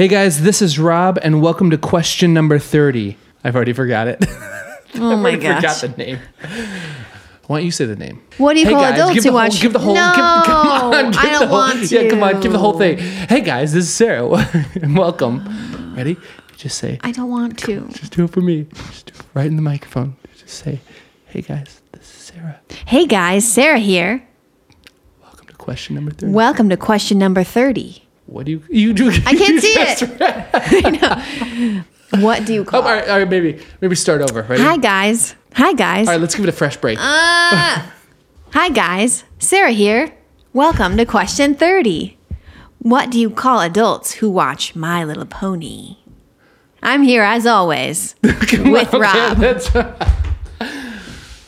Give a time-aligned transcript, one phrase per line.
[0.00, 3.18] Hey guys, this is Rob, and welcome to question number 30.
[3.44, 4.24] I've already forgot it.
[4.94, 5.62] Oh my gosh.
[5.62, 6.18] I forgot the name.
[7.46, 8.22] Why don't you say the name?
[8.38, 9.60] What do you Hey call guys, adults give the who whole, watch?
[9.60, 9.94] Give the whole.
[9.94, 10.16] No, give,
[10.46, 12.02] come on, give I don't the whole, want to.
[12.02, 12.96] Yeah, come on, give the whole thing.
[12.96, 14.26] Hey guys, this is Sarah.
[14.82, 15.94] welcome.
[15.94, 16.16] Ready?
[16.56, 16.98] Just say.
[17.02, 17.86] I don't want to.
[17.90, 18.68] Just do it for me.
[18.72, 20.16] Just do it right in the microphone.
[20.38, 20.80] Just say,
[21.26, 22.58] "Hey guys, this is Sarah.
[22.86, 24.26] Hey guys, Sarah here.
[25.22, 26.32] Welcome to question number 30.
[26.32, 28.08] Welcome to question number 30.
[28.30, 29.10] What do you you do?
[29.10, 31.84] I can't see it.
[32.20, 34.42] What do you Oh, call all right, all right, maybe maybe start over.
[34.42, 34.62] Ready?
[34.62, 35.34] Hi guys.
[35.54, 36.08] Hi guys.
[36.08, 36.98] All right, let's give it a fresh break.
[37.00, 37.82] Uh,
[38.52, 39.24] hi guys.
[39.38, 40.12] Sarah here.
[40.52, 42.18] Welcome to question 30.
[42.78, 45.98] What do you call adults who watch My Little Pony?
[46.82, 49.36] I'm here as always with Rob.
[49.38, 49.70] that's-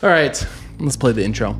[0.01, 0.47] all right,
[0.79, 1.57] let's play the intro.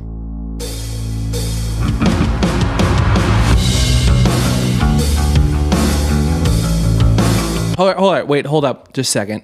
[7.76, 9.42] Hold on, hold on, wait, hold up, just a second.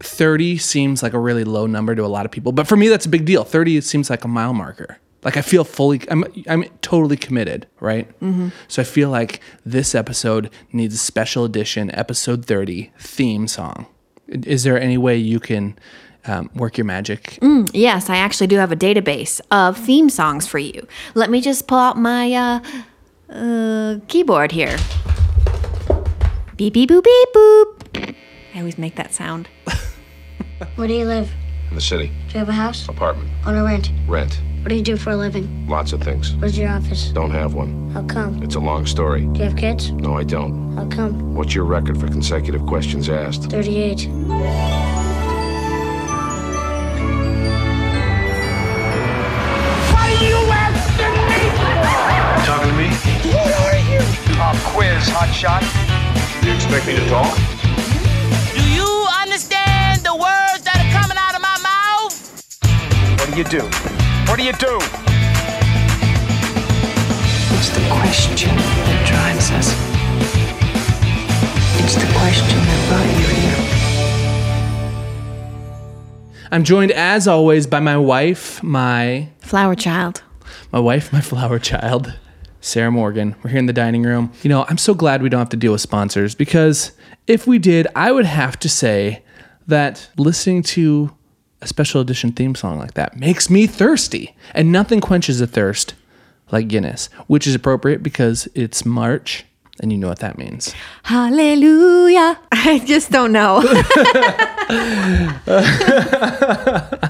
[0.00, 2.88] 30 seems like a really low number to a lot of people, but for me,
[2.88, 3.44] that's a big deal.
[3.44, 4.98] 30 seems like a mile marker.
[5.24, 8.08] Like I feel fully, I'm, I'm totally committed, right?
[8.68, 13.86] So I feel like this episode needs a special edition, episode 30 theme song.
[14.28, 15.76] Is there any way you can
[16.26, 17.38] um, work your magic?
[17.72, 20.86] Yes, I actually do have a database of theme songs for you.
[21.14, 22.60] Let me just pull out my uh,
[23.32, 24.76] uh, keyboard here.
[26.56, 28.14] Beep, beep, boop, beep, boop.
[28.54, 29.46] I always make that sound.
[30.76, 31.30] Where do you live?
[31.68, 32.06] In the city.
[32.28, 32.88] Do you have a house?
[32.88, 33.28] Apartment.
[33.44, 33.92] On a rent?
[34.08, 34.40] Rent.
[34.62, 35.68] What do you do for a living?
[35.68, 36.34] Lots of things.
[36.36, 37.10] Where's your office?
[37.10, 37.90] Don't have one.
[37.90, 38.42] How come?
[38.42, 39.26] It's a long story.
[39.26, 39.90] Do you have kids?
[39.92, 40.74] No, I don't.
[40.76, 41.34] How come?
[41.34, 43.50] What's your record for consecutive questions asked?
[43.50, 44.08] 38.
[52.46, 52.88] Talking to me?
[53.34, 54.00] What are you?
[54.36, 56.15] Pop quiz, hot shot.
[56.46, 57.36] You expect me to talk?
[58.54, 58.86] Do you
[59.20, 62.14] understand the words that are coming out of my mouth?
[63.18, 63.62] What do you do?
[64.30, 64.78] What do you do?
[67.58, 69.74] It's the question that drives us.
[71.82, 73.60] It's the question that brought you here.
[76.52, 80.22] I'm joined, as always, by my wife, my Flower child.
[80.70, 82.14] my wife, my flower child,
[82.66, 83.36] Sarah Morgan.
[83.42, 84.32] We're here in the dining room.
[84.42, 86.90] You know, I'm so glad we don't have to deal with sponsors because
[87.28, 89.22] if we did, I would have to say
[89.68, 91.14] that listening to
[91.62, 94.34] a special edition theme song like that makes me thirsty.
[94.52, 95.94] And nothing quenches a thirst
[96.50, 99.44] like Guinness, which is appropriate because it's March
[99.80, 100.74] and you know what that means.
[101.04, 102.38] Hallelujah.
[102.52, 103.62] I just don't know.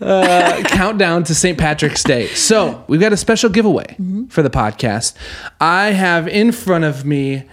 [0.00, 1.58] Uh, countdown to St.
[1.58, 2.28] Patrick's Day.
[2.28, 3.96] So we've got a special giveaway
[4.28, 5.14] for the podcast.
[5.60, 7.44] I have in front of me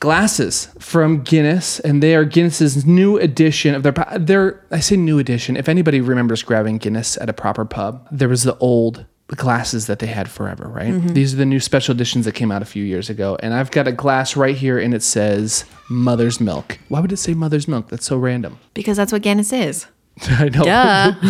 [0.00, 3.92] glasses from Guinness, and they are Guinness's new edition of their.
[4.18, 5.56] Their I say new edition.
[5.56, 9.98] If anybody remembers grabbing Guinness at a proper pub, there was the old glasses that
[9.98, 10.92] they had forever, right?
[10.94, 11.08] Mm-hmm.
[11.08, 13.70] These are the new special editions that came out a few years ago, and I've
[13.70, 16.78] got a glass right here, and it says Mother's Milk.
[16.88, 17.88] Why would it say Mother's Milk?
[17.88, 18.58] That's so random.
[18.72, 19.86] because that's what Guinness is.
[20.30, 20.64] I know.
[20.64, 21.14] Duh.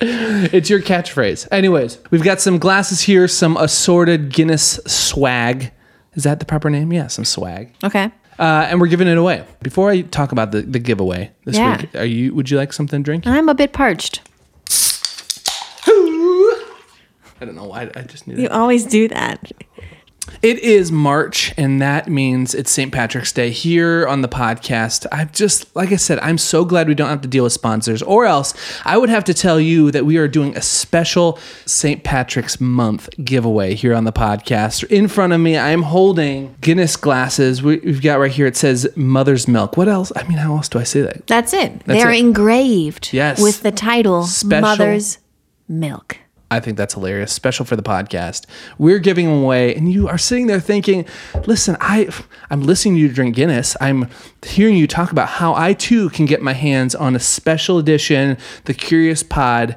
[0.00, 1.48] it's your catchphrase.
[1.50, 5.72] Anyways, we've got some glasses here, some assorted Guinness swag.
[6.14, 6.92] Is that the proper name?
[6.92, 7.72] Yeah, some swag.
[7.84, 8.10] Okay.
[8.38, 9.44] Uh, and we're giving it away.
[9.62, 11.78] Before I talk about the, the giveaway this Yeah.
[11.80, 12.34] week, are you?
[12.34, 13.26] Would you like something to drink?
[13.26, 14.22] I'm a bit parched.
[17.42, 17.90] I don't know why.
[17.94, 19.50] I just need You always do that.
[20.42, 22.92] It is March, and that means it's St.
[22.92, 25.06] Patrick's Day here on the podcast.
[25.12, 28.00] I've just, like I said, I'm so glad we don't have to deal with sponsors,
[28.02, 28.54] or else
[28.84, 32.04] I would have to tell you that we are doing a special St.
[32.04, 34.84] Patrick's Month giveaway here on the podcast.
[34.84, 37.62] In front of me, I'm holding Guinness glasses.
[37.62, 39.76] We- We've got right here, it says Mother's Milk.
[39.76, 40.12] What else?
[40.16, 41.26] I mean, how else do I say that?
[41.26, 41.80] That's it.
[41.86, 42.18] That's They're it.
[42.20, 43.42] engraved Yes.
[43.42, 45.18] with the title Special- Mother's
[45.68, 46.18] Milk.
[46.50, 48.46] I think that's hilarious, special for the podcast.
[48.76, 51.06] We're giving them away, and you are sitting there thinking,
[51.46, 52.08] "Listen, I,
[52.50, 53.76] I'm listening to you drink Guinness.
[53.80, 54.08] I'm
[54.44, 58.36] hearing you talk about how I too can get my hands on a special edition,
[58.64, 59.76] the Curious Pod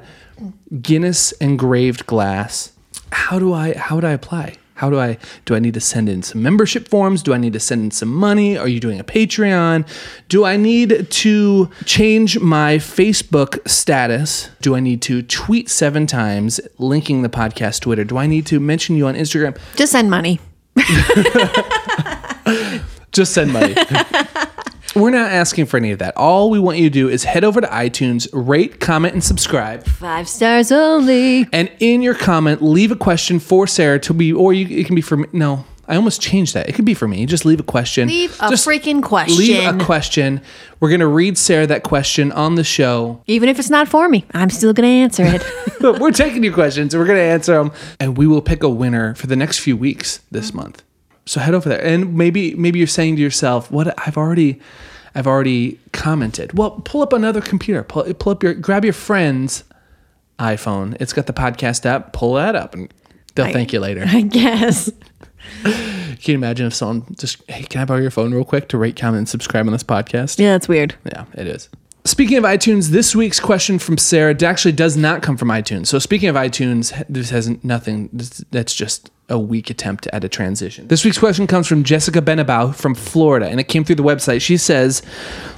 [0.82, 2.72] Guinness engraved glass.
[3.12, 3.74] How do I?
[3.76, 4.56] How would I apply?
[4.74, 7.22] How do I do I need to send in some membership forms?
[7.22, 8.58] Do I need to send in some money?
[8.58, 9.86] Are you doing a Patreon?
[10.28, 14.50] Do I need to change my Facebook status?
[14.60, 18.02] Do I need to tweet seven times linking the podcast Twitter?
[18.02, 19.56] Do I need to mention you on Instagram?
[19.76, 20.40] Just send money.
[23.12, 23.76] Just send money.
[24.94, 26.16] We're not asking for any of that.
[26.16, 29.84] All we want you to do is head over to iTunes, rate, comment, and subscribe.
[29.84, 31.48] Five stars only.
[31.52, 34.94] And in your comment, leave a question for Sarah to be, or you, it can
[34.94, 35.26] be for me.
[35.32, 36.68] No, I almost changed that.
[36.68, 37.26] It could be for me.
[37.26, 38.06] Just leave a question.
[38.06, 39.36] Leave a Just freaking question.
[39.36, 40.40] Leave a question.
[40.78, 43.20] We're gonna read Sarah that question on the show.
[43.26, 45.42] Even if it's not for me, I'm still going to answer it.
[46.00, 46.94] we're taking your questions.
[46.94, 50.20] We're gonna answer them, and we will pick a winner for the next few weeks
[50.30, 50.83] this month.
[51.26, 53.94] So head over there, and maybe maybe you're saying to yourself, "What?
[54.06, 54.60] I've already."
[55.16, 56.58] I've already commented.
[56.58, 57.84] Well, pull up another computer.
[57.84, 59.62] Pull, pull up your, grab your friend's
[60.40, 60.96] iPhone.
[60.98, 62.12] It's got the podcast app.
[62.12, 62.92] Pull that up, and
[63.36, 64.02] they'll thank you later.
[64.04, 64.90] I guess.
[65.62, 68.78] Can you imagine if someone just, hey, can I borrow your phone real quick to
[68.78, 70.38] rate, comment, and subscribe on this podcast?
[70.38, 70.94] Yeah, that's weird.
[71.04, 71.68] Yeah, it is.
[72.14, 75.88] Speaking of iTunes, this week's question from Sarah actually does not come from iTunes.
[75.88, 78.08] So speaking of iTunes, this has nothing.
[78.12, 80.86] this- That's just a weak attempt at a transition.
[80.86, 84.42] This week's question comes from Jessica Benabau from Florida, and it came through the website.
[84.42, 85.02] She says,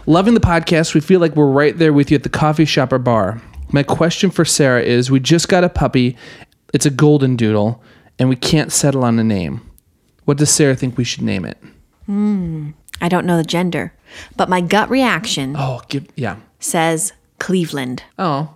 [0.07, 0.95] "Loving the podcast.
[0.95, 3.43] We feel like we're right there with you at the coffee shop or bar.
[3.71, 6.17] My question for Sarah is: We just got a puppy.
[6.73, 7.83] It's a golden doodle,
[8.19, 9.61] and we can't settle on a name.
[10.25, 11.59] What does Sarah think we should name it?
[12.07, 12.71] Hmm,
[13.03, 13.93] I don't know the gender,
[14.39, 16.37] but my gut reaction Oh, give yeah.
[16.59, 18.03] Says Cleveland.
[18.19, 18.55] Oh,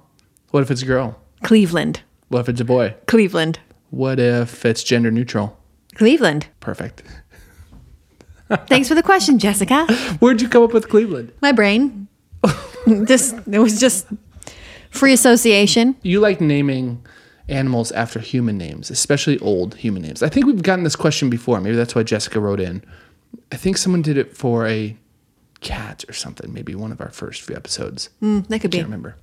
[0.51, 1.21] what if it's a girl?
[1.43, 2.03] Cleveland.
[2.29, 2.95] What if it's a boy?
[3.07, 3.59] Cleveland.
[3.91, 5.59] What if it's gender neutral?
[5.95, 6.47] Cleveland.
[6.61, 7.03] Perfect.
[8.67, 9.87] Thanks for the question, Jessica.
[10.19, 11.33] Where'd you come up with Cleveland?
[11.41, 12.09] My brain.
[13.05, 14.07] just it was just
[14.91, 15.97] free association.
[16.03, 17.05] You like naming
[17.49, 20.23] animals after human names, especially old human names.
[20.23, 21.61] I think we've gotten this question before.
[21.61, 22.83] Maybe that's why Jessica wrote in.
[23.53, 24.97] I think someone did it for a
[25.61, 26.53] cat or something.
[26.53, 28.09] Maybe one of our first few episodes.
[28.21, 28.79] Hmm, that could be.
[28.79, 29.17] Can't remember.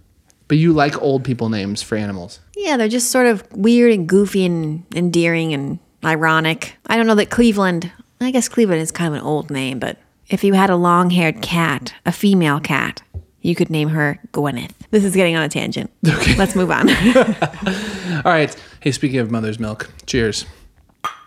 [0.47, 2.39] But you like old people names for animals.
[2.55, 6.77] Yeah, they're just sort of weird and goofy and endearing and ironic.
[6.85, 7.91] I don't know that Cleveland,
[8.21, 9.97] I guess Cleveland is kind of an old name, but
[10.29, 13.01] if you had a long haired cat, a female cat,
[13.41, 14.71] you could name her Gwyneth.
[14.91, 15.91] This is getting on a tangent.
[16.07, 16.35] Okay.
[16.37, 16.89] Let's move on.
[18.25, 18.55] All right.
[18.79, 20.45] Hey, speaking of mother's milk, cheers.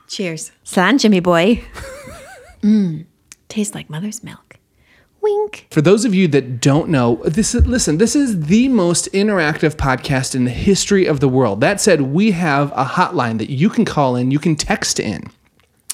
[0.09, 0.51] Cheers.
[0.65, 1.63] San Jimmy boy.
[2.63, 3.05] Mmm.
[3.49, 4.50] Tastes like mother's milk.
[5.23, 5.67] Wink.
[5.71, 9.75] For those of you that don't know, this is, listen, this is the most interactive
[9.77, 11.61] podcast in the history of the world.
[11.61, 15.25] That said, we have a hotline that you can call in, you can text in.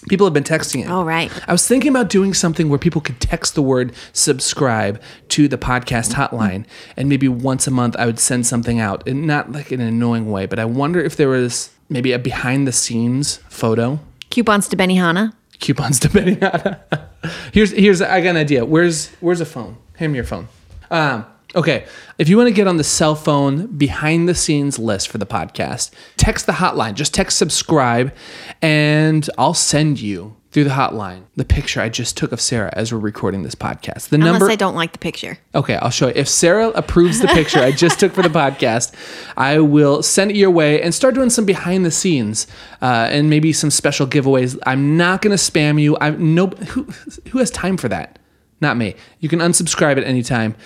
[0.08, 0.90] People have been texting in.
[0.90, 1.32] All right.
[1.48, 5.58] I was thinking about doing something where people could text the word subscribe to the
[5.58, 6.64] podcast hotline,
[6.96, 9.88] and maybe once a month I would send something out, and not like in an
[9.88, 13.98] annoying way, but I wonder if there was maybe a behind the scenes photo
[14.30, 15.32] Coupons to Benihana.
[15.60, 16.76] Coupons depending on
[17.52, 18.64] here's here's i got an idea.
[18.64, 19.76] Where's where's a phone?
[19.96, 20.48] Hand me your phone.
[20.90, 21.86] Um okay.
[22.18, 25.26] If you want to get on the cell phone behind the scenes list for the
[25.26, 26.94] podcast text the hotline.
[26.94, 28.14] Just text subscribe
[28.62, 32.90] and i'll send you through the hotline the picture i just took of sarah as
[32.90, 35.38] we're recording this podcast the Unless number I don't like the picture.
[35.54, 36.14] Okay, I'll show you.
[36.16, 38.94] If Sarah approves the picture I just took for the podcast,
[39.36, 42.46] I will send it your way and start doing some behind the scenes
[42.80, 44.58] uh, and maybe some special giveaways.
[44.66, 45.96] I'm not going to spam you.
[46.00, 46.84] I'm no who
[47.30, 48.18] who has time for that?
[48.60, 48.96] Not me.
[49.20, 50.56] You can unsubscribe at any time,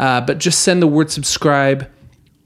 [0.00, 1.88] uh, but just send the word subscribe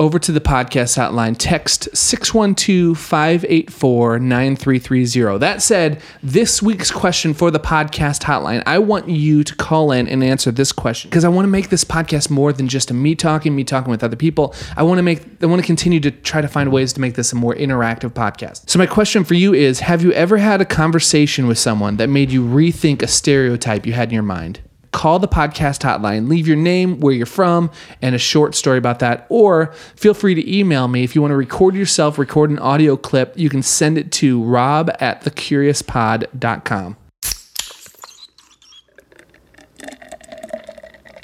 [0.00, 1.36] over to the podcast hotline.
[1.38, 5.38] Text 612 584 9330.
[5.38, 10.08] That said, this week's question for the podcast hotline, I want you to call in
[10.08, 12.94] and answer this question because I want to make this podcast more than just a
[12.94, 14.54] me talking, me talking with other people.
[14.74, 17.14] I want to make, I want to continue to try to find ways to make
[17.14, 18.70] this a more interactive podcast.
[18.70, 22.08] So, my question for you is Have you ever had a conversation with someone that
[22.08, 24.60] made you rethink a stereotype you had in your mind?
[24.92, 27.70] Call the podcast hotline, leave your name, where you're from,
[28.02, 29.26] and a short story about that.
[29.28, 32.96] Or feel free to email me if you want to record yourself, record an audio
[32.96, 33.32] clip.
[33.36, 36.96] You can send it to rob at thecuriouspod.com.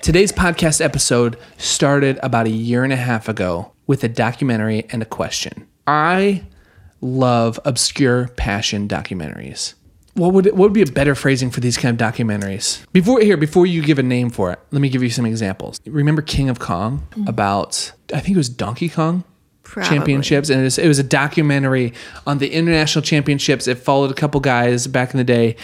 [0.02, 5.02] Today's podcast episode started about a year and a half ago with a documentary and
[5.02, 5.66] a question.
[5.84, 6.44] I
[7.00, 9.74] love obscure passion documentaries.
[10.16, 12.84] What would what would be a better phrasing for these kind of documentaries?
[12.92, 15.80] Before here, before you give a name for it, let me give you some examples.
[15.86, 19.24] Remember King of Kong about I think it was Donkey Kong
[19.62, 19.90] Probably.
[19.90, 21.92] championships, and it was, it was a documentary
[22.26, 23.66] on the international championships.
[23.66, 25.56] It followed a couple guys back in the day.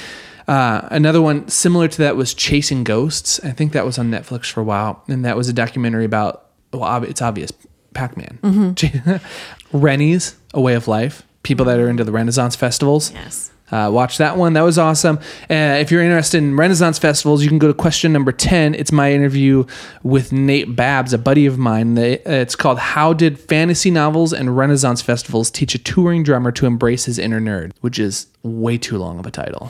[0.48, 3.38] Uh, another one similar to that was Chasing Ghosts.
[3.44, 6.46] I think that was on Netflix for a while, and that was a documentary about.
[6.72, 7.52] Well, it's obvious,
[7.94, 8.40] Pac Man,
[9.72, 11.22] Rennies, A Way of Life.
[11.42, 13.12] People that are into the Renaissance festivals.
[13.12, 13.51] Yes.
[13.72, 14.52] Uh, watch that one.
[14.52, 15.18] That was awesome.
[15.50, 18.74] Uh, if you're interested in Renaissance festivals, you can go to question number 10.
[18.74, 19.64] It's my interview
[20.02, 21.94] with Nate Babs, a buddy of mine.
[21.94, 26.52] They, uh, it's called How Did Fantasy Novels and Renaissance Festivals Teach a Touring Drummer
[26.52, 27.72] to Embrace His Inner Nerd?
[27.80, 29.68] Which is way too long of a title.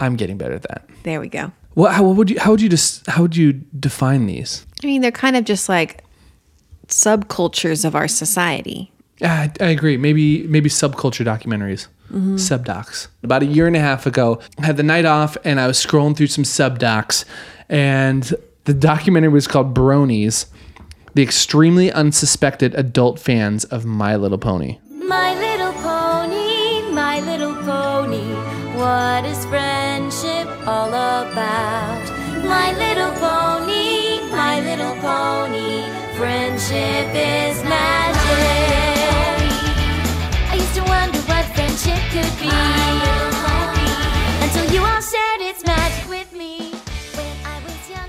[0.00, 0.86] I'm getting better at that.
[1.04, 1.52] There we go.
[1.74, 4.66] What, how, what would you, how would you just, how would you define these?
[4.82, 6.04] I mean, they're kind of just like
[6.88, 8.92] subcultures of our society.
[9.20, 9.96] Yeah, I, I agree.
[9.96, 12.36] Maybe maybe subculture documentaries, mm-hmm.
[12.36, 13.08] subdocs.
[13.22, 15.78] About a year and a half ago, I had the night off, and I was
[15.84, 17.24] scrolling through some subdocs,
[17.68, 18.34] and
[18.64, 20.46] the documentary was called Bronies,
[21.14, 24.78] the extremely unsuspected adult fans of My Little Pony.
[24.90, 28.24] My little pony, my little pony,
[28.78, 32.04] what is friendship all about?
[32.44, 35.84] My little pony, my little pony,
[36.16, 37.49] friendship is
[42.10, 42.50] could be.
[44.42, 46.72] Until you all shared its magic with me.
[47.88, 48.08] Young.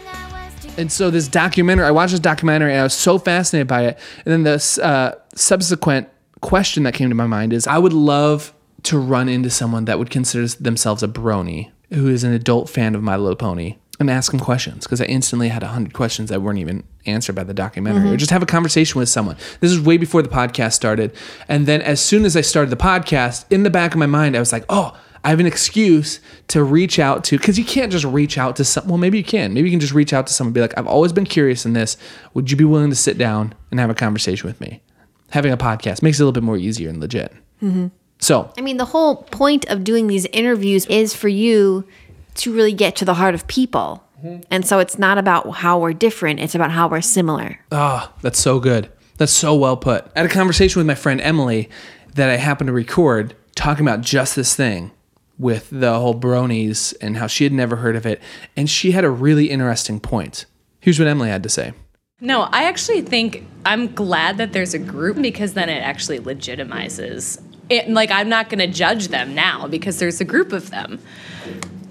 [0.78, 4.00] And so this documentary, I watched this documentary, and I was so fascinated by it.
[4.26, 6.10] And then the uh, subsequent
[6.42, 8.54] question that came to my mind is, I would love
[8.84, 12.96] to run into someone that would consider themselves a brony, who is an adult fan
[12.96, 16.30] of My Little Pony, and ask them questions because I instantly had a hundred questions
[16.30, 18.18] that weren't even answered by the documentary, or mm-hmm.
[18.18, 19.38] just have a conversation with someone.
[19.60, 21.14] This is way before the podcast started,
[21.48, 24.36] and then as soon as I started the podcast, in the back of my mind,
[24.36, 24.98] I was like, oh.
[25.24, 28.64] I have an excuse to reach out to because you can't just reach out to
[28.66, 28.90] someone.
[28.90, 29.54] Well, maybe you can.
[29.54, 31.64] Maybe you can just reach out to someone and be like, I've always been curious
[31.64, 31.96] in this.
[32.34, 34.82] Would you be willing to sit down and have a conversation with me?
[35.30, 37.32] Having a podcast makes it a little bit more easier and legit.
[37.62, 37.90] Mm-hmm.
[38.18, 41.88] So, I mean, the whole point of doing these interviews is for you
[42.36, 44.04] to really get to the heart of people.
[44.50, 47.60] And so it's not about how we're different, it's about how we're similar.
[47.72, 48.92] ah, that's so good.
[49.18, 50.06] That's so well put.
[50.16, 51.70] I had a conversation with my friend Emily
[52.16, 54.92] that I happened to record talking about just this thing
[55.38, 58.22] with the whole bronies and how she had never heard of it.
[58.56, 60.46] And she had a really interesting point.
[60.80, 61.74] Here's what Emily had to say.
[62.20, 67.42] No, I actually think I'm glad that there's a group because then it actually legitimizes
[67.70, 67.90] it.
[67.90, 71.00] Like, I'm not going to judge them now because there's a group of them.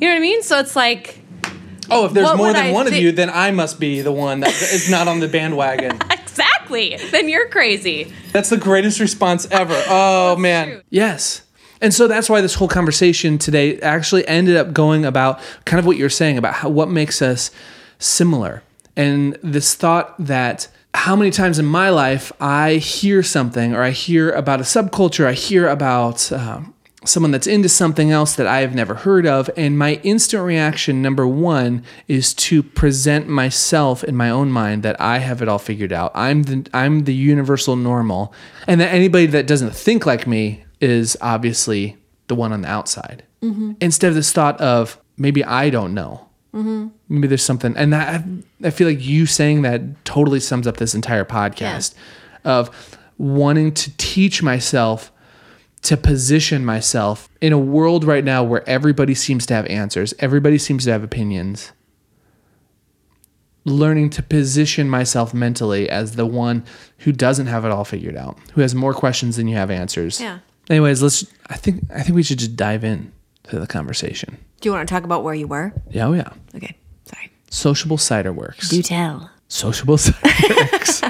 [0.00, 0.42] You know what I mean?
[0.42, 1.20] So it's like,
[1.90, 4.40] Oh, if there's more than I one of you, then I must be the one
[4.40, 5.98] that is not on the bandwagon.
[6.10, 6.96] exactly.
[7.10, 8.12] Then you're crazy.
[8.32, 9.74] That's the greatest response ever.
[9.92, 10.82] Oh man.
[10.90, 11.42] Yes.
[11.80, 15.86] And so that's why this whole conversation today actually ended up going about kind of
[15.86, 17.50] what you're saying about how what makes us
[17.98, 18.62] similar.
[18.96, 23.90] And this thought that how many times in my life I hear something or I
[23.90, 28.60] hear about a subculture, I hear about um, someone that's into something else that I
[28.60, 29.48] have never heard of.
[29.56, 35.00] And my instant reaction, number one, is to present myself in my own mind that
[35.00, 36.12] I have it all figured out.
[36.14, 38.34] I'm the I'm the universal normal,
[38.66, 41.96] and that anybody that doesn't think like me is obviously
[42.28, 43.24] the one on the outside.
[43.42, 43.72] Mm-hmm.
[43.80, 46.26] Instead of this thought of maybe I don't know.
[46.52, 46.88] Mm-hmm.
[47.08, 48.24] Maybe there's something, and that
[48.62, 51.94] I feel like you saying that totally sums up this entire podcast
[52.44, 55.12] of wanting to teach myself
[55.82, 60.58] to position myself in a world right now where everybody seems to have answers, everybody
[60.58, 61.72] seems to have opinions.
[63.64, 66.64] Learning to position myself mentally as the one
[66.98, 70.20] who doesn't have it all figured out, who has more questions than you have answers.
[70.20, 70.38] Yeah.
[70.70, 71.26] Anyways, let's.
[71.48, 73.12] I think I think we should just dive in
[73.44, 74.38] to the conversation.
[74.60, 75.72] Do you want to talk about where you were?
[75.90, 76.32] Yeah, oh yeah.
[76.54, 77.30] Okay, sorry.
[77.50, 78.70] Sociable cider works.
[78.70, 79.30] Do tell.
[79.48, 81.02] Sociable cider works.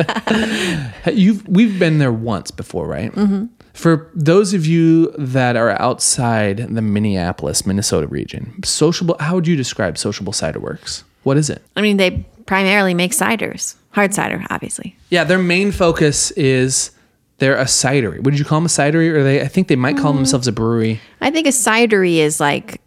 [1.12, 3.12] You've we've been there once before, right?
[3.12, 3.46] Mm-hmm.
[3.72, 9.16] For those of you that are outside the Minneapolis, Minnesota region, sociable.
[9.20, 11.04] How would you describe sociable cider works?
[11.22, 11.62] What is it?
[11.76, 14.96] I mean, they primarily make ciders, hard cider, obviously.
[15.10, 16.90] Yeah, their main focus is
[17.38, 18.16] they're a cidery.
[18.18, 18.66] What did you call them?
[18.66, 19.40] A cidery, or they?
[19.40, 20.16] I think they might call mm.
[20.16, 21.00] themselves a brewery.
[21.20, 22.80] I think a cidery is like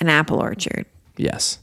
[0.00, 0.86] an apple orchard.
[1.16, 1.58] Yes.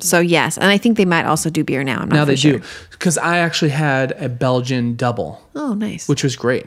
[0.00, 2.00] So yes, and I think they might also do beer now.
[2.00, 2.58] I'm not Now they sure.
[2.58, 6.08] do because I actually had a Belgian double, Oh, nice.
[6.08, 6.66] which was great.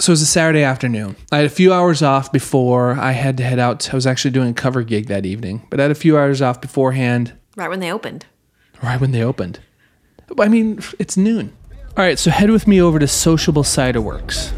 [0.00, 1.14] So it was a Saturday afternoon.
[1.30, 3.92] I had a few hours off before I had to head out.
[3.92, 6.40] I was actually doing a cover gig that evening, but I had a few hours
[6.40, 8.24] off beforehand, right when they opened.
[8.82, 9.60] right when they opened.
[10.38, 11.52] I mean, it's noon.
[11.98, 14.52] All right, so head with me over to Sociable Cider Works.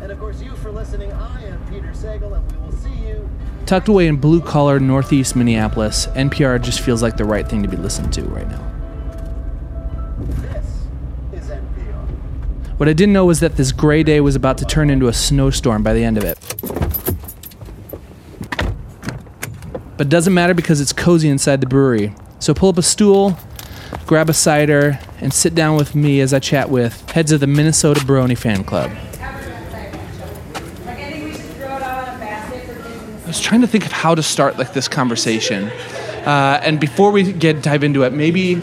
[0.00, 1.12] And of course, you for listening.
[1.12, 3.28] I am Peter Sagal, and we will see you.
[3.66, 7.68] Tucked away in blue collar northeast Minneapolis, NPR just feels like the right thing to
[7.68, 8.66] be listened to right now.
[12.80, 15.12] What I didn't know was that this gray day was about to turn into a
[15.12, 16.38] snowstorm by the end of it.
[19.98, 22.14] But it doesn't matter because it's cozy inside the brewery.
[22.38, 23.38] So pull up a stool,
[24.06, 27.46] grab a cider, and sit down with me as I chat with heads of the
[27.46, 28.90] Minnesota Brony Fan Club.
[33.26, 35.64] I was trying to think of how to start like this conversation.
[36.24, 38.62] Uh, and before we get dive into it, maybe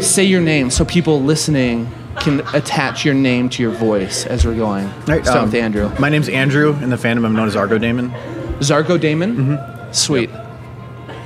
[0.00, 4.54] say your name so people listening can attach your name to your voice as we're
[4.54, 4.86] going.
[5.06, 5.90] Right, Start um, with Andrew.
[5.98, 6.74] My name's Andrew.
[6.82, 8.10] In the fandom, I'm known as Argo Damon.
[8.60, 9.58] Zarko Damon.
[9.92, 10.30] Sweet.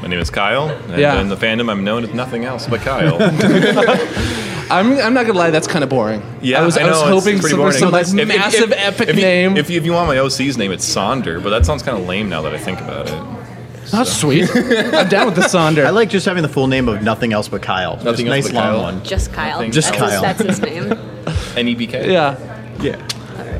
[0.02, 1.20] My name is Kyle, and Yeah.
[1.20, 3.16] in the fandom, I'm known as nothing else but Kyle.
[4.70, 6.22] I'm, I'm not gonna lie, that's kind of boring.
[6.40, 7.72] Yeah, I was, I know, was hoping pretty for boring.
[7.76, 9.56] some like If- if- massive if- epic if you- name.
[9.56, 12.06] If you, if you want my OC's name, it's Sonder, but that sounds kind of
[12.06, 13.43] lame now that I think about it.
[13.90, 14.48] That's sweet.
[14.54, 15.84] I'm down with the Sonder.
[15.86, 17.96] I like just having the full name of nothing else but Kyle.
[18.02, 18.82] Nothing just else nice but long Kyle.
[18.82, 19.04] one.
[19.04, 19.70] Just Kyle.
[19.70, 20.10] Just that's Kyle.
[20.10, 20.84] His, that's his name.
[21.54, 22.06] NEBK.
[22.06, 22.36] Yeah,
[22.80, 23.08] Yeah.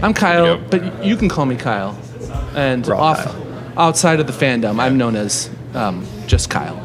[0.03, 1.97] I'm Kyle, you but you can call me Kyle.
[2.55, 3.47] And Raw off Kyle.
[3.79, 6.77] outside of the fandom, I'm known as um, just Kyle.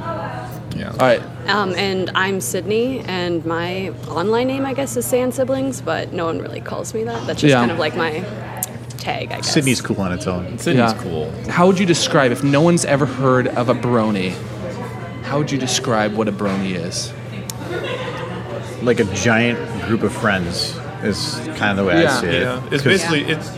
[0.75, 0.91] Yeah.
[0.91, 1.21] All right.
[1.49, 6.25] Um, and I'm Sydney, and my online name, I guess, is Sand Siblings, but no
[6.25, 7.25] one really calls me that.
[7.27, 7.59] That's just Yeah.
[7.59, 8.19] kind of like my
[8.99, 9.51] tag, I guess.
[9.51, 10.57] Sydney's cool on its own.
[10.59, 11.01] Sydney's Yeah.
[11.01, 11.33] cool.
[11.49, 14.33] How would you describe if no one's ever heard of a brony?
[15.23, 17.11] How would you describe what a brony is?
[18.83, 22.17] Like a giant group of friends is kind of the way Yeah.
[22.17, 22.41] I see it.
[22.41, 23.49] Yeah, it's 'Cause- basically it's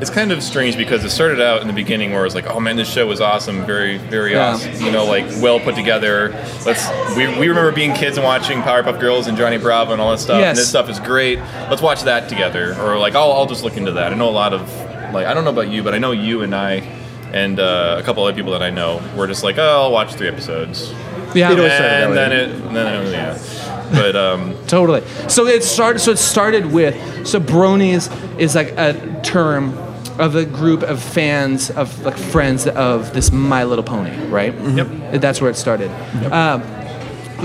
[0.00, 2.46] it's kind of strange because it started out in the beginning where it was like,
[2.46, 4.52] oh man, this show was awesome, very very Yeah.
[4.52, 6.30] awesome, you know, like well put together.
[6.64, 10.10] Let's we, we remember being kids and watching Powerpuff Girls and Johnny Bravo and all
[10.12, 10.38] that stuff.
[10.40, 10.50] Yes.
[10.50, 11.38] And this stuff is great.
[11.70, 14.12] Let's watch that together, or like I'll I'll just look into that.
[14.12, 14.72] I know a lot of
[15.12, 16.96] like I don't know about you, but I know you and I.
[17.30, 20.14] And uh, a couple other people that I know were just like, "Oh, I'll watch
[20.14, 20.90] three episodes,"
[21.34, 23.90] Yeah, It always started that and then it, and then it, yeah.
[23.92, 25.02] But um, Totally.
[25.28, 25.98] So it started.
[25.98, 27.26] So it started with.
[27.26, 29.74] So bronies is like a term
[30.18, 34.54] of a group of fans of like friends of this My Little Pony, right?
[34.54, 35.20] Yep.
[35.20, 35.90] That's where it started.
[36.32, 36.62] Um,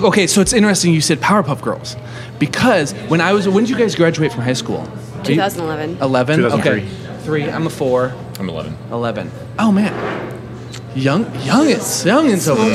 [0.04, 0.94] okay, so it's interesting.
[0.94, 1.96] You said Powerpuff Girls
[2.40, 4.84] because when I was when did you guys graduate from high school?
[5.24, 5.98] 2011.
[6.02, 6.46] Eleven.
[6.46, 6.88] Okay.
[7.24, 7.50] Three.
[7.50, 8.14] I'm a four.
[8.40, 8.76] I'm 11.
[8.92, 9.32] 11.
[9.60, 10.33] Oh man.
[10.96, 12.72] Young, young, it's young and so Got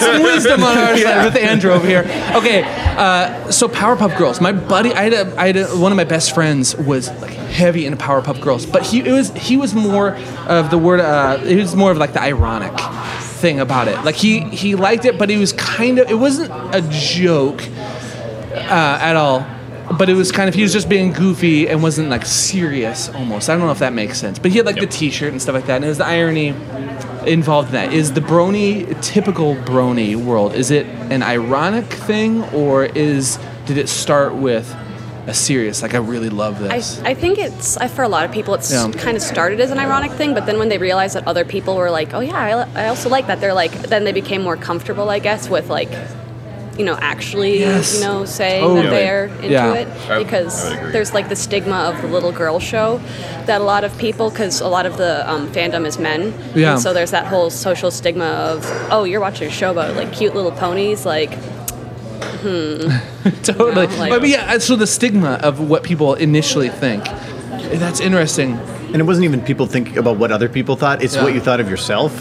[0.00, 2.00] some wisdom on our side with Andrew over here.
[2.34, 2.62] Okay,
[2.96, 4.40] uh, so Powerpuff Girls.
[4.40, 7.32] My buddy, I had, a, I had a, one of my best friends was like
[7.32, 11.00] heavy into Powerpuff Girls, but he it was he was more of the word.
[11.00, 12.72] Uh, it was more of like the ironic
[13.20, 14.02] thing about it.
[14.02, 17.62] Like he he liked it, but he was kind of it wasn't a joke
[18.54, 19.46] uh, at all.
[19.98, 23.50] But it was kind of he was just being goofy and wasn't like serious almost.
[23.50, 24.38] I don't know if that makes sense.
[24.38, 24.90] But he had like Yep.
[24.90, 26.48] the T-shirt and stuff like that, and it was the irony
[27.26, 27.92] involved in that.
[27.92, 30.54] Is the brony typical brony world?
[30.54, 34.74] Is it an ironic thing, or is did it start with
[35.28, 37.00] a serious like I really love this?
[37.04, 38.90] I think it's I, for a lot of people it's Yeah.
[38.90, 41.76] kind of started as an ironic thing but then when they realized that other people
[41.76, 44.56] were like oh yeah I, I also like that they're like then they became more
[44.56, 45.90] comfortable i guess with like
[46.82, 47.94] you know actually Yes.
[47.94, 48.82] you know saying Totally.
[48.82, 49.74] that they're into Yeah.
[49.74, 53.00] it I- I because there's like the stigma of the little girl show
[53.46, 56.72] that a lot of people because a lot of the um, fandom is men Yeah.
[56.72, 60.12] and so there's that whole social stigma of oh you're watching a show about like
[60.12, 61.32] cute little ponies like
[62.42, 62.88] hmm
[63.44, 63.86] totally.
[63.86, 67.04] know, like- but yeah, so the stigma of what people initially think.
[67.84, 68.58] That's interesting.
[68.92, 71.02] And it wasn't even people thinking about what other people thought.
[71.02, 71.22] It's Yeah.
[71.24, 72.12] what you thought of yourself.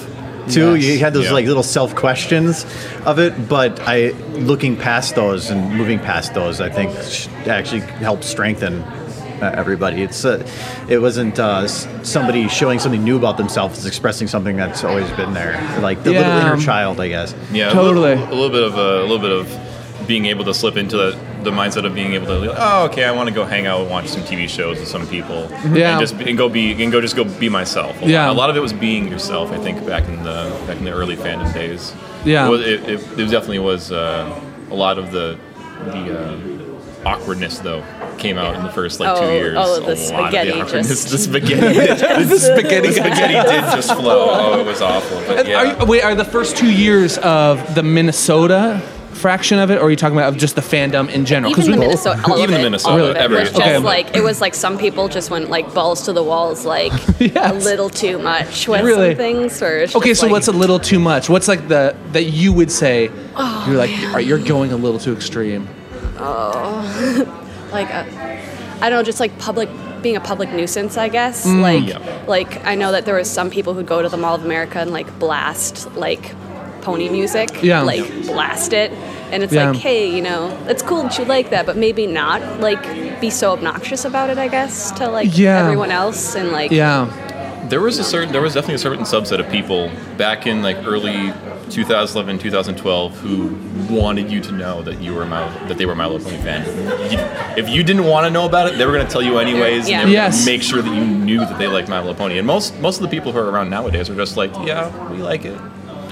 [0.50, 0.86] Too, Yes.
[0.86, 1.34] you had those Yeah.
[1.34, 2.66] like little self questions
[3.06, 6.92] of it, but I looking past those and moving past those, I think
[7.48, 8.84] actually helped strengthen
[9.42, 10.04] uh, everybody.
[10.04, 10.46] It's uh,
[10.88, 15.34] it wasn't uh, somebody showing something new about themselves, it's expressing something that's always been
[15.34, 16.42] there, like the little Yeah.
[16.54, 17.34] inner child, I guess.
[17.52, 18.14] Yeah, Totally.
[18.14, 20.78] A little, a little bit of a, a little bit of being able to slip
[20.78, 23.46] into the, the mindset of being able to, like, oh, okay, I want to go
[23.46, 25.92] hang out and watch some TV shows with some people, Yeah.
[25.92, 28.02] and just be- and go be and go just go be myself.
[28.02, 28.28] A Yeah.
[28.28, 29.52] lot, a lot of it was being yourself.
[29.52, 31.94] I think back in the back in the early fandom days.
[32.26, 32.46] Yeah.
[32.48, 35.38] it, was, it, it, it definitely was uh, a lot of the
[35.86, 36.38] the uh,
[37.10, 37.84] awkwardness though
[38.20, 39.58] came out in the first like two Oh, years.
[39.60, 40.88] oh, A the lot of spaghetti awkwardness.
[40.88, 44.28] just- the spaghetti, did, the spaghetti, the spaghetti did just flow.
[44.30, 45.18] Oh, it was awful.
[45.28, 45.56] But And yeah.
[45.58, 48.80] Are you, wait, are the first two years of the Minnesota
[49.12, 51.52] fraction of it, or are you talking about of just the fandom in general?
[51.52, 53.50] Even the we- Minnesota, all Even of the it, Minnesota, all of it every- was
[53.50, 53.78] just Okay.
[53.78, 57.54] like it was like some people just went like balls to the walls, like a
[57.54, 59.12] little too much with Really?
[59.12, 59.62] some things.
[59.62, 61.30] Where it's Okay, so like, what's a little too much?
[61.30, 65.00] What's like the that you would say Oh, you're like are you're going a little
[65.00, 65.68] too extreme?
[66.20, 67.28] Oh,
[67.72, 68.04] like uh,
[68.82, 69.70] I don't know, just like public
[70.02, 71.46] being a public nuisance, I guess.
[71.46, 71.62] Mm.
[71.62, 72.24] Like Yeah.
[72.28, 74.80] like I know that there was some people who'd go to the Mall of America
[74.80, 76.34] and like blast like
[76.82, 77.82] pony music, Yeah.
[77.82, 78.92] like blast it.
[79.32, 79.72] And it's Yeah.
[79.72, 83.30] like, hey, you know, it's cool that you like that, but maybe not like be
[83.30, 85.60] so obnoxious about it, I guess, to like Yeah.
[85.64, 87.08] everyone else and like Yeah.
[87.70, 90.78] There was a certain, there was definitely a certain subset of people back in like
[90.86, 91.32] early
[91.70, 93.56] 2011, 2012 who
[93.90, 96.66] wanted you to know that you were My, that they were My Little Pony fan.
[97.10, 97.20] You-
[97.56, 99.88] if you didn't want to know about it, they were going to tell you anyways.
[99.90, 100.02] Yeah.
[100.02, 100.40] And they were Yes.
[100.40, 102.38] gonna make sure that you knew that they liked My Little Pony.
[102.38, 105.20] And most most of the people who are around nowadays are just like, yeah, we
[105.20, 105.56] like it.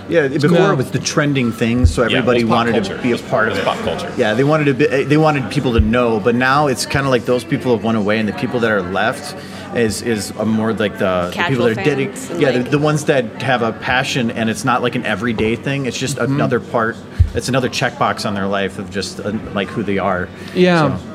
[0.10, 0.72] Yeah, before Yeah.
[0.74, 2.98] it was the trending thing, so everybody it was pop wanted culture.
[2.98, 3.66] to be a part it of it.
[3.66, 4.12] pop culture.
[4.18, 7.12] Yeah, they wanted to be, they wanted people to know, but now it's kind of
[7.12, 9.36] like those people have went away, and the people that are left
[9.76, 12.40] is is a more like the, the people that are dedicated.
[12.42, 15.56] Yeah, like- the, the ones that have a passion, and it's not like an everyday
[15.56, 15.86] thing.
[15.86, 16.34] It's just Mm-hmm.
[16.34, 16.98] another part.
[17.36, 20.28] It's another checkbox on their life of just uh, like who they are.
[20.56, 20.98] Yeah.
[20.98, 21.06] So-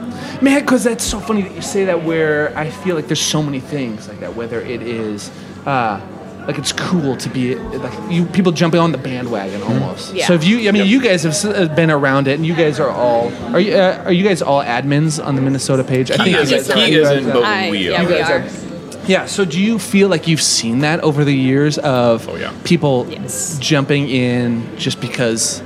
[0.40, 2.04] Man, because that's so funny that you say that.
[2.04, 4.36] Where I feel like there's so many things like that.
[4.36, 5.30] Whether it is,
[5.66, 6.00] uh,
[6.46, 10.14] like it's cool to be like you people jumping on the bandwagon almost.
[10.14, 10.26] Yeah.
[10.26, 12.78] So if you, I mean, you guys have uh, been around it, and you guys
[12.80, 16.10] are all are you uh, are you guys all admins on the Minnesota page?
[16.10, 16.76] I He you is- guys are.
[16.76, 18.06] he isn't, but I, we yeah, are.
[18.06, 18.40] we guys are.
[18.40, 19.26] are- Yeah.
[19.26, 22.52] So do you feel like you've seen that over the years of Oh, yeah.
[22.64, 23.58] people Yes.
[23.58, 25.60] jumping in just because,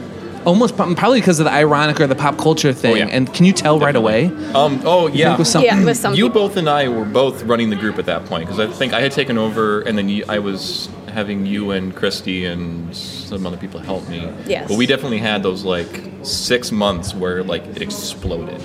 [0.48, 2.96] almost probably because of the ironic or the pop culture thing?
[2.96, 3.06] yeah.
[3.06, 4.26] And can you tell right away?
[4.54, 4.80] Um.
[4.84, 5.36] Oh yeah.
[5.36, 6.48] with some- Yeah, with some you people.
[6.48, 9.00] both and I were both running the group at that point because I think I
[9.00, 13.56] had taken over, and then you, I was having you and Christy and some other
[13.56, 14.28] people help me.
[14.46, 14.68] Yes.
[14.68, 15.88] But we definitely had those like
[16.22, 18.60] six months where like it exploded.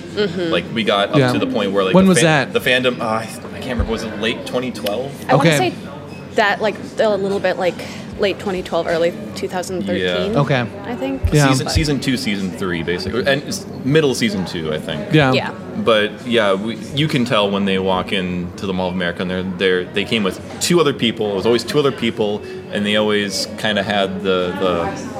[0.50, 1.32] Like we got up Yeah.
[1.32, 2.52] to the point where like When the was that?
[2.52, 3.00] The fandom.
[3.00, 3.26] Uh, I, I
[3.60, 3.92] can't remember.
[3.92, 5.30] Was it late 2012?
[5.30, 5.70] I want Okay.
[5.70, 5.88] to say
[6.36, 7.74] that like a little bit like
[8.18, 10.32] late 2012, early 2013.
[10.32, 10.40] Yeah.
[10.40, 10.60] Okay.
[10.82, 11.22] I think.
[11.32, 11.48] Yeah.
[11.48, 15.12] Season, season two, season three, basically, and middle season two, I think.
[15.12, 15.32] Yeah.
[15.32, 15.52] Yeah.
[15.84, 19.30] But yeah, we, you can tell when they walk into the Mall of America, and
[19.30, 21.32] they're, they're they came with two other people.
[21.32, 25.14] It was always two other people, and they always kind of had the the.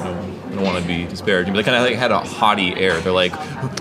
[0.00, 0.29] I don't,
[0.60, 3.00] I don't want to be disparaging, but they kind of like had a haughty air.
[3.00, 3.32] They're like,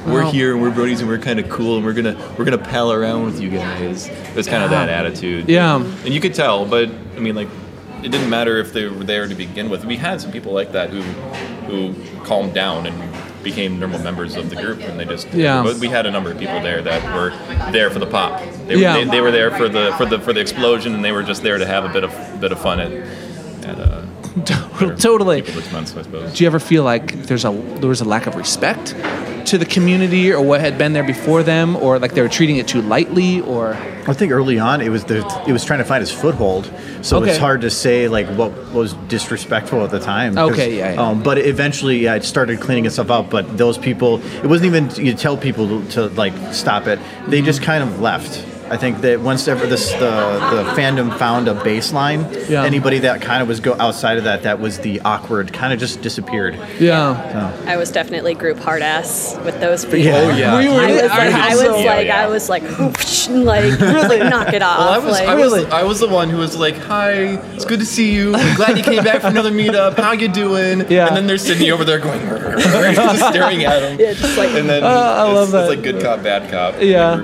[0.05, 0.31] "We're Wow.
[0.31, 2.91] here, and we're brodies, and we're kind of cool, and we're gonna we're gonna pal
[2.93, 5.49] around with you guys." It was kind of that attitude.
[5.49, 5.75] Yeah.
[5.75, 7.49] and you could tell, but I mean, like,
[8.01, 9.83] it didn't matter if they were there to begin with.
[9.83, 11.01] We had some people like that who
[11.69, 12.95] who calmed down and
[13.43, 15.61] became normal members of the group, and they just Yeah.
[15.61, 17.33] But we had a number of people there that were
[17.71, 18.41] there for the pop.
[18.67, 18.97] They, Yeah.
[18.97, 21.23] were, they, they were there for the for the for the explosion, and they were
[21.23, 23.05] just there to have a bit of bit of fun their
[24.97, 25.41] Totally.
[25.41, 26.33] people's expense, I suppose.
[26.33, 28.95] Do you ever feel like there's a there was a lack of respect
[29.47, 32.57] to the community or what had been there before them, or like they were treating
[32.57, 33.73] it too lightly, or
[34.07, 37.17] I think early on it was the it was trying to find its foothold, so
[37.17, 37.29] Okay.
[37.31, 40.37] it's hard to say like what was disrespectful at the time.
[40.37, 41.01] Okay, yeah, yeah.
[41.01, 43.29] Um, but eventually, yeah, it started cleaning itself up.
[43.29, 46.99] But those people, it wasn't even you tell people to, to like stop it.
[47.27, 48.45] They just kind of left.
[48.71, 52.63] I think that once ever this the the fandom found a baseline, Yeah.
[52.63, 55.79] anybody that kind of was go outside of that, that was the awkward, kind of
[55.79, 56.55] just disappeared.
[56.79, 57.53] yeah.
[57.59, 57.69] So.
[57.69, 59.99] I was definitely group hard ass with those people.
[60.03, 60.21] Yeah.
[60.21, 60.53] Oh, yeah.
[60.73, 62.23] Were I was like, I was Yeah, like, yeah.
[62.23, 62.63] I was like,
[63.29, 64.79] like, really knock it off.
[64.79, 67.11] Well, I was, like, I, was, I was the one who was like, "Hi,
[67.55, 68.33] it's good to see you.
[68.35, 69.97] I'm glad you came back for another meetup.
[69.97, 71.07] How you doing?" Yeah.
[71.07, 72.19] And then there's Sydney over there going,
[72.95, 73.99] just staring at him.
[73.99, 75.61] Yeah, just like- and then uh, I it's, love that.
[75.71, 76.81] It's like good cop, bad cop.
[76.81, 77.23] Yeah.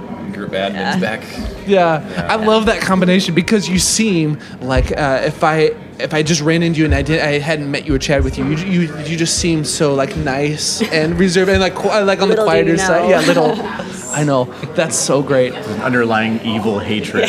[0.49, 1.23] Group, group admin's back.
[1.67, 6.41] Yeah, I love that combination because you seem like uh, if I if I just
[6.41, 8.57] ran into you and I did I hadn't met you or chatted with you, you
[8.81, 12.35] you, you just seem so like nice and reserved and like qui- like on the
[12.35, 13.03] Little do you quieter side.
[13.03, 13.09] know.
[13.09, 13.55] Yeah, little.
[14.15, 15.53] I know that's so great.
[15.53, 17.25] An underlying evil hatred.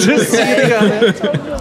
[0.00, 1.20] Just seeing on it.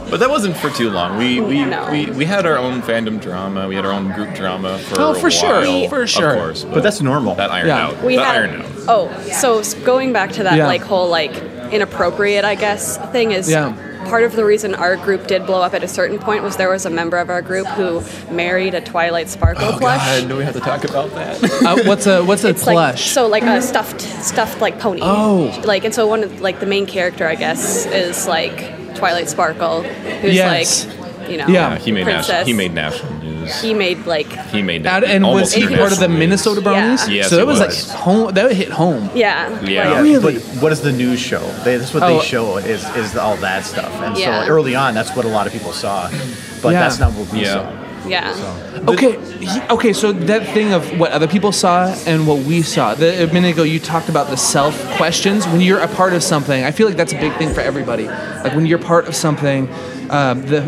[0.09, 1.17] But that wasn't for too long.
[1.17, 1.87] We we, No.
[1.91, 3.67] we we had our own fandom drama.
[3.67, 5.61] We had our own group drama for Oh, a for sure.
[5.61, 6.29] while, For sure.
[6.31, 6.63] of course.
[6.63, 7.35] But that's normal.
[7.35, 7.87] That ironed Yeah.
[7.87, 8.03] out.
[8.03, 8.69] we that had ironed out.
[8.87, 9.09] oh
[9.41, 10.65] so s- going back to that Yeah.
[10.67, 11.31] like whole like
[11.71, 13.73] inappropriate i guess thing is Yeah.
[14.09, 16.69] Part of the reason our group did blow up at a certain point was there
[16.69, 18.01] was a member of our group who
[18.33, 21.43] married a twilight sparkle Oh plush God, do we have to talk about that?
[21.43, 23.11] Uh, what's a what's a it's like plush?
[23.11, 25.61] so like a stuffed stuffed like pony Oh.
[25.65, 29.83] like and so one of like the main character i guess is like twilight sparkle
[29.83, 30.85] who's Yes.
[30.87, 30.98] like
[31.29, 31.77] you know Yeah.
[31.77, 32.27] He made princess.
[32.29, 32.45] national.
[32.47, 33.61] He made national news.
[33.61, 36.19] he made like He made Out- and was he part of the national news.
[36.19, 37.07] Minnesota Bronies?
[37.07, 37.13] Yeah.
[37.15, 37.89] Yes, so that was, was.
[37.89, 38.33] like home.
[38.33, 39.09] That hit home.
[39.15, 39.89] yeah Yeah.
[39.91, 40.33] like- Really?
[40.39, 41.41] But what is the news show?
[41.63, 42.19] They, that's what Oh.
[42.19, 43.91] they show is is all that stuff.
[44.03, 44.43] And Yeah.
[44.43, 46.09] so early on, that's what a lot of people saw.
[46.61, 46.81] But Yeah.
[46.81, 47.53] that's not what we Yeah.
[47.53, 47.71] saw.
[48.07, 48.33] yeah
[48.87, 49.17] Okay,
[49.69, 49.93] okay.
[49.93, 52.95] So that thing of what other people saw and what we saw.
[52.95, 55.45] The, a minute ago, you talked about the self questions.
[55.47, 58.05] When you're a part of something, I feel like that's a big thing for everybody.
[58.43, 59.67] Like when you're part of something,
[60.09, 60.61] um, the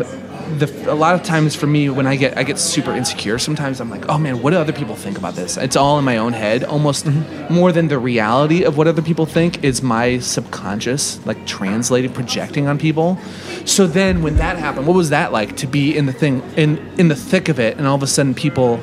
[0.58, 3.38] the a lot of times for me when I get I get super insecure.
[3.38, 5.56] Sometimes I'm like, oh man, what do other people think about this?
[5.56, 7.06] It's all in my own head, almost
[7.50, 12.68] more than the reality of what other people think is my subconscious, like translated, projecting
[12.68, 13.18] on people.
[13.64, 16.78] So then when that happened, what was that like to be in the thing in
[16.98, 18.80] in the thick of it, and all of a sudden people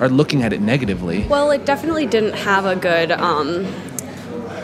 [0.00, 1.26] are looking at it negatively?
[1.26, 3.12] Well, it definitely didn't have a good.
[3.12, 3.66] Um,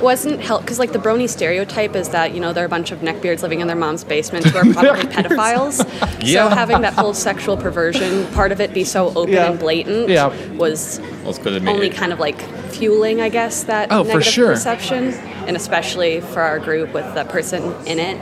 [0.02, 3.00] wasn't help because like the brony stereotype is that you know they're a bunch of
[3.00, 5.84] neckbeards living in their mom's basement who are probably pedophiles.
[6.22, 6.48] Yeah.
[6.48, 9.50] So having that whole sexual perversion part of it be so open Yeah.
[9.50, 10.26] and blatant Yeah.
[10.56, 14.02] was Well, it's 'cause it made- only kind of like fueling, I guess, that Oh,
[14.04, 14.48] for negative sure.
[14.52, 15.14] perception,
[15.46, 18.18] and especially for our group with the person in it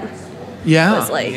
[0.65, 0.99] Yeah.
[0.99, 1.33] was like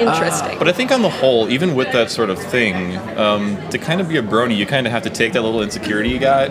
[0.00, 0.58] interesting.
[0.58, 4.00] But I think on the whole, even with that sort of thing, um, to kind
[4.00, 6.50] of be a brony, you kind of have to take that little insecurity you got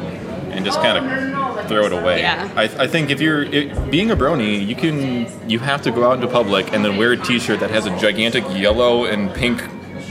[0.51, 2.21] and just kind of throw it away.
[2.21, 2.51] Yeah.
[2.55, 6.09] I, I think if you're it, being a brony, you can you have to go
[6.09, 9.61] out into public and then wear a T-shirt that has a gigantic yellow and pink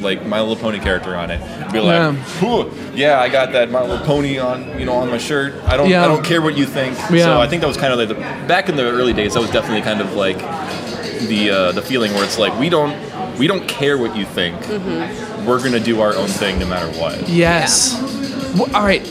[0.00, 1.40] like My Little Pony character on it.
[1.72, 2.70] Be like, Yeah.
[2.94, 5.54] Yeah, I got that My Little Pony on you know on my shirt.
[5.64, 6.04] I don't Yeah.
[6.04, 6.96] I don't care what you think.
[7.10, 7.24] Yeah.
[7.24, 8.14] So I think that was kind of like the,
[8.46, 9.34] back in the early days.
[9.34, 10.38] That was definitely kind of like
[11.28, 12.94] the uh, the feeling where it's like we don't
[13.38, 14.56] we don't care what you think.
[14.60, 15.46] Mm-hmm.
[15.46, 17.28] We're gonna do our own thing no matter what.
[17.28, 17.94] Yes.
[18.56, 19.02] Well, all right.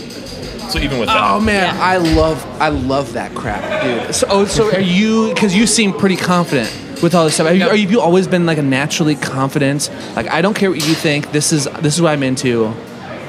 [0.70, 4.14] So even with that, Oh man, I love I love that crap, dude.
[4.16, 5.34] So, oh, so are you?
[5.34, 6.70] Because you seem pretty confident
[7.02, 7.48] with all this stuff.
[7.48, 9.90] Have you, are you, have you always been like a naturally confident?
[10.16, 11.32] Like I don't care what you think.
[11.32, 12.66] This is this is what I'm into.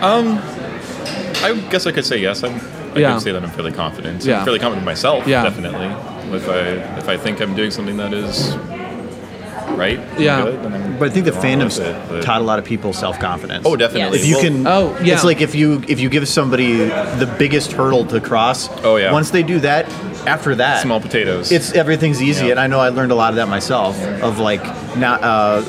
[0.01, 0.39] Um,
[1.43, 2.43] I guess I could say yes.
[2.43, 2.55] I'm,
[2.95, 3.13] I Yeah.
[3.15, 4.25] could say that I'm fairly confident.
[4.25, 4.39] Yeah.
[4.39, 5.27] I'm fairly confident in myself.
[5.27, 5.43] Yeah.
[5.43, 5.87] definitely.
[6.37, 6.59] If I
[6.99, 8.55] if I think I'm doing something that is
[9.77, 10.43] right, Yeah.
[10.43, 12.65] good, then I'm But I think the going along fandom's it, taught a lot of
[12.65, 13.65] people self confidence.
[13.67, 14.19] Oh, definitely.
[14.21, 15.15] If you can, Oh, yeah.
[15.15, 18.69] It's like if you if you give somebody the biggest hurdle to cross.
[18.85, 19.13] Oh, yeah.
[19.13, 19.87] Once they do that,
[20.27, 21.53] after that, small potatoes.
[21.53, 22.47] it's everything's easy.
[22.47, 22.53] Yeah.
[22.53, 24.01] And I know I learned a lot of that myself.
[24.23, 24.65] Of like
[24.97, 25.63] not uh,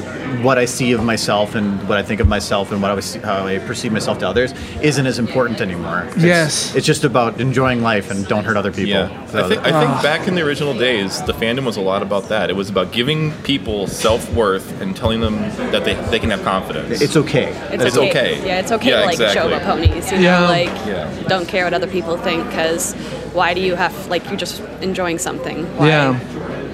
[0.43, 3.15] what I see of myself and what I think of myself and what I was,
[3.15, 6.07] how I perceive myself to others isn't as important anymore.
[6.15, 6.75] It's, Yes.
[6.75, 8.89] It's just about enjoying life and don't hurt other people.
[8.89, 9.99] Yeah, So- I think, I think ah.
[10.03, 12.49] back in the original days, the fandom was a lot about that.
[12.49, 15.35] It was about giving people self worth and telling them
[15.71, 17.01] that they, they can have confidence.
[17.01, 17.51] it's okay.
[17.71, 18.45] It's okay.
[18.45, 20.11] Yeah, it's okay Yeah, to like show up about ponies.
[20.11, 20.41] You know, Yeah.
[20.49, 21.09] like Yeah.
[21.27, 22.93] don't care what other people think because
[23.33, 25.65] why do you have like you're just enjoying something?
[25.77, 25.87] Why?
[25.87, 26.19] Yeah.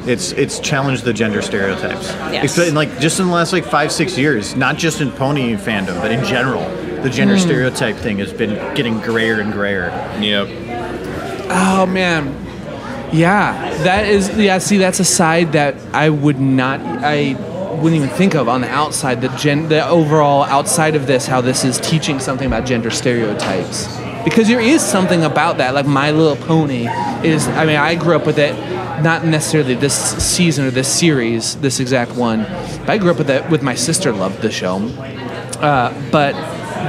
[0.05, 2.07] It's it's challenged the gender stereotypes.
[2.31, 2.57] Yes.
[2.57, 6.01] It's like just in the last like five six years, not just in pony fandom,
[6.01, 6.63] but in general,
[7.03, 7.41] the gender hmm.
[7.41, 9.89] stereotype thing has been getting grayer and grayer.
[10.19, 10.47] Yep.
[11.49, 12.43] Oh man.
[13.13, 14.57] Yeah, that is yeah.
[14.57, 17.35] See, that's a side that I would not, I
[17.75, 19.21] wouldn't even think of on the outside.
[19.21, 23.85] The gen, the overall outside of this, how this is teaching something about gender stereotypes,
[24.23, 25.73] because there is something about that.
[25.73, 26.87] Like My Little Pony
[27.23, 27.47] is.
[27.47, 28.53] I mean, I grew up with it,
[29.03, 32.43] not necessarily this season or this series, this exact one,
[32.81, 33.49] but I grew up with it.
[33.49, 34.77] With my sister, loved the show,
[35.59, 36.33] uh, but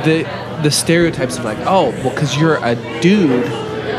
[0.04, 0.22] the
[0.62, 3.44] the stereotypes of like, oh, well, because you're a dude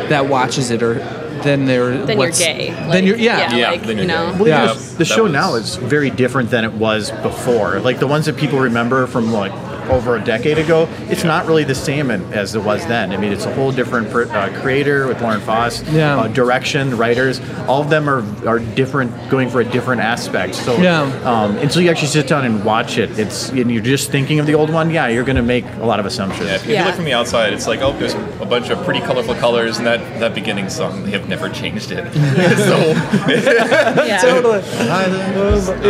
[0.10, 0.96] that watches it, or
[1.44, 2.72] then they're Then you're what's- gay.
[2.72, 3.56] then Like, you're yeah.
[3.56, 4.36] yeah, like, then you you're know.
[4.40, 4.66] Well, Yeah.
[4.66, 7.80] yeah, the, the show was- now is very different than it was before.
[7.82, 9.52] Like the ones that people remember from like
[9.90, 13.12] over a decade ago, it's not really the same as it was then.
[13.12, 16.18] I mean, it's a whole different uh, creator with Lauren Faust, Yeah.
[16.20, 17.40] uh, direction, writers.
[17.68, 20.56] All of them are are different, going for a different aspect.
[20.56, 21.04] So Yeah.
[21.24, 24.46] um, until you actually sit down and watch it, it's and you're just thinking of
[24.46, 24.90] the old one.
[24.90, 26.50] Yeah, you're going to make a lot of assumptions.
[26.50, 29.00] Yeah, if you look from the outside, it's like, oh, there's a bunch of pretty
[29.02, 32.06] colorful colors, and that, that beginning song, they have never changed it.
[32.70, 34.20] so, Yeah.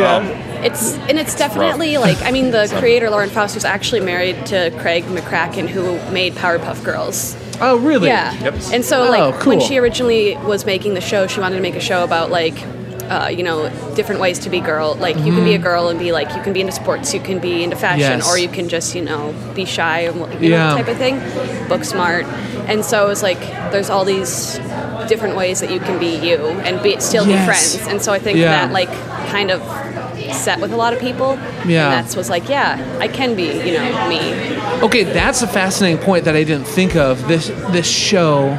[0.16, 4.46] um, It's and it's definitely like I mean the creator Lauren Faust was actually married
[4.48, 7.38] to Craig McCracken who made Powerpuff Girls.
[7.62, 8.08] Oh, really?
[8.10, 8.34] Yeah.
[8.44, 8.54] Yep.
[8.74, 9.52] And so Oh, like cool.
[9.52, 12.56] when she originally was making the show, she wanted to make a show about like
[13.10, 14.96] uh, you know different ways to be girl.
[14.96, 17.20] Like you can be a girl and be like you can be into sports, you
[17.20, 18.20] can be into fashion, Mm-hmm.
[18.20, 18.30] Yes.
[18.32, 20.70] or you can just you know be shy and you Yeah.
[20.72, 21.20] know type of thing,
[21.70, 22.26] book smart.
[22.68, 23.40] And so it was like
[23.72, 24.58] there's all these
[25.08, 27.40] different ways that you can be you and be still Yes.
[27.40, 27.88] be friends.
[27.92, 28.66] And so I think Yeah.
[28.66, 28.90] that like
[29.30, 29.62] kind of
[30.34, 31.36] set with a lot of people.
[31.66, 31.86] Yeah.
[31.86, 34.56] And that's was like yeah I can be you know me.
[34.82, 37.28] Okay, that's a fascinating point that I didn't think of.
[37.28, 38.58] This this show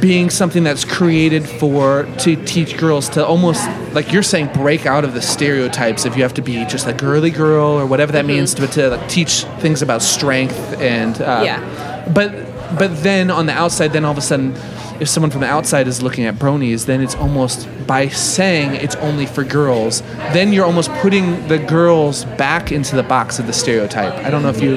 [0.00, 5.04] being something that's created for to teach girls to almost like you're saying break out
[5.04, 8.24] of the stereotypes if you have to be just a girly girl or whatever that
[8.24, 12.08] means to, to like, teach things about strength and uh, Yeah.
[12.14, 12.32] but
[12.78, 14.54] but then on the outside then all of a sudden
[15.00, 18.96] if someone from the outside is looking at bronies then it's almost by saying it's
[18.96, 23.52] only for girls then you're almost putting the girls back into the box of the
[23.52, 24.12] stereotype.
[24.24, 24.76] I don't know if you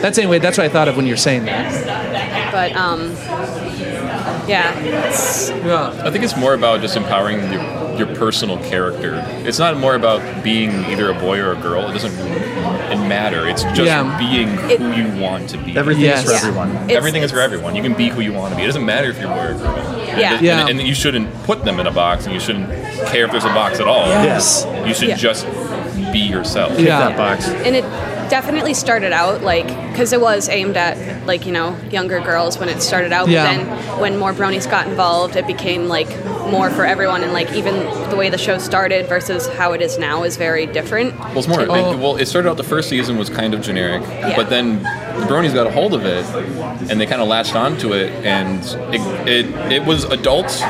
[0.00, 2.52] that's anyway that's what i thought of when you're saying that.
[2.52, 3.14] But um
[4.46, 4.78] yeah.
[5.08, 9.22] It's, yeah I think it's more about just empowering your, your personal character.
[9.46, 11.88] It's not more about being either a boy or a girl.
[11.88, 13.46] It doesn't it matter.
[13.48, 14.18] It's just Yeah.
[14.18, 15.76] being who you want to be.
[15.76, 16.24] Everything Yes.
[16.24, 16.38] is for Yeah.
[16.48, 16.70] everyone.
[16.84, 17.74] It's- Everything is for everyone.
[17.74, 18.62] You can be who you want to be.
[18.62, 20.04] It doesn't matter if you're a boy or a girl.
[20.18, 20.34] Yeah.
[20.34, 20.66] And, Yeah.
[20.68, 22.68] and, you shouldn't put them in a box, and you shouldn't
[23.08, 24.06] care if there's a box at all.
[24.06, 24.66] Yes.
[24.86, 25.16] You should Yeah.
[25.16, 25.46] just
[26.12, 26.78] be yourself.
[26.78, 26.98] Yeah.
[27.08, 27.48] That box.
[27.48, 27.84] and it
[28.30, 32.68] definitely started out like because it was aimed at like you know younger girls when
[32.68, 33.44] it started out Yeah.
[33.56, 36.08] but then when more bronies got involved it became like
[36.50, 37.74] more for everyone and like even
[38.10, 41.48] the way the show started versus how it is now is very different Well, it's
[41.48, 41.58] more.
[41.58, 44.36] to- It, well, it started out the first season was kind of generic, Yeah.
[44.36, 46.24] but then the Bronies got a hold of it,
[46.90, 48.60] and they kind of latched onto it, and
[48.94, 50.60] it it, it was adults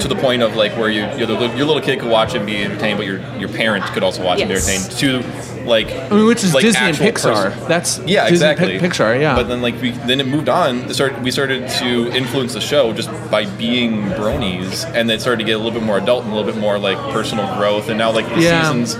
[0.00, 2.38] to the point of like where you you're the, your little kid could watch it
[2.38, 4.90] and be entertained, but your your parent could also watch it and be entertained.
[4.98, 5.22] To
[5.68, 7.50] like I mean, which is like Disney and Pixar.
[7.52, 7.68] person.
[7.68, 8.78] That's yeah, Disney, exactly.
[8.80, 9.36] Pi- Pixar, yeah.
[9.36, 10.78] But then like we then it moved on.
[10.90, 15.38] It started, we started to influence the show just by being bronies, and it started
[15.38, 17.88] to get a little bit more adult and a little bit more like personal growth.
[17.88, 18.62] And now like the Yeah.
[18.62, 18.94] seasons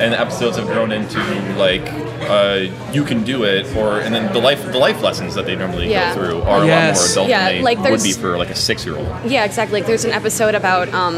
[0.00, 1.18] and the episodes have grown into
[1.56, 1.82] like
[2.28, 5.56] uh, you can do it, or and then the life the life lessons that they
[5.56, 6.14] normally Yeah.
[6.14, 8.50] go through are a lot more adult Yeah, than they like would be for like
[8.50, 9.08] a six year old.
[9.24, 9.80] Yeah, exactly.
[9.80, 11.14] Like there's an episode about um,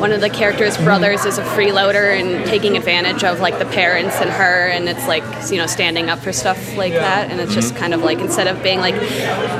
[0.00, 0.84] one of the characters' mm.
[0.84, 5.06] brothers is a freeloader and taking advantage of like the parents and her, and it's
[5.06, 7.30] like you know standing up for stuff like that.
[7.30, 7.80] And it's just mm-hmm.
[7.80, 8.94] kind of like instead of being like,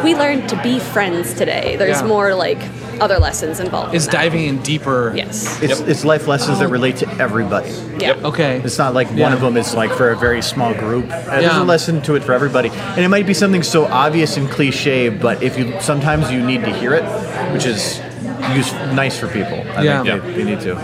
[0.02, 1.76] we learned to be friends today.
[1.76, 2.06] There's Yeah.
[2.06, 2.58] more like
[3.00, 3.94] other lessons involved.
[3.94, 5.12] It's in diving in deeper.
[5.14, 5.60] Yes.
[5.62, 7.70] It's, it's life lessons that um, relate to everybody.
[7.98, 8.12] Yeah.
[8.22, 8.60] Okay.
[8.62, 11.08] It's not like one of them is like for a very small group.
[11.08, 11.62] There's Yeah.
[11.62, 15.08] a lesson to it for everybody, and it might be something so obvious and cliche,
[15.08, 17.04] but if you sometimes you need to hear it,
[17.52, 18.00] which is
[18.56, 19.60] use, nice for people.
[19.76, 20.02] I Yeah.
[20.02, 20.74] think they, they need to.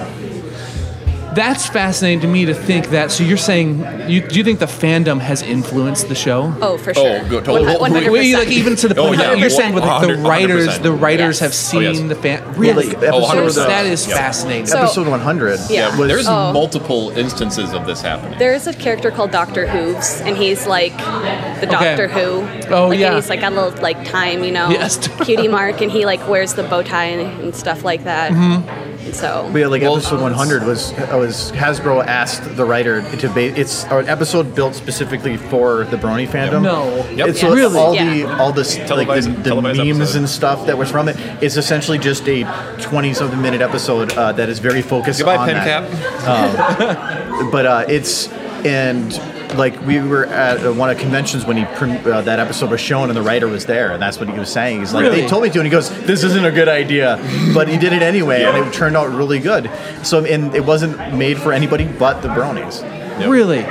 [1.37, 3.11] That's fascinating to me to think that.
[3.13, 6.53] So you're saying you do you think the fandom has influenced the show?
[6.61, 7.23] Oh, for sure.
[7.29, 7.45] good.
[7.45, 7.77] Totally.
[7.77, 8.49] One hundred Wait, percent.
[8.49, 9.19] like even to the point Oh, yeah.
[9.31, 11.71] that you're saying with like, the writers, the writers Yes.
[11.71, 11.97] have Oh, yes.
[11.99, 12.43] seen the fan.
[12.57, 13.67] Really, like, Oh, 100%.
[13.69, 14.17] that is Yeah.
[14.17, 14.67] fascinating.
[14.67, 15.97] So- Episode 100 Yeah.
[15.97, 16.53] was There's Oh.
[16.53, 18.39] multiple instances of this happening.
[18.39, 21.71] There's a character called Doctor Hooves, and he's like the Okay.
[21.71, 22.47] Doctor Who.
[22.75, 23.09] Oh, like, yeah.
[23.09, 24.97] And he's like got a little like time, you know, Yes.
[25.25, 28.33] cutie mark, and he like wears the bow tie and, and stuff like that.
[28.33, 28.96] Mm-hmm.
[29.07, 33.59] And so But yeah, like episode 100 was was Hasbro asked the writer to ba-
[33.59, 36.63] it's an episode built specifically for the Brony fandom.
[36.63, 37.07] No.
[37.13, 37.29] Yep.
[37.29, 37.79] It's so Really?
[37.79, 38.39] all the Yeah.
[38.39, 40.19] all this like the, Televised- the televised memes episode.
[40.19, 41.17] and stuff that was from it.
[41.41, 42.43] It's essentially just a
[42.81, 45.89] 20 something minute episode uh, that is very focused Goodbye, on pen that.
[46.25, 47.51] cap.
[47.53, 48.29] But uh, it's
[48.65, 49.13] and
[49.55, 52.81] like we were at uh, one of the conventions when he uh, that episode was
[52.81, 54.81] shown and the writer was there and that's what he was saying.
[54.81, 55.23] He's like Really?
[55.23, 57.17] they told me to and he goes this isn't a good idea,
[57.55, 59.71] but he did it anyway and it turned out really good.
[60.03, 62.83] So and it wasn't made for anybody but the bronies.
[63.29, 63.63] Really?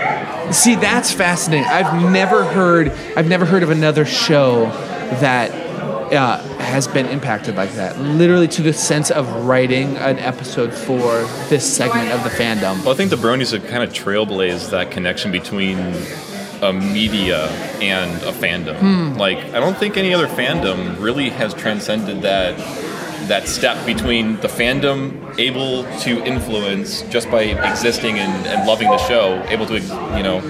[0.52, 1.66] See, that's fascinating.
[1.68, 2.92] I've never heard.
[3.16, 4.66] I've never heard of another show
[5.20, 5.52] that
[6.16, 8.00] uh, has been impacted like that.
[8.00, 12.84] Literally to the sense of writing an episode for this segment of the fandom.
[12.84, 15.78] Well, I think the Bronies have kind of trailblazed that connection between
[16.62, 17.48] a media
[17.82, 18.78] and a fandom.
[18.80, 19.14] Hmm.
[19.18, 22.58] Like, I don't think any other fandom really has transcended that
[23.28, 29.00] that step between the fandom able to influence just by existing and, and loving the
[29.00, 30.42] show, able to you know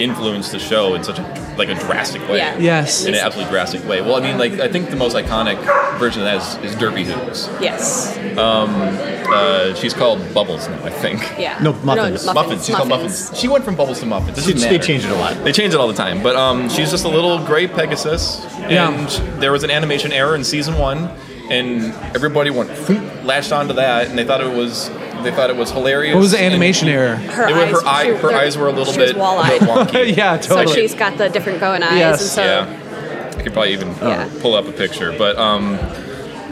[0.00, 2.38] influence the show in such a like a drastic way.
[2.38, 2.58] Yeah.
[2.58, 3.04] Yes.
[3.04, 4.00] In an absolutely drastic way.
[4.00, 5.58] Well, I mean, like I think the most iconic
[5.98, 7.48] version of that is, is Derpy Hooves.
[7.60, 11.20] yes, Uh, she's called Bubbles now, I think.
[11.38, 11.58] yeah.
[11.62, 12.24] No, muffins.
[12.26, 12.66] Muffins.
[12.66, 13.30] She's called muffins.
[13.38, 14.38] She went from bubbles to muffins.
[14.38, 14.84] It doesn't They matter.
[14.86, 15.42] changed it a lot.
[15.44, 16.22] They change it all the time.
[16.22, 18.44] But um, she's just a little gray Pegasus.
[18.68, 18.90] Yeah.
[18.90, 19.08] And
[19.42, 21.08] there was an animation error in season one,
[21.50, 24.88] and everybody went "Phoom," latched onto that, and they thought it was
[25.24, 26.14] they thought it was hilarious.
[26.14, 27.16] What was the and- animation error?
[27.16, 29.60] Her It eyes, her eye- her eyes were a little she was bit- wall-eyed.
[29.62, 30.16] wonky.
[30.16, 30.66] yeah, totally.
[30.68, 32.20] so she's got the different going eyes, Yes.
[32.20, 33.30] and so yeah.
[33.38, 34.28] I could probably even uh, Yeah.
[34.40, 35.78] pull up a picture, but um,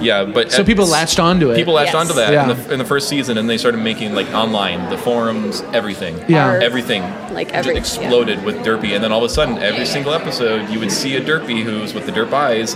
[0.01, 1.57] yeah, but so people latched onto it.
[1.57, 2.01] People latched Yes.
[2.11, 2.51] onto that Yeah.
[2.51, 6.19] in, the, in the first season, and they started making like online, the forums, everything.
[6.29, 6.47] Yeah.
[6.49, 6.63] Art.
[6.65, 7.03] everything.
[7.33, 7.81] Like just every- yeah.
[7.81, 11.15] exploded with Derpy, and then all of a sudden, every single episode, you would see
[11.17, 12.75] a Derpy Hooves with the derp eyes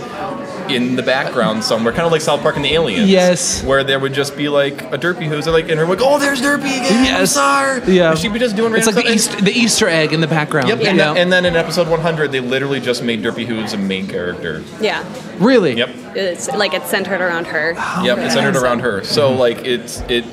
[0.71, 3.09] in the background somewhere, kind of like South Park and the Aliens.
[3.09, 3.63] Yes.
[3.63, 6.41] where there would just be like a Derpy who's like, and we're like, oh, there's
[6.41, 7.05] Derpy again.
[7.05, 7.33] Yes.
[7.33, 7.81] Sorry.
[7.91, 8.11] Yeah.
[8.11, 8.73] And she'd be just doing.
[8.75, 10.69] It's like random the stuff, Easter, the Easter egg in the background.
[10.69, 11.13] Yep, you and, know?
[11.13, 14.63] then, and then in episode 100, they literally just made Derpy Hooves a main character.
[14.81, 15.03] yeah,
[15.39, 15.75] really?
[15.77, 15.89] Yep.
[16.15, 17.73] it's like it's centered around her.
[18.03, 19.03] Yep, it's centered around her.
[19.03, 19.39] So Mm-hmm.
[19.39, 20.25] like it's it.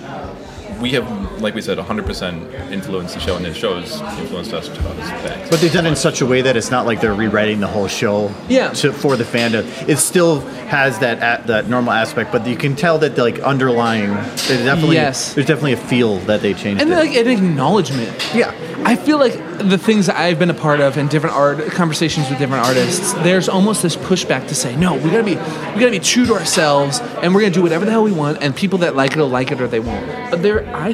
[0.80, 1.04] We have,
[1.40, 5.10] like we said, 100% influenced the show, and the show has influenced us to us
[5.26, 5.50] back.
[5.50, 7.66] But they've done it in such a way that it's not like they're rewriting the
[7.66, 8.70] whole show Yeah.
[8.70, 9.64] to, for the fandom.
[9.88, 13.38] It still has that a, that normal aspect, but you can tell that the, like
[13.40, 15.34] underlying there's definitely Yes.
[15.34, 16.96] there's definitely a feel that they changed and it.
[16.96, 18.10] like an acknowledgement.
[18.34, 18.52] Yeah.
[18.86, 22.28] I feel like the things that I've been a part of and different art conversations
[22.28, 25.90] with different artists, there's almost this pushback to say, no, we gotta be we gotta
[25.90, 28.78] be true to ourselves and we're gonna do whatever the hell we want and people
[28.80, 30.06] that like it will like it or they won't.
[30.30, 30.92] But there I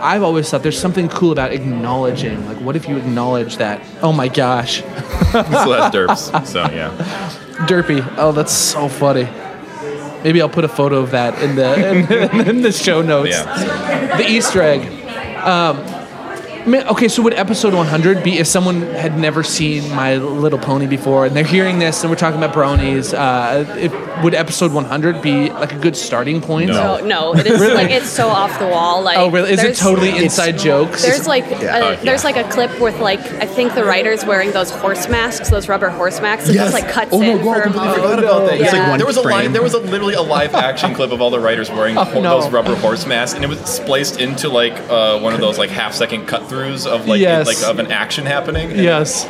[0.00, 2.46] I've always thought there's something cool about acknowledging.
[2.46, 6.46] Like what if you acknowledge that, oh my gosh, so that's derps.
[6.46, 6.90] So yeah,
[7.66, 8.06] derpy.
[8.16, 9.28] Oh, that's so funny.
[10.24, 13.30] Maybe I'll put a photo of that in the in, in the show notes.
[13.30, 14.16] yeah.
[14.16, 14.80] the Easter egg.
[15.38, 15.76] Um,
[16.74, 21.26] okay, so would episode 100 be if someone had never seen My Little Pony before
[21.26, 23.12] and they're hearing this and we're talking about bronies?
[23.16, 26.70] Uh, if, would episode 100 be like a good starting point?
[26.70, 26.98] No.
[27.00, 29.02] Oh no, it is like it's so off the wall.
[29.02, 29.50] Like Oh, really?
[29.52, 31.02] Is it there's- totally It's- inside jokes?
[31.02, 31.94] There's like Uh, a, yeah.
[32.02, 35.68] there's like a clip with like I think the writers wearing those horse masks, those
[35.68, 36.48] rubber horse masks.
[36.48, 36.72] It Yes.
[36.72, 38.02] just like cuts Oh my in God, for I a completely moment.
[38.04, 38.60] forgot about that.
[38.60, 39.36] It's like one there was a frame.
[39.38, 42.20] live, there was a literally a live action clip of all the writers wearing ho-
[42.20, 42.40] no.
[42.40, 45.70] those rubber horse masks, and it was spliced into like uh, one of those like
[45.70, 47.46] half second cut throughs of like Yes.
[47.46, 48.70] like of an action happening.
[48.78, 49.24] Yes.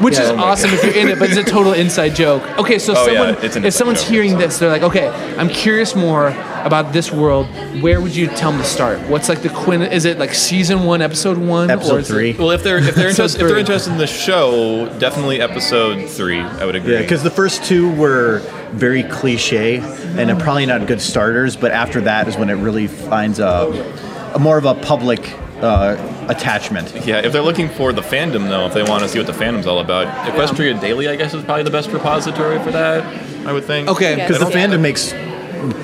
[0.00, 0.24] Which Yeah.
[0.24, 0.78] is Oh awesome God.
[0.78, 2.42] if you're in it, but it's a total inside joke.
[2.58, 5.48] Okay, so Oh, someone, it's an if someone's joke, hearing this, they're like, okay, I'm
[5.48, 6.34] curious more
[6.64, 7.46] about this world.
[7.80, 8.98] Where would you tell them to start?
[9.08, 9.82] What's like the quin?
[9.82, 12.32] Is it like season one, episode one, Episode is it- three.
[12.34, 16.40] Well, if they're if they're interested, if they're interested in the show, definitely episode three.
[16.40, 16.94] I would agree.
[16.94, 18.40] Yeah, because the first two were
[18.72, 21.56] very cliche and are probably not good starters.
[21.56, 25.22] But after that is when it really finds a, a more of a public
[25.62, 26.92] uh, attachment.
[27.06, 29.32] Yeah, if they're looking for the fandom, though, if they want to see what the
[29.32, 33.04] fandom's all about, Equestria Daily, I guess, is probably the best repository for that.
[33.46, 33.88] I would think.
[33.88, 35.12] Okay, because the fandom makes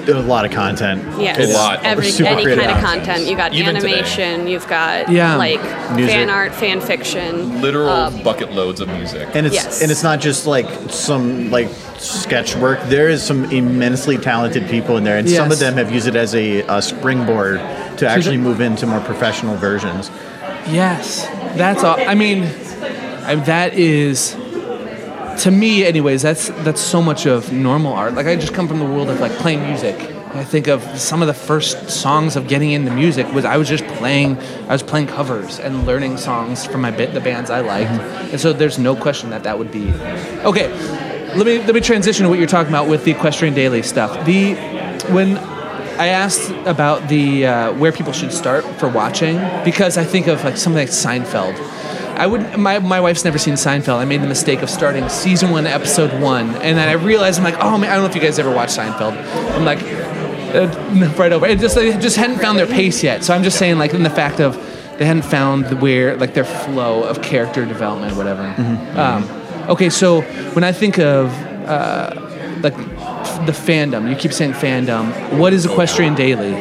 [0.08, 1.02] a lot of content.
[1.20, 1.38] Yes.
[1.50, 1.82] A lot.
[1.84, 3.04] Every any creative kind of content.
[3.06, 3.26] content.
[3.26, 3.88] You got Even today.
[3.88, 4.46] animation.
[4.46, 5.36] You've got Yeah.
[5.36, 5.60] like
[5.96, 6.14] Music.
[6.14, 7.60] fan art, fan fiction.
[7.60, 9.28] Literal uh, bucket loads of music.
[9.34, 9.82] And it's Yes.
[9.82, 11.68] and it's not just like some like
[11.98, 12.80] sketch work.
[12.84, 16.16] There is some immensely talented people in there, and some of them have used it
[16.16, 17.60] as a, a springboard
[18.02, 20.10] to actually move into more professional versions.
[20.68, 21.26] Yes,
[21.56, 21.96] that's all.
[21.98, 22.42] I mean,
[23.24, 24.32] I, that is
[25.42, 26.22] to me, anyways.
[26.22, 28.14] That's that's so much of normal art.
[28.14, 29.96] Like I just come from the world of like playing music.
[30.34, 33.68] I think of some of the first songs of getting into music was I was
[33.68, 34.36] just playing.
[34.68, 38.30] I was playing covers and learning songs from my bit the bands I liked, mm-hmm.
[38.32, 39.92] and so there's no question that that would be
[40.42, 40.72] okay.
[41.36, 44.26] Let me let me transition to what you're talking about with the Equestria Daily stuff.
[44.26, 44.54] The
[45.12, 45.36] when
[45.98, 50.42] I asked about the uh, where people should start for watching because I think of
[50.44, 51.54] like something like Seinfeld.
[52.16, 53.98] I would my my wife's never seen Seinfeld.
[53.98, 57.44] I made the mistake of starting season one, episode one, and then I realized I'm
[57.44, 59.16] like, oh man, I don't know if you guys ever watched Seinfeld.
[59.54, 59.82] I'm like,
[60.54, 61.46] uh, right over.
[61.46, 63.24] It just they just hadn't found their pace yet.
[63.24, 64.56] So I'm just saying like in the fact of
[64.98, 68.42] they hadn't found the where like their flow of character development, whatever.
[68.98, 69.24] Um,
[69.68, 70.20] okay, so
[70.52, 71.32] when I think of
[71.66, 72.14] uh,
[72.62, 72.74] like
[73.46, 75.38] the fandom, you keep saying fandom.
[75.38, 76.54] What is Equestria Daily?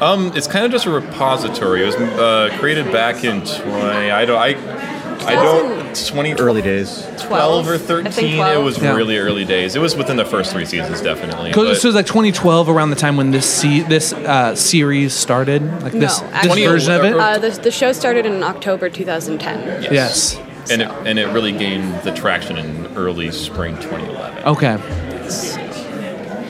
[0.00, 1.82] Um, it's kind of just a repository.
[1.82, 3.70] It was uh, created back in 20.
[4.10, 4.38] I don't.
[4.38, 4.82] I.
[5.24, 5.82] I don't.
[5.94, 7.06] 20 early days.
[7.20, 8.40] 12 or I think 13.
[8.40, 8.94] It was Yeah.
[8.96, 9.76] really early days.
[9.76, 11.52] It was within the first three seasons, definitely.
[11.52, 15.14] So so it was like 2012, around the time when this se- this uh, series
[15.14, 17.14] started, like this No, this actually- version of it.
[17.14, 19.92] Uh, the, the show started in October 2010.
[19.92, 20.36] Yes.
[20.70, 24.44] And it, and it really gained the traction in early spring 2011.
[24.44, 24.76] Okay.
[25.32, 25.58] Yes,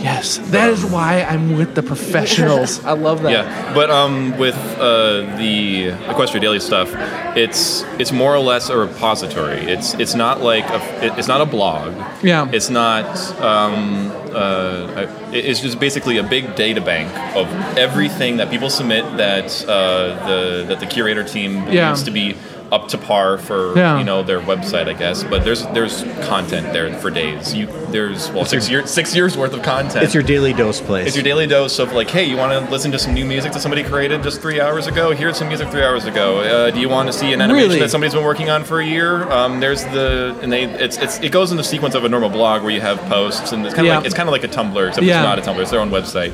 [0.03, 2.83] Yes, that is why I'm with the professionals.
[2.85, 3.31] I love that.
[3.31, 6.91] Yeah, but um, with uh, the Equestria Daily stuff,
[7.37, 9.61] it's it's more or less a repository.
[9.61, 11.95] It's it's not like a it- it's not a blog.
[12.25, 12.49] Yeah.
[12.53, 13.07] It's not.
[13.41, 17.47] Um, uh, it's just basically a big data bank of
[17.79, 21.95] everything that people submit that uh, the that the curator team believes Yeah.
[21.95, 22.35] to be
[22.73, 23.99] up to par for Yeah.
[23.99, 25.23] you know their website, I guess.
[25.23, 27.55] But there's there's content there for days.
[27.55, 30.03] You there's well six years six years worth of content.
[30.05, 31.07] It's your daily dose place.
[31.07, 33.53] It's your daily dose of like, hey, you want to listen to some new music
[33.53, 35.11] that somebody created just three hours ago?
[35.13, 36.41] Here's some music three hours ago.
[36.41, 37.79] Uh, do you want to see an animation Really?
[37.81, 39.31] that somebody's been working on for a year?
[39.31, 42.31] Um, there's the and they it's, it's it goes in the sequence of a normal
[42.31, 43.97] blog where you have posts and it's kind of Yeah.
[43.99, 45.21] like it's kind of like a Tumblr except Yeah.
[45.21, 45.61] it's not a Tumblr.
[45.61, 46.33] It's their own website.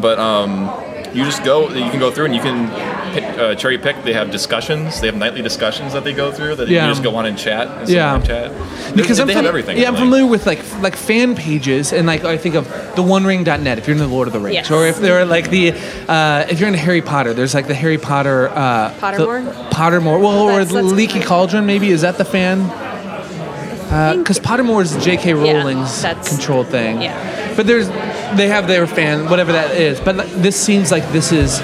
[0.00, 0.70] But um,
[1.14, 1.68] you just go.
[1.70, 2.68] You can go through and you can
[3.12, 4.02] pick, uh, cherry pick.
[4.04, 5.00] They have discussions.
[5.00, 6.86] They have nightly discussions that they go through that Yeah.
[6.86, 7.68] you just go on and chat.
[7.68, 8.14] And sit Yeah.
[8.16, 8.52] and chat.
[8.96, 9.78] Because they, I'm they have everything.
[9.78, 10.06] Yeah, I'm really.
[10.06, 12.66] familiar with like like fan pages and like I think of
[12.96, 14.70] the OneRing.net if you're in the Lord of the Rings, Yes.
[14.70, 15.72] or if they're like the
[16.08, 19.44] uh, if you're in Harry Potter, there's like the Harry Potter uh, Pottermore?
[19.44, 22.66] the- Pottermore, well, or That's- that's Leaky kind Cauldron maybe is that the fan?
[24.18, 25.32] Because Pottermore is J.K.
[25.34, 27.00] Rowling's that's- controlled thing.
[27.00, 27.54] yeah.
[27.56, 27.88] But there's
[28.36, 29.98] they have their fan whatever that is.
[30.00, 31.58] But like, this seems like this is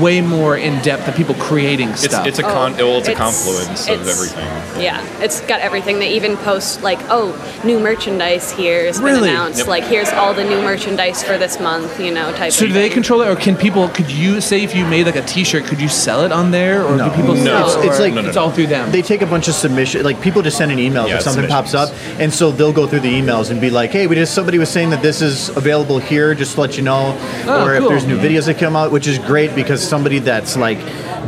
[0.00, 2.26] way more in depth of people creating stuff.
[2.26, 4.82] it's a con- Oh, well, it's, a it's- confluence of it's- everything.
[4.82, 5.98] Yeah, it's got everything.
[5.98, 9.20] They even post like, oh, new merchandise here has Really?
[9.28, 9.58] been announced.
[9.60, 9.66] Yep.
[9.68, 11.98] Like, here's all the new merchandise for this month.
[12.00, 12.52] You know, type.
[12.52, 12.92] So of do they thing.
[12.92, 13.88] control it, or can people?
[13.88, 16.84] Could you say if you made like a T-shirt, could you sell it on there,
[16.84, 17.08] or No.
[17.08, 17.34] do people?
[17.34, 17.44] No.
[17.44, 18.42] sell It's- it's like- No, no, it's no.
[18.42, 18.90] all through them.
[18.92, 21.46] They take a bunch of submission, like people just send an email Yeah, if something
[21.48, 24.34] pops up, and so they'll go through the emails and be like, "Hey, we just
[24.34, 27.14] somebody was saying that this is available here, just to let you know."
[27.46, 30.56] Oh, or if there's new videos that come out, which is great because somebody that's
[30.56, 30.78] like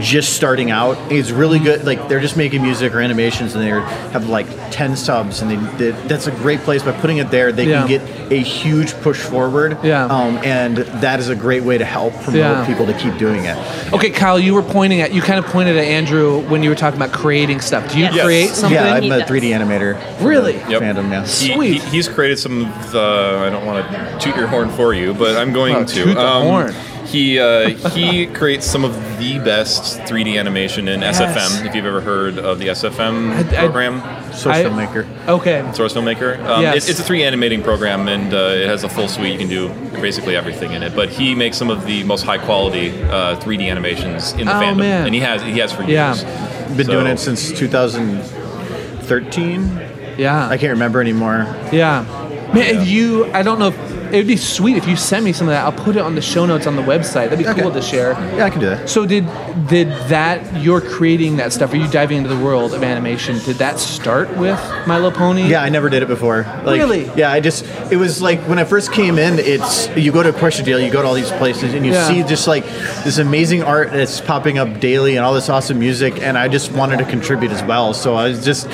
[0.01, 1.85] just starting out is really good.
[1.85, 3.69] Like they're just making music or animations, and they
[4.13, 6.83] have like ten subs, and they, they that's a great place.
[6.83, 7.87] By putting it there, they Yeah.
[7.87, 9.77] can get a huge push forward.
[9.83, 10.05] Yeah.
[10.07, 12.67] um, and that is a great way to help promote Yeah.
[12.67, 13.57] people to keep doing it.
[13.93, 16.77] okay, Kyle, you were pointing at you kind of pointed at Andrew when you were
[16.77, 17.91] talking about creating stuff.
[17.91, 18.25] Do you Yes.
[18.25, 18.73] create something?
[18.75, 19.99] Yeah, I'm a 3D animator.
[20.19, 20.53] for Really?
[20.59, 20.83] the Yep.
[20.83, 21.23] Fandom, yeah.
[21.23, 21.83] He- Sweet.
[21.83, 23.45] He, he's created some of the.
[23.47, 25.95] I don't want to toot your horn for you, but I'm going Oh, to.
[26.05, 26.75] toot the horn.
[27.09, 31.19] He uh, he creates some of the best 3D animation in Yes.
[31.21, 31.65] SFM.
[31.67, 34.03] If you've ever heard of the SFM I- I- program,
[34.35, 35.07] Source I- filmmaker.
[35.27, 35.65] Okay.
[35.73, 36.39] Source Filmmaker.
[36.47, 36.87] Um, Yes.
[36.87, 39.33] it- it's a 3D animating program, and uh, it has a full suite.
[39.33, 39.71] You can do
[40.03, 40.95] basically everything in it.
[40.95, 44.61] But he makes some of the most high quality uh, 3D animations in the Oh,
[44.61, 45.07] fandom, man.
[45.07, 46.23] and he has he has for years.
[46.23, 46.69] Yeah.
[46.77, 49.81] Been So- doing it since 2013.
[50.19, 50.47] Yeah.
[50.49, 51.47] I can't remember anymore.
[51.73, 52.05] Yeah.
[52.53, 53.77] Man, if you, I don't know if,
[54.13, 55.65] it would be sweet if you sent me some of that.
[55.65, 57.31] I'll put it on the show notes on the website.
[57.31, 58.13] That'd be cool to share.
[58.37, 58.89] Yeah, I can do that.
[58.89, 59.27] So did
[59.69, 61.73] did that you're creating that stuff?
[61.73, 63.39] Are you diving into the world of animation?
[63.41, 65.43] Did that start with My Little Pony?
[65.49, 66.43] Yeah, I never did it before.
[66.65, 67.11] Like, Really?
[67.17, 69.39] Yeah, I just it was like when I first came in.
[69.39, 72.09] It's you go to Equestria Daily, you go to all these places, and you Yeah.
[72.09, 72.65] see just like
[73.05, 76.21] this amazing art that's popping up daily, and all this awesome music.
[76.23, 77.95] And I just wanted to contribute as well.
[77.95, 78.69] So I was just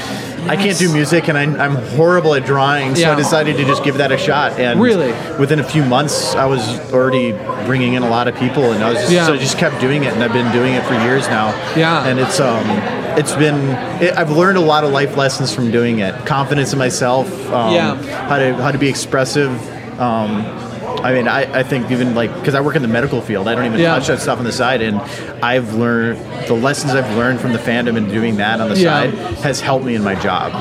[0.47, 2.95] I can't do music, and I, I'm horrible at drawing.
[2.95, 3.13] So Yeah.
[3.13, 4.59] I decided to just give that a shot.
[4.61, 5.13] And Really?
[5.39, 6.63] Within a few months, I was
[6.93, 7.33] already
[7.67, 9.27] bringing in a lot of people, and I was just, Yeah.
[9.27, 11.49] so I just kept doing it, and I've been doing it for years now.
[11.77, 12.05] Yeah.
[12.07, 12.65] and it's um
[13.17, 13.57] it's been
[14.03, 16.15] it, I've learned a lot of life lessons from doing it.
[16.27, 17.27] Confidence in myself.
[17.53, 17.95] Um, Yeah.
[18.29, 19.51] How to how to be expressive.
[20.01, 20.45] Um,
[21.03, 23.55] I mean, I, I think even like because I work in the medical field, I
[23.55, 23.95] don't even Yeah.
[23.95, 25.01] touch that stuff on the side, and
[25.43, 26.19] I've learned
[26.49, 28.91] the lessons I've learned from the fandom and doing that on the Yeah.
[29.11, 29.15] side
[29.45, 30.53] has helped me in my job.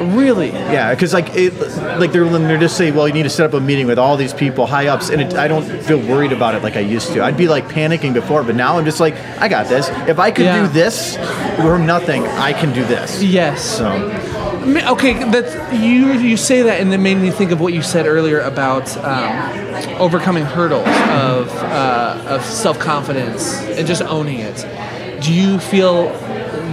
[0.00, 0.50] Really?
[0.50, 1.52] Yeah, because like it,
[2.00, 4.16] like they're they're just saying, well, you need to set up a meeting with all
[4.16, 7.12] these people, high ups, and it, I don't feel worried about it like I used
[7.12, 7.22] to.
[7.24, 9.88] I'd be like panicking before, but now I'm just like, I got this.
[10.08, 10.62] If I could Yeah.
[10.62, 11.16] do this
[11.56, 13.22] from nothing, I can do this.
[13.22, 13.62] Yes.
[13.62, 13.86] So
[14.66, 16.12] Okay, that's you.
[16.12, 20.00] You say that, and it made me think of what you said earlier about um,
[20.00, 24.64] overcoming hurdles of uh, of self confidence and just owning it.
[25.22, 26.10] Do you feel?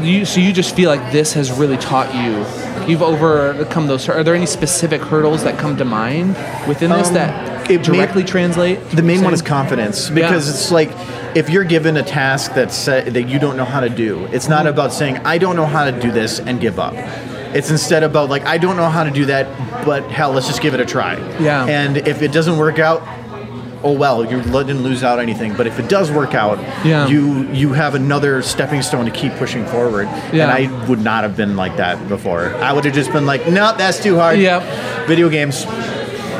[0.03, 2.45] You, so you just feel like this has really taught you.
[2.87, 4.07] You've overcome those.
[4.07, 6.35] Are there any specific hurdles that come to mind
[6.67, 8.79] within this Um, that it may- directly translate?
[8.91, 10.53] the main one is confidence because Yeah.
[10.53, 10.91] it's like
[11.35, 14.47] if you're given a task that's uh, that you don't know how to do, it's
[14.47, 16.93] not about saying I don't know how to do this and give up.
[17.53, 20.61] It's instead about like I don't know how to do that, but hell, let's just
[20.61, 21.15] give it a try.
[21.39, 21.65] Yeah.
[21.65, 23.01] And if it doesn't work out,
[23.83, 25.55] oh well, you didn't lose out anything.
[25.55, 27.07] But if it does work out, Yeah.
[27.07, 30.07] you you have another stepping stone to keep pushing forward.
[30.31, 30.43] Yeah.
[30.43, 32.53] And I would not have been like that before.
[32.55, 34.37] I would have just been like, no, that's too hard.
[34.39, 35.07] Yep.
[35.07, 35.65] Video games.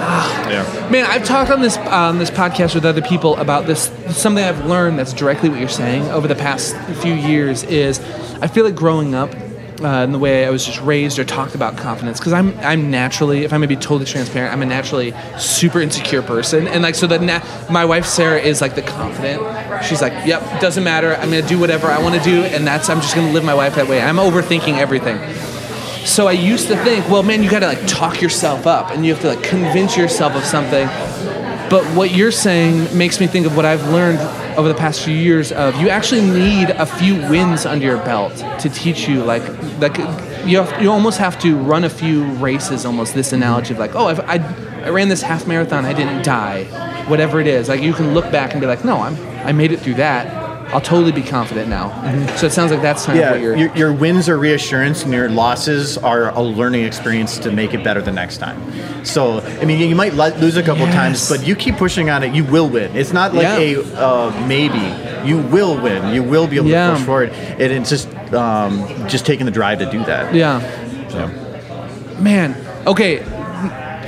[0.01, 0.49] Ah.
[0.49, 0.89] Yeah.
[0.89, 3.91] Man, I've talked on this on this podcast with other people about this.
[4.09, 7.99] Something I've learned that's directly what you're saying over the past few years is,
[8.41, 9.33] I feel like growing up.
[9.81, 12.91] Uh, in the way I was just raised or talked about confidence, because I'm I'm
[12.91, 16.95] naturally, if I'm gonna be totally transparent, I'm a naturally super insecure person, and like
[16.95, 19.41] so that na- my wife Sarah is like the confident.
[19.85, 21.15] She's like, yep, doesn't matter.
[21.15, 23.53] I'm gonna do whatever I want to do, and that's I'm just gonna live my
[23.53, 24.01] life that way.
[24.01, 25.17] I'm overthinking everything.
[26.05, 29.05] So I used to think, well, man, you got to like talk yourself up and
[29.05, 30.87] you have to like convince yourself of something.
[31.69, 34.19] But what you're saying makes me think of what I've learned
[34.59, 38.35] over the past few years of you actually need a few wins under your belt
[38.59, 39.41] to teach you like
[39.79, 39.97] like
[40.45, 43.95] you have, you almost have to run a few races almost this analogy of like
[43.95, 44.35] oh I've, I
[44.83, 46.65] I ran this half marathon I didn't die.
[47.07, 49.15] Whatever it is like you can look back and be like no I'm
[49.47, 51.89] I made it through that I'll totally be confident now
[52.35, 55.03] so it sounds like that's kind yeah, of what you're your, your wins are reassurance
[55.03, 59.05] and your losses are a learning experience to make it better the next time.
[59.05, 60.95] So, I mean, you might lose a couple Yes.
[60.95, 62.95] times, but you keep pushing on it, you will win.
[62.95, 63.57] It's not like Yeah.
[63.57, 64.79] a uh, maybe.
[65.27, 66.13] You will win.
[66.13, 66.91] You will be able Yeah.
[66.91, 67.29] to push forward.
[67.31, 70.33] And it's just um, just taking the drive to do that.
[70.35, 70.59] yeah
[71.09, 71.27] So,
[72.21, 72.55] Man,
[72.85, 73.23] okay.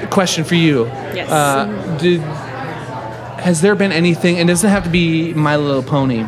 [0.10, 0.86] Question for you.
[1.16, 1.30] Yes.
[1.30, 2.22] Uh, did
[3.42, 4.38] has there been anything?
[4.38, 6.26] And it doesn't have to be My Little Pony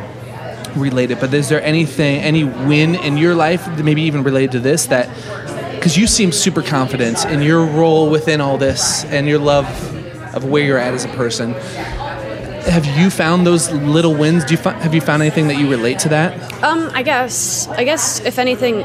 [0.75, 4.87] related, but is there anything, any win in your life, maybe even related to this,
[4.87, 5.09] that
[5.75, 9.65] because you seem super confident in your role within all this and your love
[10.35, 11.53] of where you're at as a person.
[12.63, 14.45] Have you found those little wins?
[14.45, 16.63] Do you fi- have you found anything that you relate to that?
[16.63, 17.67] Um, I guess.
[17.67, 18.79] I guess if anything,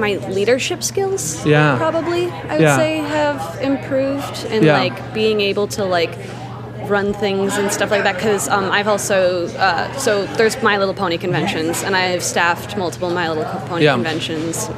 [0.00, 1.44] my leadership skills.
[1.44, 1.76] Yeah.
[1.76, 2.76] Probably, I would Yeah.
[2.78, 4.78] say have improved and Yeah.
[4.78, 6.16] like being able to like
[6.90, 8.16] run things and stuff like that.
[8.16, 13.10] Because um, I've also uh, so there's My Little Pony conventions, and I've staffed multiple
[13.10, 13.94] My Little Pony Yeah.
[13.94, 14.68] conventions.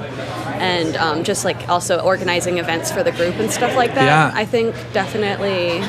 [0.60, 4.04] And um, just like also organizing events for the group and stuff like that.
[4.04, 4.30] Yeah.
[4.34, 5.80] I think definitely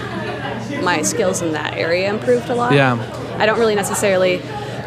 [0.81, 2.71] my skills in that area improved a lot.
[2.73, 2.95] Yeah.
[3.37, 4.41] I don't really necessarily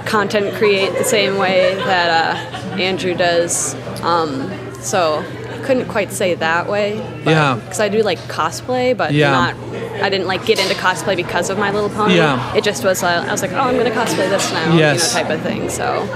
[0.07, 3.75] content create the same way that uh, Andrew does.
[4.03, 5.19] Um, so
[5.51, 6.97] I couldn't quite say that way.
[7.25, 7.57] Yeah.
[7.63, 9.31] Because I do like cosplay, but Yeah.
[9.33, 9.55] not.
[10.03, 12.17] I didn't like get into cosplay because of My Little Pony.
[12.17, 12.55] Yeah.
[12.55, 13.03] It just was.
[13.03, 14.77] Uh, I was like, oh, I'm gonna cosplay this now.
[14.77, 15.15] Yes.
[15.15, 15.71] You know, type of thing.
[15.71, 16.07] So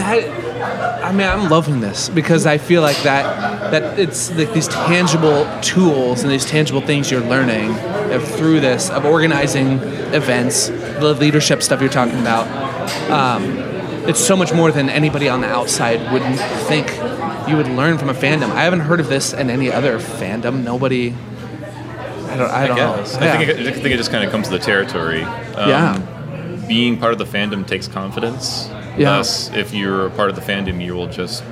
[0.00, 4.68] that I mean, I'm loving this because I feel like that that it's like these
[4.68, 7.70] tangible tools and these tangible things you're learning
[8.12, 9.78] of, through this of organizing
[10.12, 12.46] events, the leadership stuff you're talking about.
[13.10, 13.44] Um,
[14.08, 16.22] it's so much more than anybody on the outside would
[16.66, 16.88] think
[17.48, 18.50] you would learn from a fandom.
[18.50, 20.62] I haven't heard of this in any other fandom.
[20.62, 21.14] Nobody.
[22.32, 22.50] I don't.
[22.50, 23.14] I I don't guess.
[23.20, 23.26] know.
[23.26, 25.22] I, think it, I think it just kind of comes to the territory.
[25.22, 25.98] Um, Yeah.
[26.68, 28.68] Being part of the fandom takes confidence.
[28.96, 29.16] Yeah.
[29.16, 31.42] Thus, if you're a part of the fandom, you will just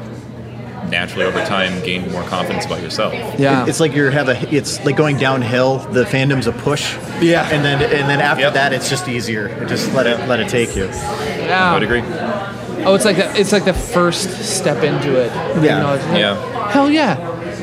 [0.90, 3.12] naturally over time gain more confidence about yourself.
[3.38, 3.66] Yeah.
[3.66, 4.54] It's like you have a.
[4.54, 5.78] It's like going downhill.
[5.78, 6.94] The fandom's a push.
[7.20, 7.48] Yeah.
[7.50, 9.48] And then and then after that, it's just easier.
[9.66, 10.84] Just let it let it take you.
[10.84, 11.70] Yeah.
[11.70, 12.02] I would agree.
[12.84, 15.32] Oh, it's like the, it's like the first step into it.
[15.56, 15.80] You Yeah.
[15.80, 16.70] know, like, Yeah.
[16.70, 17.16] Hell yeah,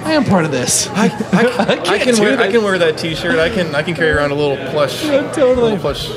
[0.05, 0.87] I am part of this.
[0.89, 2.39] I, I, I can do wear.
[2.39, 3.39] I can wear that T-shirt.
[3.39, 5.55] I can I can carry around a little plush, totally.
[5.55, 6.09] little plush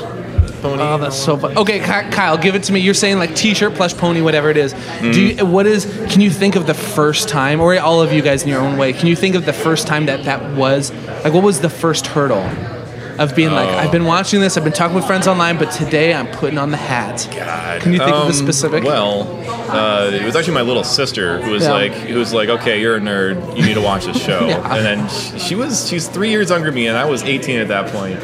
[0.61, 0.81] pony.
[0.81, 1.57] Oh, that's so fun.
[1.57, 2.79] Okay, Kyle, give it to me.
[2.79, 4.73] You're saying like T-shirt, plush pony, whatever it is.
[4.73, 5.51] Do you, mm-hmm.
[5.51, 5.85] what is?
[6.09, 8.77] Can you think of the first time, or all of you guys in your own
[8.77, 8.93] way?
[8.93, 10.91] Can you think of the first time that that was?
[11.23, 12.43] Like, what was the first hurdle
[13.19, 13.77] of being like, Oh.
[13.77, 16.71] I've been watching this, I've been talking with friends online, but today I'm putting on
[16.71, 17.27] the hat.
[17.35, 17.81] God.
[17.81, 18.83] Can you think of the Um, specific?
[18.83, 19.27] Well,
[19.69, 21.73] uh, it was actually my little sister who was Yeah.
[21.73, 24.47] like, who was like, okay, you're a nerd, you need to watch this show.
[24.47, 24.75] Yeah.
[24.75, 27.59] And then she, she was, she's three years younger than me, and I was 18
[27.59, 28.19] at that point.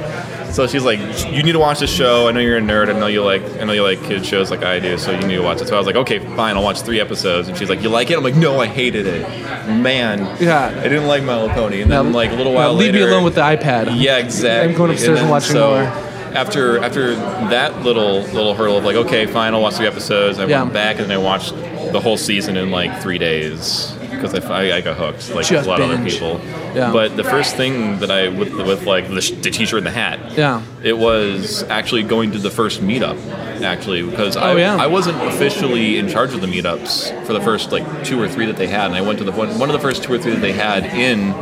[0.55, 0.99] So she's like,
[1.33, 2.29] you need to watch this show.
[2.29, 2.87] I know you're a nerd.
[2.87, 4.97] I know you like, I know you like kids shows like I do.
[4.97, 5.67] So you need to watch it.
[5.67, 7.49] So I was like, okay, fine, I'll watch three episodes.
[7.49, 8.17] And she's like, you like it?
[8.17, 9.27] I'm like, no, I hated it.
[9.67, 10.67] Man, Yeah.
[10.67, 11.81] I didn't like My Little Pony.
[11.81, 14.01] And then Now, like a little while leave later, leave me alone with the iPad.
[14.01, 14.71] yeah, exactly.
[14.71, 15.81] I'm going upstairs and then watching so more.
[16.35, 20.39] After after that little little hurdle of like, okay, fine, I'll watch three episodes.
[20.39, 20.61] I Yeah.
[20.63, 21.53] went back and I watched
[21.93, 25.65] the whole season in like three days because I, I, I got hooked like Just
[25.67, 26.39] a lot of other people.
[26.75, 26.91] Yeah.
[26.91, 30.37] But the first thing that I with with like the, the t-shirt and the hat,
[30.37, 30.61] Yeah.
[30.83, 33.17] it was actually going to the first meetup
[33.61, 34.75] actually because I, Oh, yeah.
[34.75, 38.45] I wasn't officially in charge of the meetups for the first like two or three
[38.47, 40.17] that they had and I went to the one, one of the first two or
[40.17, 41.33] three that they had in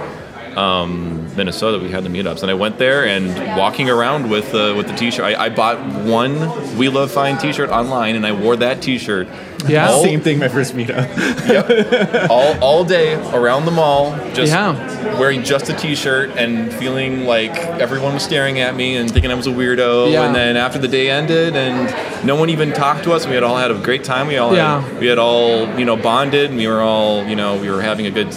[0.58, 3.28] um, Minnesota we had the meetups and I went there and
[3.58, 7.70] walking around with uh, with the t-shirt I, I bought one We Love Fine t-shirt
[7.70, 9.28] online and I wore that t-shirt
[9.68, 9.90] Yeah.
[9.90, 10.40] all, Same thing.
[10.40, 12.30] My first meetup.
[12.30, 15.20] all, all day around the mall just Yeah.
[15.20, 19.36] wearing just a t-shirt and feeling like everyone was staring at me and thinking I
[19.36, 20.26] was a weirdo Yeah.
[20.26, 23.44] and then after the day ended and no one even talked to us we had
[23.44, 24.82] all had a great time we all Yeah.
[24.82, 27.82] had, we had all you know bonded and we were all you know we were
[27.82, 28.30] having a good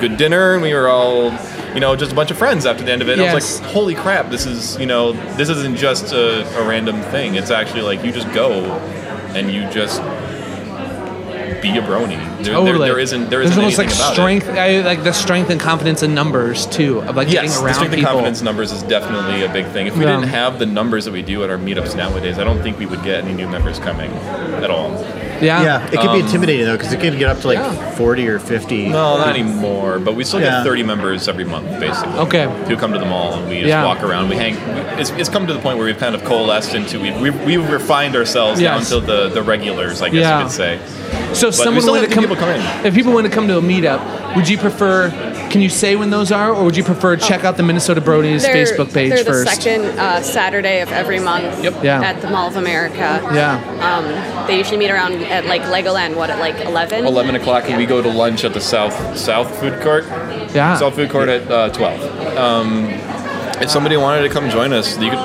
[0.00, 1.30] good dinner and we were all
[1.74, 3.70] you know just a bunch of friends after the end of it I was like
[3.70, 7.82] holy crap this is you know this isn't just a, a random thing it's actually
[7.82, 8.64] like you just go
[9.34, 10.00] and you just
[11.62, 12.88] be a brony there, there- Totally.
[12.88, 14.14] there isn't there There's isn't almost like anything about it.
[14.14, 17.64] strength, I, like the strength and confidence in numbers too, of like Yes, getting the
[17.64, 19.86] around strength and confidence numbers is definitely a big thing.
[19.86, 20.16] If we Yeah.
[20.16, 22.84] didn't have the numbers that we do at our meetups nowadays, I don't think we
[22.86, 24.90] would get any new members coming at all.
[25.40, 25.62] Yeah.
[25.62, 27.72] Yeah, it could be Um, intimidating though because it could get up to like Yeah.
[27.92, 28.88] 40 or 50.
[28.88, 29.98] No, not anymore.
[29.98, 30.58] But we still Yeah.
[30.58, 32.18] get 30 members every month, basically.
[32.20, 32.48] Okay.
[32.68, 33.84] Who come to the mall and we just Yeah.
[33.84, 34.28] walk around.
[34.28, 34.56] We hang.
[34.98, 37.70] It's, it's come to the point where we've kind of coalesced into we we we've
[37.70, 38.90] refined ourselves Yes.
[38.90, 40.38] down to the the regulars, I guess Yeah.
[40.38, 40.78] you could say.
[41.36, 42.86] So if But someone wanted to come, people come in.
[42.86, 45.10] if people want to come to a meetup, would you prefer?
[45.50, 48.42] Can you say when those are, or would you prefer check out the Minnesota Bronies
[48.42, 49.62] They're, Facebook page they're the first?
[49.62, 51.84] second uh, Saturday of every month Yep.
[51.84, 52.02] Yeah.
[52.02, 53.20] at the Mall of America.
[53.32, 53.60] Yeah.
[53.80, 56.16] Um, they usually meet around at like Legoland.
[56.16, 57.04] What at like eleven?
[57.06, 60.04] 11 o'clock and we go to lunch at the south south food court
[60.54, 60.76] Yeah.
[60.76, 62.86] south food court at uh, 12 um,
[63.62, 65.18] if somebody wanted to come join us you could,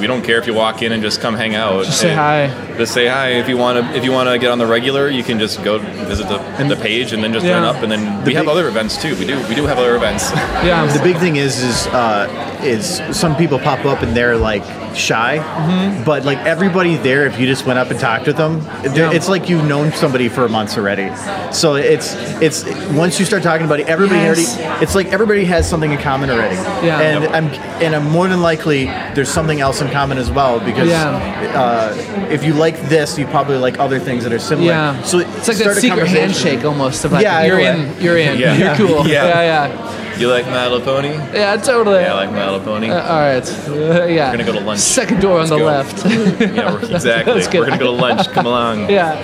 [0.00, 2.48] we don't care if you walk in and just come hang out Just say hi.
[2.76, 5.08] just say hi if you want to if you want to get on the regular
[5.08, 6.38] you can just go visit the,
[6.68, 7.60] the page and then just Yeah.
[7.60, 9.96] join up and then we have other events too we do we do have other
[9.96, 10.30] events
[10.64, 10.86] Yeah.
[10.86, 14.62] The big thing is, is, uh, is some people pop up and they're like
[14.96, 16.04] shy, Mm-hmm.
[16.04, 18.60] but like everybody there, if you just went up and talked with them,
[18.94, 19.10] Yeah.
[19.12, 21.10] it's like you've known somebody for months already.
[21.52, 24.58] So it's it's once you start talking about it, everybody Yes.
[24.58, 24.82] already.
[24.84, 26.56] It's like everybody has something in common already.
[26.86, 27.00] Yeah.
[27.00, 27.32] And Yep.
[27.34, 27.44] I'm
[27.84, 31.10] and I'm more than likely there's something else in common as well because Yeah.
[31.54, 31.94] uh,
[32.30, 34.68] if you like this, you probably like other things that are similar.
[34.68, 35.02] Yeah.
[35.02, 37.70] So it's like start that a secret handshake almost of like Yeah, you're in a
[37.78, 38.02] in, way.
[38.04, 38.54] you're in, Yeah.
[38.56, 39.06] you're cool.
[39.06, 39.24] Yeah.
[39.26, 42.00] Yeah, yeah, you like my little pony yeah, totally.
[42.00, 43.68] yeah i like my little pony Uh, all right.
[43.68, 44.30] Uh, yeah.
[44.30, 44.80] We're gonna go to lunch.
[44.80, 45.64] Second door on Let's the go.
[45.64, 46.06] left.
[46.56, 49.18] yeah we're, exactly we're gonna go to lunch come along yeah.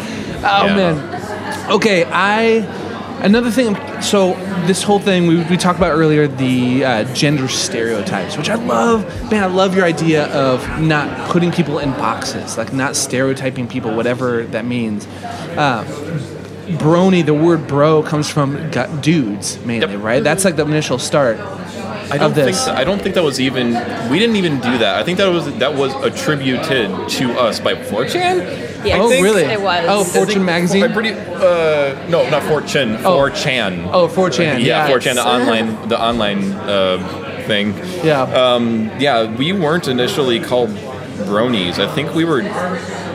[0.45, 0.77] Oh Yeah.
[0.77, 1.71] man.
[1.71, 2.65] Okay, I
[3.23, 3.77] another thing.
[4.03, 4.35] So
[4.67, 9.05] this whole thing we, we talked about earlier the uh, gender stereotypes, which I love.
[9.31, 13.95] Man, I love your idea of not putting people in boxes, like not stereotyping people,
[13.95, 15.07] whatever that means.
[15.57, 15.85] Uh,
[16.79, 20.23] brony, the word bro comes from gu- dudes mainly, right?
[20.23, 21.39] That's like the initial start.
[22.11, 22.65] I don't think this.
[22.67, 23.69] that, I don't think that was even
[24.11, 24.97] we didn't even do that.
[24.97, 26.63] I think that was that was attributed
[27.09, 28.85] to us by 4chan.
[28.85, 29.23] Yeah, I Oh, think.
[29.25, 29.45] really?
[29.45, 29.85] It was.
[29.89, 30.83] Oh, Fortune magazine.
[30.85, 33.17] I'm pretty uh no, not 4chan, Oh.
[33.17, 33.89] 4chan.
[33.93, 34.63] Oh, 4chan.
[34.63, 37.75] Yeah, Yeah, 4chan the online the online uh thing.
[38.05, 38.23] Yeah.
[38.23, 40.71] Um yeah, we weren't initially called
[41.29, 42.43] Bronies, I think we were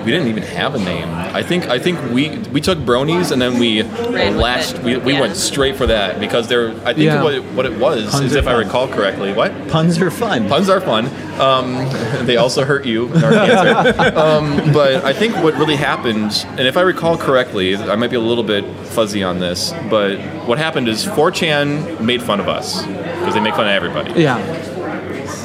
[0.08, 1.10] we didn't even have a name.
[1.10, 5.12] I think I think we we took Bronies and then we with lashed we, we
[5.14, 5.20] Yeah.
[5.20, 7.22] went straight for that because there I think Yeah.
[7.22, 9.34] what it, what it was Puns is are if I recall correctly.
[9.34, 9.52] What?
[9.68, 10.48] Puns are fun.
[10.48, 11.08] Puns are fun.
[11.42, 11.90] Um,
[12.26, 13.08] they also hurt you.
[13.14, 14.18] in our cancer.
[14.18, 18.16] um, but I think what really happened, and if I recall correctly, I might be
[18.16, 22.82] a little bit fuzzy on this, but what happened is 4chan made fun of us
[22.86, 24.22] because they make fun of everybody.
[24.22, 24.38] Yeah.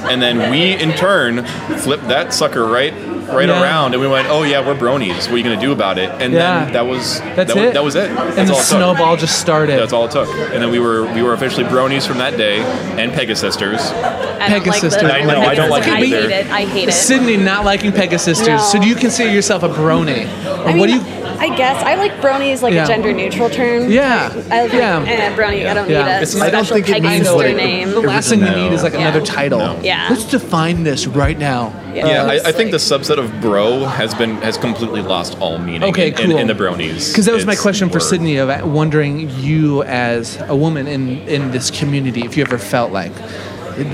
[0.09, 1.45] And then we, in turn,
[1.79, 2.93] flipped that sucker right
[3.31, 3.62] right Yeah.
[3.62, 5.25] around, and we went, "Oh yeah, we're bronies.
[5.29, 6.64] What are you gonna do about it?" And Yeah.
[6.64, 7.64] then that was That's that, it.
[7.66, 8.11] Was, that was it.
[8.11, 8.79] And the all it took.
[8.79, 9.79] snowball just started.
[9.79, 10.29] That's all it took.
[10.53, 12.61] And then we were we were officially bronies from that day,
[12.99, 13.81] and Pegasisters.
[13.93, 14.95] I don't like Pegasus.
[14.97, 16.20] the- I know, I don't like it either.
[16.29, 16.51] hate it.
[16.51, 16.93] I hate it.
[16.93, 18.47] Sydney not liking Pegasisters.
[18.47, 18.59] No.
[18.59, 20.27] So do you consider yourself a brony?
[20.47, 21.01] Or I mean, what do you?
[21.43, 22.84] I guess I like bronies like Yeah.
[22.84, 23.90] a gender neutral term.
[23.90, 24.30] Yeah.
[24.49, 25.05] I like, Yeah.
[25.07, 25.68] eh, brony.
[25.68, 26.05] I don't Yeah.
[26.05, 27.90] need a It's not- I don't special think it Peggy means sister like- name.
[27.90, 29.01] The last thing you need is like Yeah.
[29.01, 29.59] another title.
[29.59, 29.76] No.
[29.82, 30.07] Yeah.
[30.09, 31.72] Let's define this right now.
[31.95, 32.07] Yeah.
[32.07, 35.88] Yeah, I, I think the subset of bro has been has completely lost all meaning.
[35.90, 36.30] Okay, in, cool.
[36.30, 37.09] in, in the bronies.
[37.11, 38.03] Because that was my It's question for word.
[38.05, 42.93] Sydney of wondering you as a woman in in this community, if you ever felt
[42.93, 43.12] like,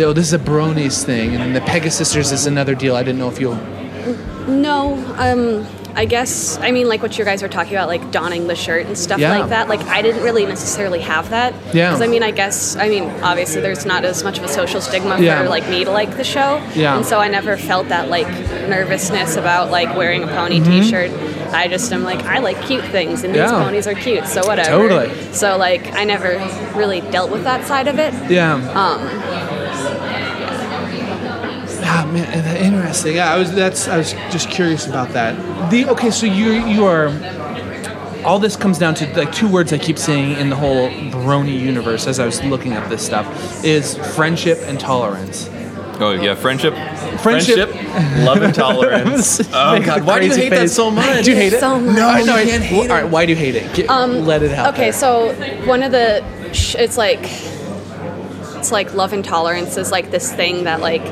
[0.05, 2.95] oh, this is a bronies thing, and then the Pegasisters is another deal.
[2.95, 3.57] I didn't know if you.
[4.47, 5.67] No, um,
[5.99, 8.87] I guess I mean like what you guys were talking about, like donning the shirt
[8.87, 9.37] and stuff Yeah.
[9.37, 9.69] like that.
[9.69, 11.53] Like I didn't really necessarily have that.
[11.75, 11.89] Yeah.
[11.91, 14.81] Because I mean, I guess I mean obviously there's not as much of a social
[14.81, 15.43] stigma Yeah.
[15.43, 16.63] for like me to like the show.
[16.77, 16.97] Yeah.
[16.97, 18.29] And so I never felt that like
[18.69, 21.11] nervousness about like wearing a pony T-shirt.
[21.53, 23.65] I just am like I like cute things and these Mm-hmm.
[23.65, 24.71] Ponies are cute, so whatever.
[24.89, 25.33] Totally.
[25.33, 26.39] So like I never
[26.79, 28.13] really dealt with that side of it.
[28.31, 28.55] Yeah.
[28.55, 29.01] Um,
[32.13, 33.17] man, uh, interesting.
[33.17, 33.53] Yeah, I was.
[33.55, 33.89] That's.
[33.89, 35.71] I was just curious about that.
[35.71, 36.11] The okay.
[36.11, 37.09] So you you are.
[38.25, 41.59] All this comes down to like two words I keep seeing in the whole Brony
[41.59, 45.49] universe as I was looking up this stuff is friendship and tolerance.
[46.01, 46.75] Oh yeah, friendship,
[47.21, 47.71] Friendship.
[48.25, 49.41] love and tolerance.
[49.53, 51.25] oh Make god, why do you crazy hate that so much?
[51.25, 51.61] Do you hate it?
[51.61, 51.97] So much.
[51.97, 52.91] No, I no, I can't hate it.
[52.91, 53.75] All right, why do you hate it?
[53.75, 54.75] Get, Um, let it out.
[54.75, 54.93] Okay, there.
[54.93, 55.33] so
[55.67, 57.21] one of the, sh- it's like,
[58.59, 61.03] it's like love and tolerance is like this thing that like,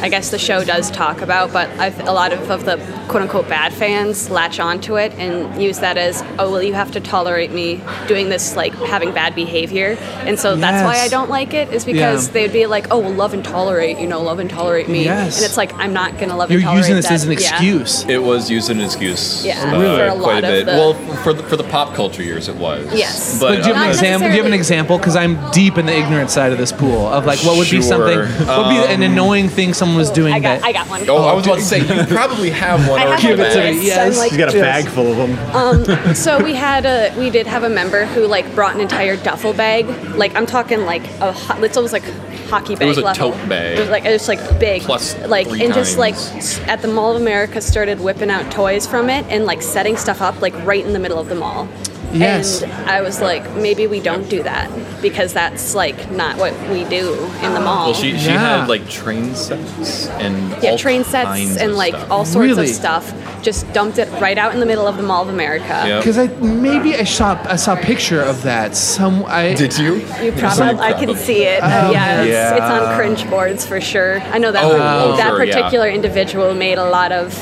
[0.00, 2.76] I guess the show does talk about, but I've, a lot of, of the
[3.08, 6.92] quote unquote bad fans latch onto it and use that as, oh well, you have
[6.92, 9.96] to tolerate me doing this like having bad behavior,
[10.26, 12.32] and so that's why I don't like it is because Yeah.
[12.32, 15.36] they'd be like, oh well, love and tolerate, you know, love and tolerate me, Yes.
[15.38, 17.14] and it's like I'm not gonna love You're and tolerate using this that.
[17.14, 17.38] as an Yeah.
[17.38, 18.04] excuse.
[18.08, 19.44] It was used as an excuse.
[19.44, 19.96] Yeah, uh, Really?
[19.96, 20.66] for a quite lot a of bit.
[20.66, 20.94] the- well,
[21.24, 22.86] for the, for the pop culture years, it was.
[22.94, 23.38] Yes.
[23.40, 24.28] but Like, do you have an uh, example?
[24.28, 24.98] Do you have an example?
[24.98, 27.82] Because I'm deep in the ignorant side of this pool of like what would be
[27.82, 30.64] something, what would be an Um, annoying thing someone was doing I got, that.
[30.64, 31.08] I got one.
[31.08, 32.98] Oh, I was about to say you probably have one.
[33.00, 33.86] I have Give it to me.
[33.86, 34.12] Yes.
[34.14, 34.84] I'm like, He's got a Yes.
[34.84, 35.38] bag full of them.
[35.54, 39.16] Um, so we had a we did have a member who like brought an entire
[39.16, 39.86] duffel bag.
[40.16, 42.04] Like I'm talking like a ho- it's almost like
[42.48, 43.32] hockey bag It was a level.
[43.32, 43.76] tote bag.
[43.78, 44.82] It was like it was like big.
[44.82, 46.14] Plus like three and just like
[46.68, 50.20] at the Mall of America started whipping out toys from it and like setting stuff
[50.22, 51.68] up like right in the middle of the mall.
[52.12, 52.62] Yes.
[52.62, 54.70] And I was like, maybe we don't do that
[55.02, 57.90] because that's like not what we do in the mall.
[57.90, 58.60] Well, she she Yeah.
[58.60, 62.10] had like train sets and yeah, all train sets kinds and like stuff.
[62.10, 62.70] all sorts Really?
[62.70, 63.12] of stuff.
[63.42, 65.84] Just dumped it right out in the middle of the Mall of America.
[65.86, 65.98] Yeah.
[65.98, 68.74] Because I maybe I saw I saw a picture of that.
[68.74, 69.96] Some I Did you?
[70.22, 71.60] You probably, I can see it.
[71.62, 72.54] Oh, yeah, it's, yeah.
[72.54, 74.20] it's on cringe boards for sure.
[74.32, 75.54] I know that Oh, oh, that sure, yeah.
[75.54, 77.32] particular individual made a lot of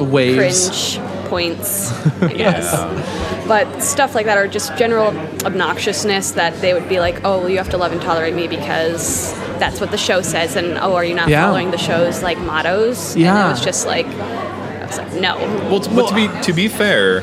[0.00, 0.96] waves.
[0.96, 3.46] cringe points, I guess.
[3.46, 5.12] But stuff like that are just general
[5.44, 8.46] obnoxiousness that they would be like, oh, well, you have to love and tolerate me
[8.48, 11.46] because that's what the show says, and oh, are you not Yeah.
[11.46, 13.14] following the show's like mottos?
[13.14, 13.46] And Yeah.
[13.46, 15.36] it was just like, I was like, no.
[15.70, 17.22] Well, t- but to be to be fair,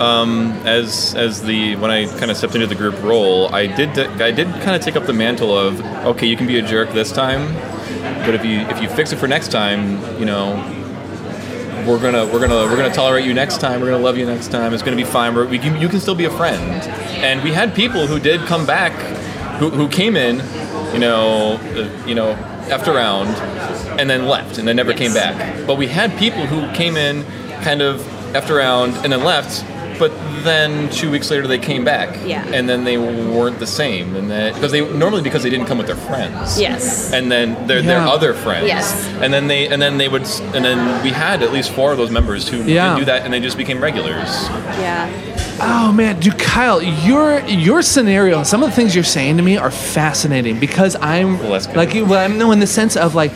[0.00, 3.98] um, as as the when I kind of stepped into the group role, I did
[4.20, 6.92] I did kind of take up the mantle of okay, you can be a jerk
[6.92, 7.52] this time,
[8.24, 10.56] but if you if you fix it for next time, you know,
[11.86, 13.80] we're gonna we're gonna we're gonna tolerate you next time.
[13.80, 14.72] We're gonna love you next time.
[14.74, 15.34] It's gonna be fine.
[15.34, 16.82] We're, we can, you can still be a friend.
[17.22, 18.92] And we had people who did come back,
[19.58, 20.36] who, who came in,
[20.92, 22.30] you know, uh, you know,
[22.70, 23.28] after round,
[24.00, 25.66] and then left, and then never came back.
[25.66, 27.24] But we had people who came in,
[27.62, 29.64] kind of after round, and then left.
[30.00, 30.12] But
[30.44, 32.42] then two weeks later they came back, Yeah.
[32.56, 35.76] and then they weren't the same, and that because they normally because they didn't come
[35.76, 37.12] with their friends, Yes.
[37.12, 39.06] and then their their other friends, Yes.
[39.20, 41.98] and then they and then they would and then we had at least four of
[41.98, 42.94] those members who Yeah.
[42.94, 44.48] did do that, and they just became regulars.
[44.80, 45.06] Yeah.
[45.62, 49.58] Oh man, dude, Kyle, your your scenario, some of the things you're saying to me
[49.58, 53.32] are fascinating because I'm Well, like, well, I'm no in the sense of like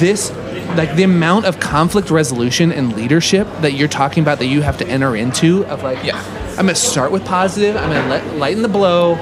[0.00, 0.32] this,
[0.76, 4.76] like the amount of conflict resolution and leadership that you're talking about that you have
[4.78, 5.64] to enter into.
[5.66, 6.22] Of like, Yeah.
[6.50, 7.76] I'm gonna start with positive.
[7.76, 9.14] I'm gonna let, lighten the blow.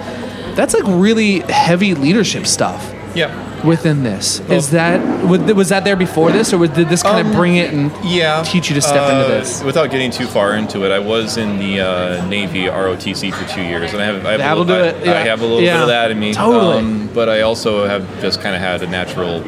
[0.55, 2.93] That's like really heavy leadership stuff.
[3.15, 3.31] Yeah.
[3.65, 4.41] within this.
[4.51, 7.73] Is that was that there before this, or did this kind of Um, bring it
[7.73, 9.63] and yeah teach you to step Uh, into this?
[9.63, 13.63] Without getting too far into it, I was in the uh, Navy ROTC for two
[13.63, 15.19] years, and I have I have, That'll a little, do it, I, yeah.
[15.19, 15.77] I have a little Yeah.
[15.77, 16.35] bit of that in me.
[16.35, 16.77] Totally.
[16.79, 19.43] Um, but I also have just kind of had a natural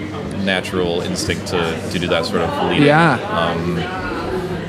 [0.45, 2.87] natural instinct to, to do that sort of leading.
[2.87, 3.15] Yeah.
[3.31, 3.79] Um,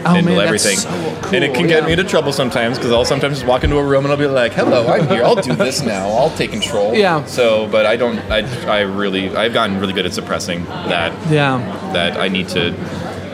[0.05, 1.87] Oh, handle man, that's everything, so and it cool, can get yeah.
[1.87, 4.27] me into trouble sometimes because I'll sometimes just walk into a room and I'll be
[4.27, 5.25] like, "Hello, I'm here.
[5.25, 6.07] I'll do this now.
[6.07, 7.25] I'll take control." Yeah.
[7.25, 8.17] So, but I don't.
[8.31, 9.35] I, I really.
[9.35, 11.11] I've gotten really good at suppressing that.
[11.29, 11.57] Yeah.
[11.91, 12.71] That I need to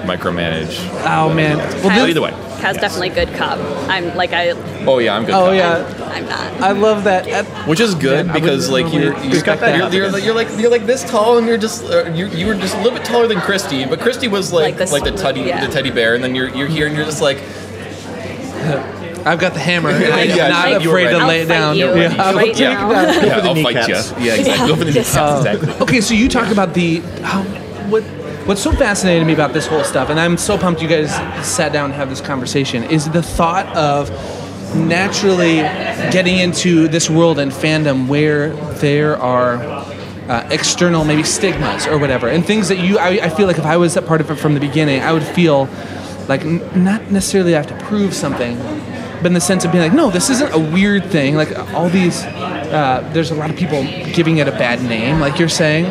[0.08, 0.80] micromanage.
[1.06, 1.58] Oh man.
[1.84, 2.32] Well, either way.
[2.62, 3.60] Kaz definitely good cop.
[3.90, 4.52] I'm like I.
[4.86, 5.36] Oh yeah, I'm good.
[5.36, 5.54] Oh cop.
[5.56, 6.12] yeah.
[6.14, 6.62] I'm not.
[6.62, 7.46] I love that.
[7.68, 9.92] Which is good Man, I because would like you're you're, expect that.
[9.94, 12.48] you're, you're, like, you're like you're like this tall and you're just uh, you you
[12.48, 15.12] were just a little bit taller than Christy, but Christy was like Like like, the
[15.12, 15.66] the, teddy yeah.
[15.66, 17.38] the teddy bear, and then you're you're here and you're just like
[19.26, 21.26] I've got the hammer, I'm Yeah, not you were afraid to ready.
[21.28, 21.76] lay it down.
[21.76, 22.90] you Yeah, I'll right take now.
[22.90, 23.26] that.
[23.26, 24.24] yeah, I'll fight you.
[24.24, 24.68] Yeah, exactly.
[24.68, 25.16] Go for the kneecaps.
[25.18, 25.74] Uh, exactly.
[25.82, 27.42] Okay, so you talked about the how
[27.90, 28.04] what
[28.46, 31.12] what's so fascinating to me about this whole stuff, and I'm so pumped you guys
[31.46, 32.84] sat down and have this conversation.
[32.84, 34.10] Is the thought of
[34.76, 35.58] naturally
[36.12, 42.28] getting into this world and fandom where there are uh, external maybe stigmas or whatever,
[42.28, 44.36] and things that you I, I feel like if I was a part of it
[44.36, 45.68] from the beginning, I would feel
[46.28, 48.58] like n- not necessarily I have to prove something,
[49.18, 51.36] but in the sense of being like, no, this isn't a weird thing.
[51.36, 53.84] Like all these, uh, there's a lot of people
[54.14, 55.86] giving it a bad name, like you're saying.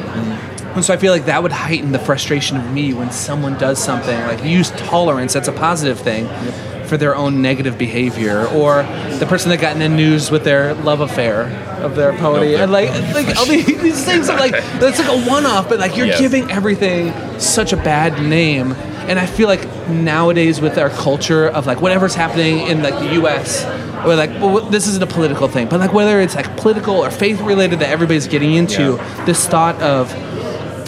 [0.75, 3.79] And so I feel like that would heighten the frustration of me when someone does
[3.83, 5.33] something like use tolerance.
[5.33, 6.29] That's a positive thing.
[6.89, 8.83] For their own negative behavior, or
[9.18, 11.45] the person that got in the news with their love affair
[11.83, 15.25] of their pony, and like, like all these, these things are like that's like a
[15.29, 16.20] one-off, but like you're Yes.
[16.20, 17.11] giving everything
[17.41, 18.72] such a bad name,
[19.09, 23.14] and I feel like nowadays with our culture of like whatever's happening in like the
[23.14, 23.64] U.S.
[24.05, 27.11] or like well, this isn't a political thing, but like whether it's like political or
[27.11, 30.12] faith related that everybody's getting into, this thought of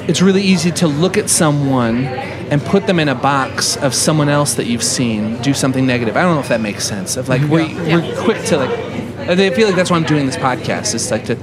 [0.09, 4.29] it's really easy to look at someone and put them in a box of someone
[4.29, 6.17] else that you've seen do something negative.
[6.17, 7.17] I don't know if that makes sense.
[7.17, 8.71] Of like we're, we're quick to like.
[9.29, 10.95] I feel like that's why I'm doing this podcast.
[10.95, 11.35] It's like to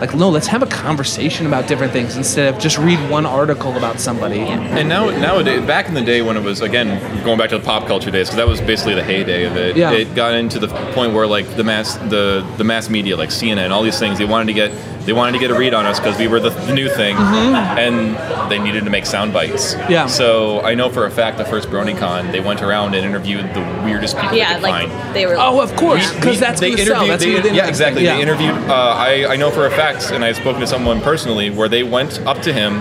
[0.00, 3.76] like no, let's have a conversation about different things instead of just read one article
[3.76, 4.40] about somebody.
[4.40, 7.64] And now, nowadays, back in the day when it was again going back to the
[7.64, 9.76] pop culture days, because that was basically the heyday of it.
[9.76, 9.92] Yeah.
[9.92, 13.58] It got into the point where like the mass, the the mass media, like CNN,
[13.58, 14.70] and all these things, they wanted to get
[15.06, 17.16] they wanted to get a read on us because we were the, the new thing,
[17.16, 19.74] and they needed to make sound bites.
[19.74, 19.92] Mm-hmm.
[19.92, 20.06] Yeah.
[20.06, 23.60] So I know for a fact the first BronyCon, they went around and interviewed the
[23.84, 25.14] weirdest people Yeah, they could like find.
[25.14, 25.36] they were.
[25.38, 27.04] Oh, of course, because that's they gonna sell.
[27.04, 27.10] interviewed.
[27.12, 28.04] That's they- gonna yeah, exactly.
[28.04, 28.16] thing.
[28.16, 28.50] They interviewed.
[28.68, 31.82] Uh, I I know for a fact, and I've spoken to someone personally where they
[31.82, 32.80] went up to him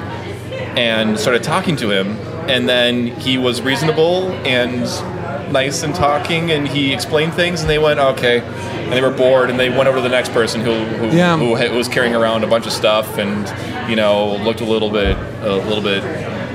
[0.78, 2.18] and started talking to him,
[2.50, 4.84] and then he was reasonable and
[5.52, 9.50] nice and talking, and he explained things, and they went okay, and they were bored,
[9.50, 11.38] and they went over to the next person who who, Yeah.
[11.38, 13.48] who, was carrying around a bunch of stuff, and
[13.90, 16.04] you know looked a little bit a little bit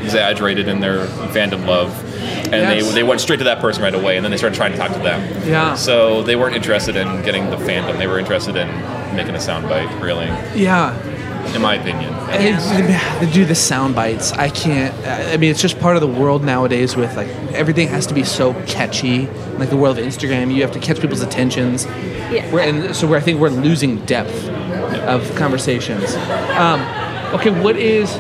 [0.03, 1.91] exaggerated in their fandom love.
[2.53, 2.87] And Yes.
[2.89, 4.79] they, they went straight to that person right away, and then they started trying to
[4.79, 5.21] talk to them.
[5.47, 5.75] Yeah.
[5.75, 7.97] So they weren't interested in getting the fandom.
[7.99, 8.67] They were interested in
[9.15, 10.95] making a soundbite, really, Yeah.
[11.55, 12.13] In my opinion.
[12.31, 14.33] It's- They do the sound bites.
[14.33, 14.95] I can't.
[15.07, 16.97] I mean, it's just part of the world nowadays.
[16.97, 19.27] With like everything has to be so catchy.
[19.59, 21.85] Like the world of Instagram, you have to catch people's attentions.
[22.31, 22.51] Yeah.
[22.53, 26.15] We're, and so we're, I think we're losing depth of conversations.
[26.57, 26.81] Um,
[27.35, 28.17] okay, what is?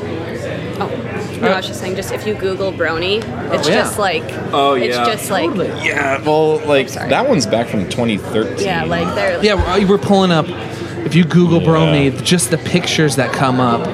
[1.41, 3.17] No, I was just saying, just if you Google Brony,
[3.55, 3.77] it's Oh, yeah.
[3.77, 4.25] just like.
[4.53, 5.55] Oh, yeah, It's just like.
[5.83, 8.59] Yeah, well, like that one's back from 2013.
[8.67, 9.43] Yeah, like they're.
[9.43, 10.47] Yeah, we're- we're pulling up.
[11.05, 13.85] If you Google Brony, just the pictures that come up.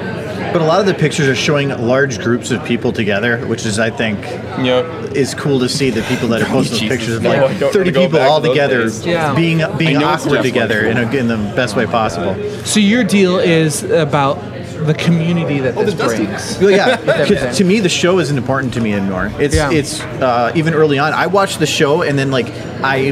[0.53, 3.79] But a lot of the pictures are showing large groups of people together, which is,
[3.79, 4.19] I think,
[4.63, 5.13] Yep.
[5.15, 7.43] is cool to see the people that are posting those pictures of Yeah.
[7.43, 8.87] like Oh, 30 people all to together.
[9.03, 9.33] Yeah.
[9.35, 12.35] being being awkward together in, a, in the best way possible.
[12.65, 14.39] So your deal is about
[14.85, 16.59] the community that this brings.
[16.59, 17.53] Well, yeah, 'cause everything.
[17.55, 19.31] to me the show isn't important to me anymore.
[19.39, 19.71] It's Yeah.
[19.71, 21.13] it's uh, even early on.
[21.13, 22.47] I watched the show and then like
[22.83, 23.11] I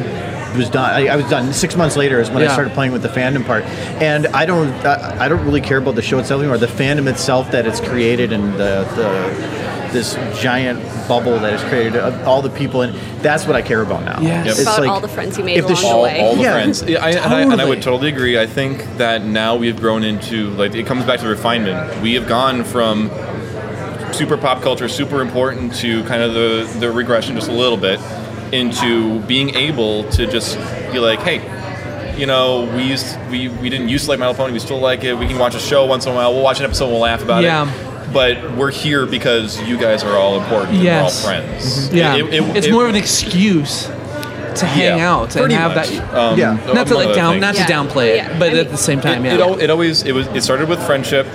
[0.56, 0.90] was done.
[0.90, 1.54] I, I was done.
[1.54, 2.50] Six months later is when Yeah.
[2.50, 3.64] I started playing with the fandom part,
[4.02, 6.58] and I don't I, I don't really care about the show itself anymore.
[6.58, 11.96] The fandom itself that it's created and the, the this giant bubble that is created
[11.96, 14.20] of all the people and that's what I care about now.
[14.20, 14.48] Yes.
[14.60, 16.20] It's About like, all the friends you made if the along show- the all, way.
[16.22, 16.84] all the Yeah, friends.
[16.84, 18.38] Yeah, I, and, I, and I would totally agree.
[18.38, 22.02] I think that now we've grown into like it comes back to refinement.
[22.02, 23.10] We have gone from
[24.12, 28.00] super pop culture, super important to kind of the the regression just a little bit
[28.54, 30.58] into being able to just
[30.92, 31.52] be like, hey.
[32.18, 34.54] You know, we used we, we didn't used to like My Little Pony.
[34.54, 35.16] We still like it.
[35.16, 36.32] We can watch a show once in a while.
[36.34, 36.88] We'll watch an episode.
[36.88, 37.70] We'll laugh about Yeah.
[37.70, 38.14] it.
[38.14, 40.82] But we're here because you guys are all important.
[40.82, 41.26] Yes.
[41.26, 41.94] We're all friends.
[41.94, 43.88] Yeah, It- it- it's it- more of an excuse
[44.56, 45.90] to hang Yeah, out and have much.
[45.90, 46.14] that.
[46.14, 46.58] Um, Yeah.
[46.74, 47.42] not to like down, things.
[47.42, 47.66] not Yeah.
[47.66, 48.40] to downplay it, Yeah.
[48.40, 49.52] but I at the same time, it, yeah.
[49.52, 51.28] it, it always it was it started with friendship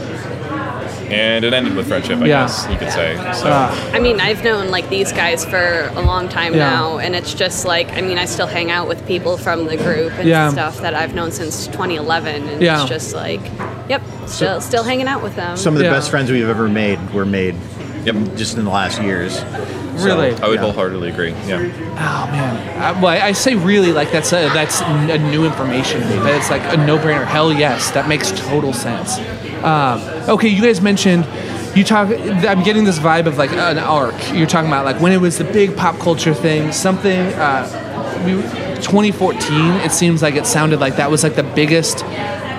[1.12, 2.18] and it ended with friendship.
[2.18, 2.42] I Yeah.
[2.44, 3.16] guess you could say.
[3.34, 3.48] So.
[3.50, 3.90] Ah.
[3.92, 6.70] I mean, I've known like these guys for a long time Yeah.
[6.70, 9.76] now, and it's just like I mean, I still hang out with people from the
[9.76, 10.50] group and Yeah.
[10.50, 12.80] stuff that I've known since 2011, and Yeah.
[12.80, 13.40] it's just like,
[13.88, 15.56] yep, still still hanging out with them.
[15.56, 17.54] Some of the best friends we've ever made were made
[18.04, 18.16] yep.
[18.36, 19.42] just in the last years.
[19.96, 20.34] Really?
[20.42, 20.60] I would yeah.
[20.62, 21.34] wholeheartedly agree.
[21.46, 21.58] Yeah.
[21.58, 25.44] Oh man, I, well, I I say really like that's a, that's n- a new
[25.44, 26.00] information.
[26.00, 26.16] to me.
[26.20, 27.26] That it's like a no-brainer.
[27.26, 29.18] Hell yes, that makes total sense.
[29.64, 31.26] Um, okay, you guys mentioned
[31.74, 32.08] you talk.
[32.08, 34.32] I'm getting this vibe of like an arc.
[34.32, 37.18] You're talking about like when it was the big pop culture thing, something.
[37.34, 37.86] Uh,
[38.24, 38.32] we,
[38.80, 39.76] 2014.
[39.82, 42.04] It seems like it sounded like that was like the biggest.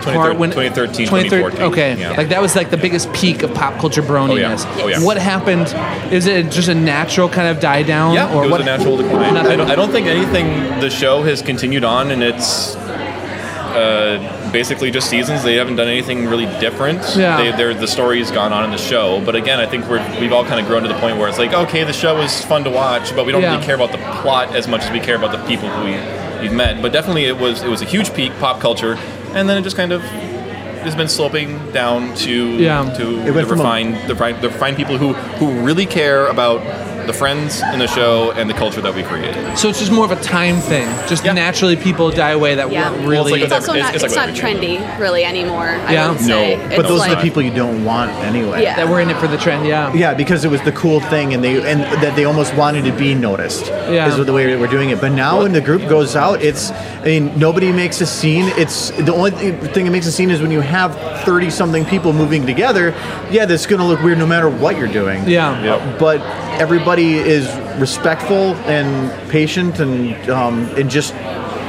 [0.02, 2.18] Part when 2013, 2013 2014, Okay, yeah.
[2.18, 4.66] like that was like the biggest peak of pop culture broniness.
[4.82, 5.04] Oh, yeah.
[5.04, 5.68] What happened?
[6.12, 8.16] Is it just a natural kind of die down?
[8.16, 8.62] Yeah, or it was what?
[8.62, 9.38] a natural decline.
[9.38, 10.80] I don't, I don't think anything.
[10.80, 14.18] The show has continued on, and it's uh,
[14.52, 15.44] basically just seasons.
[15.44, 17.00] They haven't done anything really different.
[17.16, 17.38] Yeah.
[17.38, 20.34] They, they're, the story's gone on in the show, but again, I think we're we've
[20.34, 22.64] all kind of grown to the point where it's like, okay, the show is fun
[22.66, 23.54] to watch, but we don't Yeah.
[23.54, 26.42] really care about the plot as much as we care about the people who we,
[26.42, 26.82] we've met.
[26.82, 28.96] But definitely, it was it was a huge peak pop culture,
[29.34, 32.92] and then it just kind of has been sloping down to Yeah.
[32.98, 33.64] to the went from a-
[34.08, 36.62] the, refined- the refined people who who really care about
[37.08, 39.58] the friends in the show and the culture that we created.
[39.58, 40.88] So it's just more of a time thing.
[41.08, 42.92] Just naturally, people die away that Yeah.
[42.92, 43.42] weren't really.
[43.42, 45.70] it's also not it's, not trendy really anymore.
[45.88, 46.12] I Yeah.
[46.12, 46.58] would say.
[46.70, 48.64] but It's those like, are the people you don't want anyway.
[48.64, 48.76] Yeah.
[48.76, 49.66] that were in it for the trend.
[49.66, 49.92] Yeah.
[49.94, 52.92] Yeah, because it was the cool thing, and they and that they almost wanted to
[52.92, 53.66] be noticed.
[53.90, 54.08] Yeah.
[54.08, 55.02] is the way that we're doing it.
[55.02, 56.72] But now, when the group goes out, it's
[57.02, 58.52] I mean nobody makes a scene.
[58.58, 60.92] It's the only thing thing that makes a scene is when you have
[61.24, 62.94] thirty something people moving together.
[63.32, 65.28] Yeah, that's going to look weird no matter what you're doing.
[65.28, 65.80] Yeah.
[66.00, 66.20] But
[66.60, 67.48] everybody is
[67.80, 71.14] respectful and patient, and um, and just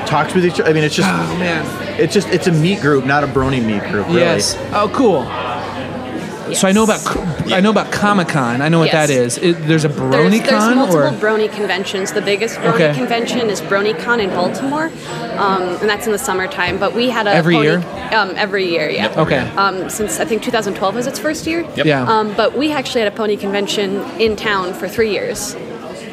[0.06, 0.70] talks with each other.
[0.70, 1.64] I mean, it's just Oh man.
[2.00, 4.06] it's just it's a meet group, not a brony meet group.
[4.08, 4.20] Really.
[4.20, 4.56] Yes.
[4.72, 5.24] Oh, cool.
[6.54, 7.00] So I know about
[7.50, 8.60] I know about Comic Con.
[8.60, 9.08] I know what Yes.
[9.08, 9.38] that is.
[9.38, 12.12] It, there's a There's, BronyCon there's multiple or Brony conventions.
[12.12, 12.94] The biggest Brony Okay.
[12.94, 14.90] convention is BronyCon in Baltimore,
[15.43, 16.78] um, and that's in the summertime.
[16.78, 17.78] But we had a Every pony- year?
[18.14, 19.05] Um, every year, yeah.
[19.09, 19.16] Yep.
[19.18, 19.38] Okay.
[19.57, 21.62] Um, since I think 2012 was its first year.
[21.76, 21.86] Yep.
[21.86, 22.03] Yeah.
[22.05, 25.57] Um, but we actually had a pony convention in town for three years.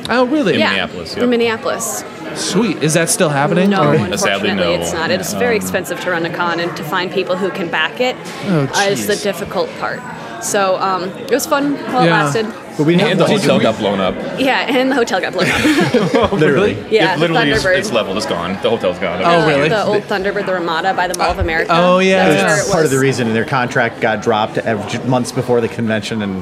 [0.09, 0.53] oh really?
[0.55, 0.87] In yeah.
[1.17, 2.03] In Minneapolis.
[2.35, 2.77] Sweet.
[2.83, 3.69] Is that still happening?
[3.71, 5.09] No, Or- unfortunately, it's not.
[5.11, 7.99] It's very Um, expensive to run a con, and to find people who can back
[7.99, 8.15] it
[8.47, 9.99] Oh, uh, is the difficult part.
[10.41, 12.23] So um, it was fun while it Yeah.
[12.23, 12.45] lasted.
[12.79, 14.15] But we and the hotel got blown up.
[14.39, 16.31] Yeah, and the hotel got blown up.
[16.31, 16.75] Literally.
[16.89, 18.15] Yeah, It literally is, it's leveled.
[18.15, 18.53] It's gone.
[18.63, 19.21] The hotel's gone.
[19.21, 21.67] Uh, The old Thunderbird, the Ramada by the Mall of America.
[21.73, 24.63] Oh That's where That's it part of the reason their contract got dropped
[25.05, 26.41] months before the convention and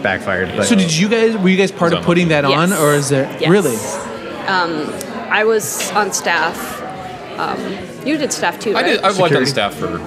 [0.00, 0.56] backfired.
[0.56, 1.36] But So did you guys?
[1.36, 2.78] Were you guys part of putting that on, Yes.
[2.80, 3.50] or is there Yes.
[3.50, 3.74] really?
[4.46, 4.88] Um,
[5.32, 6.80] I was on staff.
[7.36, 7.58] Um,
[8.06, 8.86] you did staff too, I right?
[8.86, 9.00] did.
[9.00, 9.98] I've worked on staff for.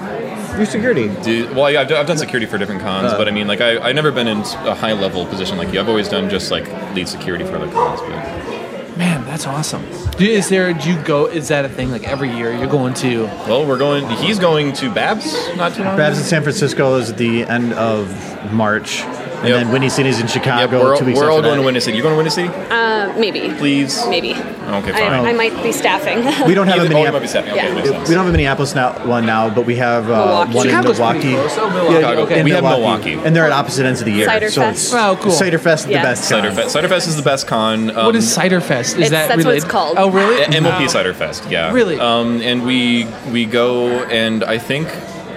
[0.57, 1.09] Your security.
[1.23, 3.17] Do, well, yeah, I've, done- I've done security for different cons, Uh.
[3.17, 5.79] but I mean, like, I, I've never been in a high level position like you.
[5.79, 8.01] I've always done just like lead security for other cons.
[8.01, 9.85] But Man, that's awesome.
[10.17, 10.73] Do, is there?
[10.73, 11.27] Do you go?
[11.27, 11.91] Is that a thing?
[11.91, 13.25] Like every year, you're going to?
[13.47, 14.07] well, we're going.
[14.17, 15.31] He's going to Babs.
[15.55, 15.95] Not too long.
[15.95, 18.09] Babs in San Francisco is at the end of
[18.51, 19.01] March,
[19.38, 20.79] and then Windy City's in Chicago.
[20.81, 21.61] we're all, two weeks we're all going that.
[21.61, 21.97] to Windy City.
[21.97, 22.47] You going to Windy City?
[22.49, 23.49] Uh, maybe.
[23.57, 24.05] Please.
[24.07, 24.31] Maybe.
[24.33, 25.25] Okay, I, fine.
[25.25, 26.17] I might be staffing.
[26.47, 27.29] We don't have a Oh, you might be Minneapolis.
[27.29, 27.51] stepping.
[27.51, 27.73] Okay, Yeah.
[27.75, 28.09] makes.
[28.09, 30.15] We don't have a Minneapolis now, one now, but we have uh,
[30.47, 30.53] Milwaukee.
[30.55, 31.31] one Chicago's in Milwaukee.
[31.33, 31.57] close.
[31.57, 32.39] Oh, Milwaukee, Yeah, okay.
[32.39, 33.13] in We have Milwaukee.
[33.13, 34.25] and they're at opposite ends of the year.
[34.25, 34.85] Cider so Fest.
[34.85, 35.31] It's, Oh, cool.
[35.31, 36.01] Cider Fest, Yeah.
[36.01, 36.23] the best.
[36.25, 36.55] Cider con.
[36.57, 36.71] Fest.
[36.71, 37.89] Cider Fest is the best con.
[37.91, 38.95] Um, what is Cider Fest?
[38.97, 39.97] Is It's- that that's what it's called.
[39.97, 40.41] Oh, really?
[40.43, 40.88] MLP Wow.
[40.88, 41.71] Cider Fest, yeah.
[41.71, 41.99] Really?
[41.99, 44.88] Um, and we we go and I think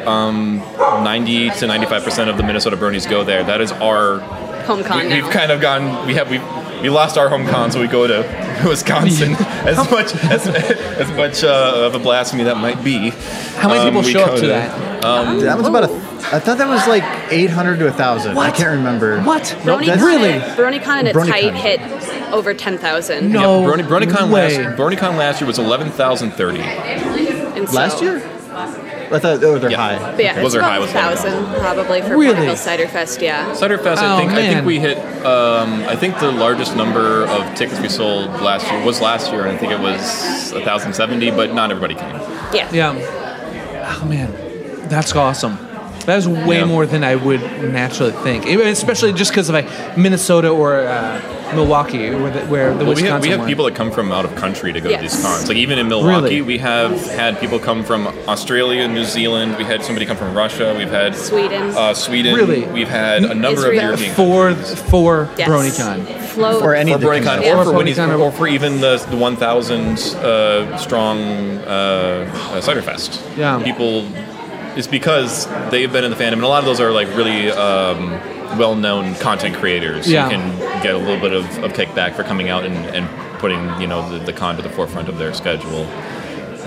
[0.07, 0.59] um,
[1.05, 3.43] 90 to 95 percent of the Minnesota Bronies go there.
[3.45, 4.21] That is our.
[4.67, 5.15] Home con we, now.
[5.23, 6.07] We've kind of gone.
[6.07, 6.39] We have we
[6.83, 9.35] we lost our home con, so we go to Wisconsin.
[9.67, 13.11] as much as as much uh, of a blasphemy that might be.
[13.57, 15.05] How many Um, people we show go up to that?
[15.05, 16.11] Um, That was about a.
[16.33, 18.37] I thought that was like 800 to 1,000.
[18.39, 19.21] I can't remember.
[19.23, 19.57] What?
[19.65, 20.33] Nope, BronyCon that's- Really?
[20.35, 21.31] At, BronyCon at its BronyCon.
[21.31, 21.81] height hit
[22.33, 23.33] over 10,000.
[23.33, 23.63] No.
[23.63, 24.59] Brony, BronyCon way.
[24.59, 26.61] last BronyCon last year was 11,030.
[26.61, 28.19] And so- Last year?
[29.13, 29.77] I thought oh, they're Yeah.
[29.99, 30.13] high.
[30.13, 32.35] But yeah, Was it's their high was 1,000 probably for Really?
[32.47, 33.53] Ponyville Cider Fest, yeah.
[33.55, 34.99] Cider Fest, Oh, I think I think we hit.
[35.27, 39.43] Um, I think the largest number of tickets we sold last year was last year,
[39.47, 42.15] and I think it was 1,070, but not everybody came.
[42.53, 42.69] Yeah.
[42.73, 43.97] Yeah.
[44.03, 44.33] Oh man,
[44.89, 45.59] that's awesome.
[46.07, 46.65] That is way Yeah.
[46.65, 47.41] more than I would
[47.73, 51.21] naturally think, especially just because of like Minnesota or uh,
[51.55, 54.13] Milwaukee, where the, where the Well, we Wisconsin have, we have people that come from
[54.13, 55.49] out of country to go to these cons.
[55.49, 56.43] Like even in Milwaukee, Really?
[56.43, 59.57] we have had people come from Australia, New Zealand.
[59.57, 60.75] We had somebody come from Russia.
[60.77, 61.71] We've had Sweden.
[61.77, 62.35] Uh, Sweden.
[62.35, 62.65] Really?
[62.67, 63.93] We've had a number Israel.
[63.93, 64.83] of European for countries.
[64.83, 65.49] for Yes.
[65.49, 66.21] BronyCon.
[66.31, 66.61] Flow.
[66.61, 67.45] Or any Or of the BronyCon, conventions.
[67.47, 67.57] Yeah.
[67.59, 68.21] or for Or BronyCon.
[68.21, 72.83] or for even the, the 1,000 uh, strong uh, uh, Cider
[73.37, 73.63] Yeah.
[73.65, 74.07] People
[74.77, 77.51] is because they've been in the fandom, and a lot of those are like really
[77.51, 78.13] um,
[78.59, 80.25] well-known content creators Yeah.
[80.25, 83.81] who can get a little bit of, of kickback for coming out and, and putting
[83.81, 85.87] you know the, the con to the forefront of their schedule.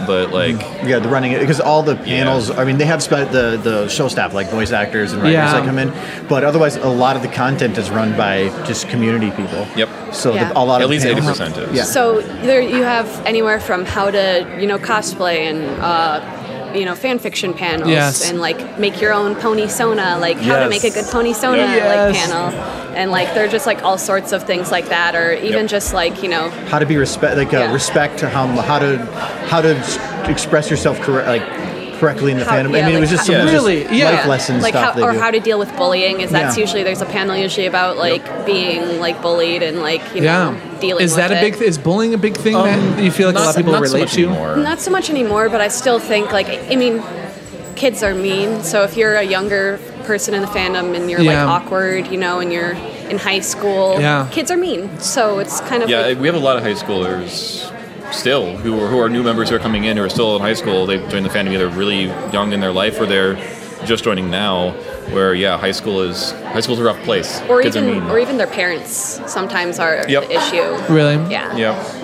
[0.08, 2.50] But like, Yeah, the running because all the panels.
[2.50, 5.54] I mean, they have spe- the the show staff like voice actors and writers Yeah.
[5.54, 5.94] that come in,
[6.28, 9.68] but otherwise, a lot of the content is run by just community people.
[9.76, 9.90] Yep.
[10.14, 10.50] So Yeah.
[10.50, 11.78] the, a lot At of least 80% is.
[11.78, 11.84] Yeah.
[11.84, 16.20] So there you have anywhere from how to you know cosplay and uh,
[16.76, 18.30] you know fan fiction panels Yes.
[18.30, 21.58] and like make your own pony sona like how to make a good pony sona
[21.58, 22.16] Yes.
[22.16, 22.50] like panel
[22.96, 25.70] and like they're just like all sorts of things like that or even Yep.
[25.70, 27.74] just like you know how to be respect like uh, Yeah.
[27.74, 28.98] respect to how how to
[29.48, 29.76] how to
[30.30, 31.44] express yourself correct like
[32.04, 32.72] correctly in the How- fandom.
[32.78, 33.82] yeah, I mean, it was just how- some of the Really?
[33.84, 34.12] just Yeah.
[34.12, 35.20] life lesson like stuff how they or do.
[35.20, 36.62] how to deal with bullying is that's Yeah.
[36.62, 40.44] usually there's a panel usually about like being like bullied and like you Yeah.
[40.52, 41.42] know dealing Is with that a it.
[41.60, 41.62] big?
[41.62, 43.86] Is bullying a big thing Um, that you feel like a lot of people not
[43.88, 44.24] so relate to?
[44.28, 44.56] anymore.
[44.58, 47.02] Not so much anymore, but I still think like I mean,
[47.76, 48.64] kids are mean.
[48.64, 51.46] So if you're a younger person in the fandom and you're Yeah.
[51.46, 52.76] like awkward, you know, and you're
[53.10, 54.28] in high school, Yeah.
[54.32, 54.90] kids are mean.
[55.00, 57.64] So it's kind of yeah, like, we have a lot of high schoolers
[58.14, 60.42] still who are, who are new members who are coming in who are still in
[60.42, 60.86] high school.
[60.86, 63.36] They've joined the fandom either really young in their life or they're
[63.86, 64.72] just joining now.
[65.12, 67.42] Where yeah, high school is high school's a rough place.
[67.50, 70.28] or Kids even or even their parents sometimes are Yep.
[70.30, 70.94] the issue.
[70.94, 71.16] Really?
[71.32, 71.56] Yeah.
[71.58, 72.00] yeah.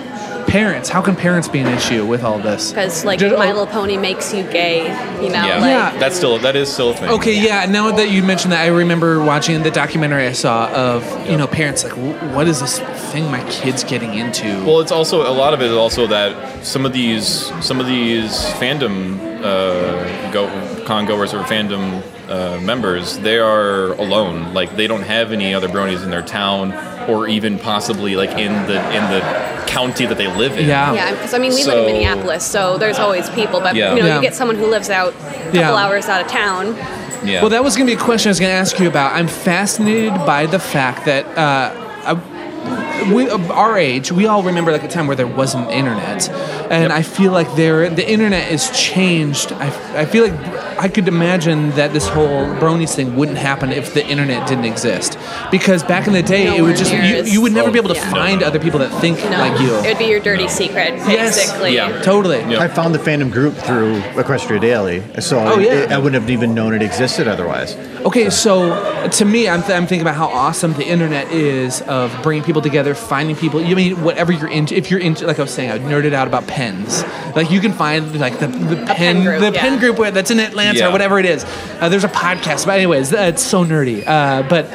[0.50, 0.88] Parents.
[0.88, 2.70] How can parents be an issue with all this?
[2.72, 3.54] Because like Did- My oh.
[3.54, 4.82] Little Pony makes you gay,
[5.22, 5.46] you know.
[5.46, 5.58] Yeah.
[5.58, 5.98] Like, Yeah.
[6.00, 7.08] that's still that is still a thing.
[7.10, 7.66] Okay, yeah.
[7.66, 11.46] Now that you mentioned that, I remember watching the documentary I saw of you know
[11.46, 12.80] parents like, "Wh- what is this
[13.12, 14.64] thing my kid's getting into?
[14.64, 16.34] Well, it's also a lot of it is also that
[16.66, 20.48] some of these some of these fandom uh, go
[20.84, 24.52] con goers or fandom uh, members, they are alone.
[24.52, 26.72] Like they don't have any other bronies in their town
[27.10, 29.20] or even possibly like in the in the
[29.66, 30.66] county that they live in.
[30.66, 30.92] Yeah.
[30.92, 33.60] Yeah, because I mean, we live in Minneapolis, so there's always people.
[33.60, 33.94] But Yeah.
[33.94, 34.16] you know, Yeah.
[34.16, 35.74] you get someone who lives out a couple Yeah.
[35.74, 36.76] hours out of town.
[37.24, 37.40] Yeah.
[37.42, 39.14] Well, that was going to be a question I was going to ask you about.
[39.14, 41.70] I'm fascinated by the fact that uh,
[42.06, 42.16] uh,
[43.12, 46.28] we, of our age, we all remember like a time where there wasn't internet,
[46.70, 49.52] and I feel like there the internet is changed.
[49.52, 49.68] I,
[50.00, 54.06] I feel like I could imagine that this whole bronies thing wouldn't happen if the
[54.06, 55.18] internet didn't exist,
[55.50, 57.94] because back in the day, it would just you, you would never be able to
[57.96, 58.10] yeah.
[58.10, 58.46] find No, no.
[58.48, 59.74] other people that think No, like you.
[59.76, 61.36] it would be your dirty secret, Yes.
[61.36, 61.74] basically.
[61.74, 62.00] Yeah.
[62.02, 62.38] Totally.
[62.40, 62.60] Yeah.
[62.60, 65.86] I found the fandom group through Equestria Daily, so Oh, I- yeah.
[65.90, 67.76] I, wouldn't have even known it existed otherwise.
[68.00, 72.16] Okay, so to me, I'm, th- I'm thinking about how awesome the internet is of
[72.22, 73.60] bringing people together, finding people.
[73.60, 74.74] You mean whatever you're into?
[74.76, 77.02] If you're into, like I was saying, I nerded out about pens.
[77.34, 79.60] Like you can find like the, the pen, pen group, the yeah.
[79.60, 80.88] pen group where that's in Atlanta Yeah.
[80.88, 81.44] or whatever it is.
[81.80, 84.06] Uh, there's a podcast, but anyways, uh, it's so nerdy.
[84.06, 84.66] Uh, but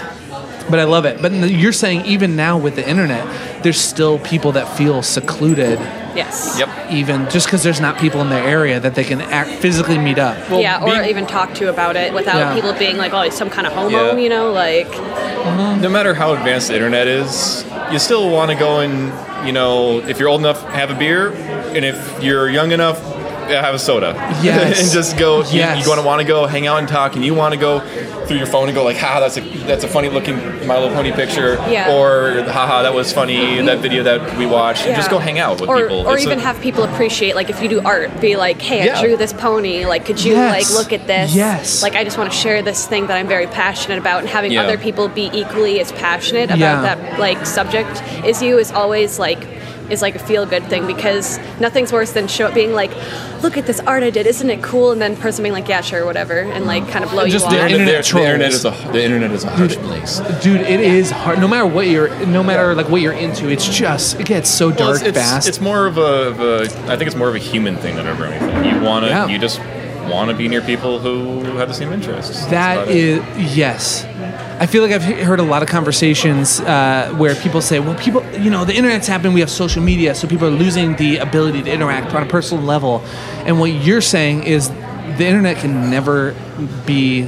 [0.70, 1.22] but I love it.
[1.22, 5.80] But you're saying even now with the internet, there's still people that feel secluded.
[6.16, 6.56] Yes.
[6.58, 6.70] Yep.
[6.92, 10.18] Even just because there's not people in their area that they can act physically meet
[10.18, 10.38] up.
[10.50, 12.54] yeah, or being- even talk to about it without Yeah.
[12.54, 14.16] people being like, oh, he's some kind of homo, Yeah.
[14.18, 14.88] you know, like.
[14.88, 15.82] Mm-hmm.
[15.82, 19.12] no matter how advanced the internet is, you still want to go and,
[19.46, 21.32] you know, if you're old enough, have a beer,
[21.76, 23.15] and if you're young enough, yeah,
[23.46, 24.14] Uh, have a soda.
[24.42, 24.80] Yes.
[24.84, 25.44] and just go.
[25.44, 25.84] You, Yes.
[25.84, 27.80] you want to want to go hang out and talk, and you want to go
[28.26, 30.36] through your phone and go like, "Ha, that's a that's a funny looking
[30.68, 31.94] My Little Pony picture," Yeah.
[31.94, 35.62] or "Haha, that was funny that video that we watched." And just go hang out
[35.62, 36.08] with or, people.
[36.08, 38.86] Or It's a- even have people appreciate, like, if you do art, be like, hey,
[38.86, 38.98] Yeah.
[38.98, 39.86] I drew this pony.
[39.86, 40.74] Like, could you, Yes.
[40.74, 41.36] like, look at this?
[41.36, 41.84] Yes.
[41.84, 44.52] Like, I just want to share this thing that I'm very passionate about, and having
[44.54, 44.64] Yeah.
[44.64, 46.82] other people be equally as passionate about Yeah.
[46.82, 49.40] that, like, subject as you is always, like,
[49.90, 52.92] is like a feel good thing because nothing's worse than show, being like,
[53.44, 54.92] look at this art I did, isn't it cool?
[54.92, 57.58] And then person being like, yeah, sure, whatever, and like kind of blow Just you
[57.58, 57.70] the off.
[57.70, 60.20] the, internet the, the internet is a the internet is a harsh place.
[60.42, 61.40] Dude, it is hard.
[61.40, 64.70] No matter what you're, no matter like what you're into, it's just it gets so
[64.70, 65.48] Well, dark it's, it's, fast.
[65.48, 66.62] It's more of a, of a.
[66.92, 68.66] I think it's more of a human thing than a brony thing.
[68.66, 69.10] You want to.
[69.10, 69.28] Yeah.
[69.28, 69.60] You just
[70.10, 72.46] want to be near people who have the same interests.
[72.48, 72.96] That about it.
[72.96, 74.06] is yes.
[74.60, 78.24] I feel like I've heard a lot of conversations uh, where people say, "Well, people,
[78.40, 79.34] you know, the internet's happening.
[79.34, 82.64] We have social media, so people are losing the ability to interact on a personal
[82.64, 83.04] level."
[83.46, 86.34] And what you're saying is, the internet can never
[86.86, 87.28] be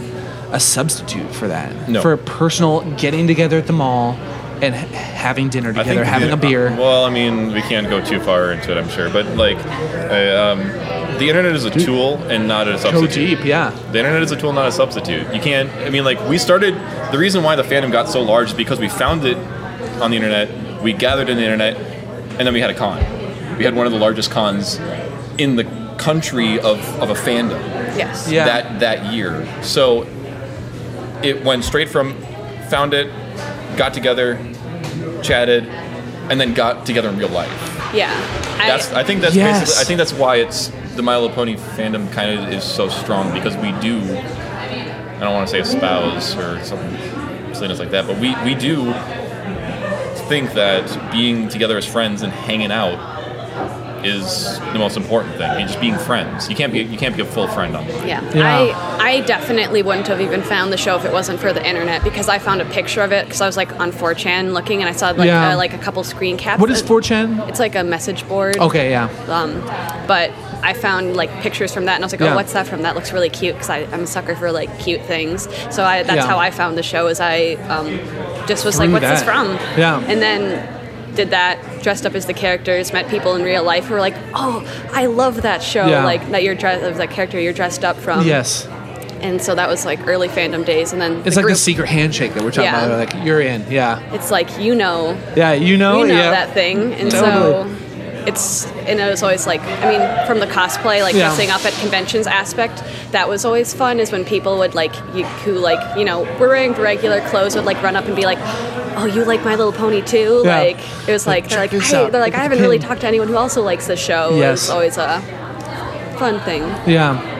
[0.51, 1.89] a substitute for that.
[1.89, 2.01] No.
[2.01, 4.13] For a personal getting together at the mall
[4.61, 6.73] and h- having dinner together, having the- a beer.
[6.77, 10.29] Well, I mean, we can't go too far into it, I'm sure, but like, I,
[10.29, 10.61] um,
[11.19, 13.37] the internet is a tool and not a Go substitute.
[13.37, 13.71] deep, yeah.
[13.91, 15.33] The internet is a tool, not a substitute.
[15.33, 15.69] You can't.
[15.85, 16.75] I mean, like we started.
[17.11, 19.37] The reason why the fandom got so large is because we found it
[20.01, 20.81] on the internet.
[20.81, 22.99] We gathered in the internet, and then we had a con.
[23.57, 24.79] We had one of the largest cons
[25.37, 25.63] in the
[25.97, 27.59] country of, of a fandom
[27.97, 28.29] yes.
[28.29, 28.45] Yeah.
[28.45, 29.47] that that year.
[29.63, 30.05] So
[31.23, 32.13] it went straight from
[32.69, 33.07] found it,
[33.77, 34.37] got together,
[35.23, 35.65] chatted,
[36.29, 37.49] and then got together in real life.
[37.93, 38.13] Yeah.
[38.57, 39.61] That's I think that's Yes.
[39.61, 42.89] basically I think that's why it's the My Little Pony fandom kind of is so
[42.89, 43.99] strong because we do.
[44.17, 46.95] I don't want to say espouse or something
[47.53, 48.91] silliness like that, but we we do
[50.27, 53.15] think that being together as friends and hanging out
[54.05, 55.49] is the most important thing.
[55.49, 56.49] I mean, just being friends.
[56.49, 58.07] You can't be you can't be a full friend online.
[58.07, 58.21] Yeah.
[58.33, 58.97] Yeah.
[58.99, 62.03] I I definitely wouldn't have even found the show if it wasn't for the internet
[62.03, 64.89] because I found a picture of it because I was like on 4chan looking and
[64.89, 65.53] I saw like Yeah.
[65.53, 66.59] uh, like a couple screen caps.
[66.61, 67.49] What is and- 4chan?
[67.49, 68.57] It's like a message board.
[68.57, 69.09] Okay, yeah.
[69.29, 69.61] Um,
[70.07, 70.31] but
[70.63, 72.35] I found like pictures from that and I was like, oh, Yeah.
[72.35, 72.81] what's that from?
[72.81, 75.43] That looks really cute because I'm a sucker for like cute things.
[75.73, 76.27] So I, that's Yeah.
[76.27, 77.07] how I found the show.
[77.07, 77.97] Is I um,
[78.47, 79.47] just was Through like, what's this from?
[79.77, 79.99] Yeah.
[80.07, 80.75] And then
[81.15, 84.15] did that, dressed up as the characters, met people in real life who were like,
[84.35, 84.63] oh,
[84.93, 85.87] I love that show.
[85.87, 86.03] Yeah.
[86.03, 88.25] Like that you're dressed that character you're dressed up from.
[88.25, 88.67] yes.
[89.19, 91.55] And so that was like early fandom days, and then It's the like group, the
[91.55, 92.85] secret handshake that we're talking Yeah.
[92.85, 92.99] about.
[93.15, 95.53] Like you're in, yeah, It's like you know, yeah.
[95.53, 96.29] You know, you know yeah.
[96.29, 97.31] that thing, and Totally.
[97.31, 97.86] so
[98.27, 101.27] it's and it was always like I mean from the cosplay like Yeah.
[101.29, 105.23] dressing up at conventions aspect that was always fun is when people would like you
[105.43, 108.37] who like you know were wearing regular clothes would like run up and be like
[108.99, 110.57] oh you like My Little Pony too Yeah.
[110.59, 113.07] like it was like, they're like this hey, they're like I haven't really talked to
[113.07, 114.63] anyone who also likes the show it Yes.
[114.63, 115.21] was always a
[116.19, 117.35] fun thing Yeah.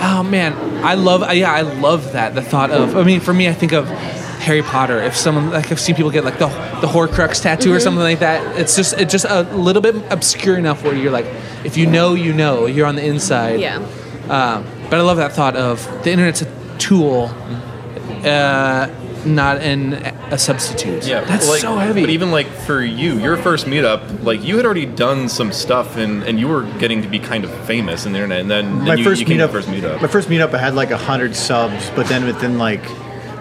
[0.00, 0.52] Oh man,
[0.84, 1.22] I love.
[1.34, 2.36] Yeah, I love that.
[2.36, 2.96] The thought of.
[2.96, 3.88] I mean, for me, I think of
[4.38, 5.02] Harry Potter.
[5.02, 6.46] If someone like I've seen people get like the
[6.80, 7.82] the Horcrux tattoo or Mhm.
[7.82, 8.58] something like that.
[8.58, 11.26] It's just it's just a little bit obscure enough where you're like,
[11.64, 12.66] if you know, you know.
[12.66, 13.60] You're on the inside.
[13.60, 13.76] Yeah.
[14.28, 16.48] Um, but I love that thought of the internet's a
[16.78, 17.30] tool,
[18.24, 18.88] uh,
[19.24, 19.94] not an
[20.30, 21.06] a substitute.
[21.06, 22.02] Yeah, that's like, so heavy.
[22.02, 25.96] But even like for you, your first meetup, like you had already done some stuff,
[25.96, 28.40] and, and you were getting to be kind of famous in the internet.
[28.40, 30.00] And then, then my you, first you came to meetup, first meetup.
[30.02, 32.84] My first meetup, I had like a hundred subs, but then within like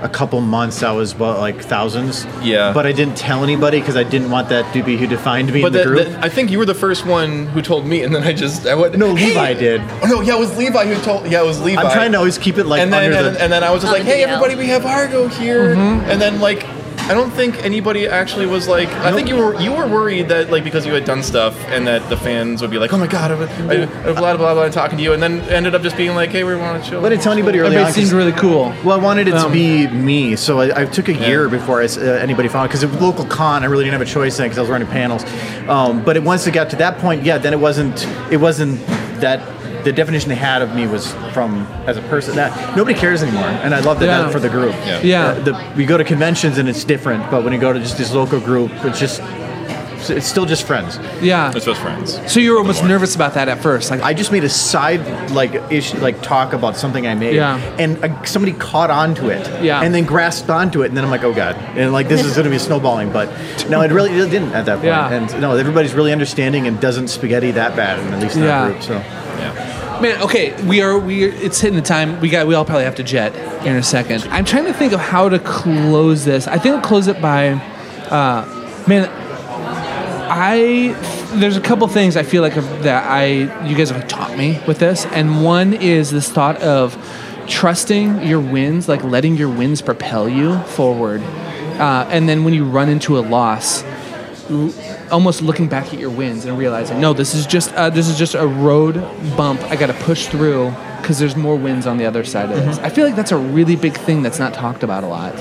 [0.04, 2.26] a couple months, I was about like thousands.
[2.44, 2.72] Yeah.
[2.74, 5.62] But I didn't tell anybody because I didn't want that to be who defined me
[5.62, 6.08] But in the the- group.
[6.10, 8.68] the- I think you were the first one who told me, and then I just
[8.68, 8.98] I went.
[8.98, 9.82] no, Levi did.
[10.04, 11.28] Oh no, yeah, it was Levi who told.
[11.32, 11.82] Yeah, it was Levi.
[11.82, 13.42] I'm trying to always keep it like and then under and, the.
[13.44, 16.10] and then I was just like, hey everybody, we have Argo here, Mm-hmm.
[16.12, 16.66] and then like.
[17.10, 18.90] I don't think anybody actually was like.
[18.90, 21.88] I think you were you were worried that like because you had done stuff and
[21.88, 24.68] that the fans would be like, oh my god, I, I, I blah blah blah
[24.70, 27.06] talking to you, and then ended up just being like, hey, we want to chill.
[27.06, 27.94] I didn't tell anybody early Everybody on.
[27.94, 28.74] seemed 'cause- really cool.
[28.84, 31.80] Well, I wanted it to Um, be me, so I, I took a year before
[31.82, 33.64] I s uh, anybody found it because it was local con.
[33.64, 35.24] I really didn't have a choice then because I was running panels.
[35.70, 38.06] Um, but it, once it got to that point, yeah, then it wasn't.
[38.32, 38.86] It wasn't
[39.22, 39.40] that.
[39.88, 42.36] The definition they had of me was from as a person.
[42.36, 44.24] That nobody cares anymore, and I love that, Yeah.
[44.24, 44.74] that for the group.
[44.86, 45.00] Yeah.
[45.02, 45.26] Yeah.
[45.28, 47.98] Uh, the, we go to conventions and it's different, but when you go to just
[47.98, 49.22] this local group, it's just
[50.10, 51.00] it's still just friends.
[51.22, 51.52] yeah.
[51.56, 52.20] It's just friends.
[52.32, 55.32] So you were almost nervous about that at first, like I just made a side
[55.32, 57.58] like issue, like talk about something I made, Yeah.
[57.80, 59.82] and uh, somebody caught onto it, Yeah.
[59.82, 62.34] and then grasped onto it, and then I'm like, oh god, and like this is
[62.34, 63.28] going to be snowballing, but
[63.70, 65.10] no, it really it didn't at that point, Yeah.
[65.14, 68.68] and no, everybody's really understanding and doesn't spaghetti that bad, and at least in Yeah.
[68.68, 68.84] that group.
[68.84, 69.02] So
[70.02, 72.20] Man, okay, we are we are, it's hitting the time.
[72.20, 73.36] We got we all probably have to jet
[73.66, 74.24] in a second.
[74.26, 76.48] I'm trying to think of how to close this.
[76.48, 77.50] I think I'll close it by
[78.10, 79.10] uh man
[80.30, 80.96] I
[81.40, 84.80] there's a couple things I feel like that I you guys have taught me with
[84.80, 86.96] this and one is this thought of
[87.48, 91.22] trusting your wins, like letting your wins propel you forward.
[91.22, 93.84] Uh, and then when you run into a loss,
[95.12, 98.18] almost looking back at your wins and realizing, no, this is just uh, this is
[98.18, 98.96] just a road
[99.36, 99.62] bump.
[99.64, 102.78] I got to push through because there's more wins on the other side of this.
[102.80, 102.84] Mhm.
[102.84, 105.34] I feel like that's a really big thing that's not talked about a lot.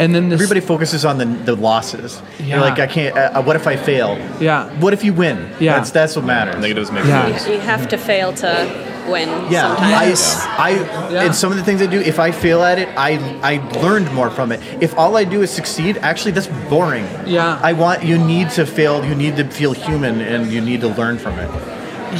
[0.00, 2.20] And then this, everybody focuses on the the losses.
[2.38, 2.46] Yeah.
[2.46, 3.16] You're like, I can't.
[3.16, 4.18] Uh, what if I fail?
[4.40, 4.68] Yeah.
[4.80, 5.50] What if you win?
[5.60, 5.76] Yeah.
[5.76, 6.56] That's that's what matters.
[6.60, 7.28] Negatives make Yeah.
[7.28, 7.46] moves.
[7.48, 11.80] you have to fail to win Yeah, sometimes I, I, and some of the things
[11.82, 13.12] I do, if I fail at it, I,
[13.42, 14.60] I learned more from it.
[14.82, 17.06] If all I do is succeed, actually, that's boring.
[17.26, 17.60] Yeah.
[17.62, 19.04] I want you need to fail.
[19.04, 21.50] You need to feel human, and you need to learn from it.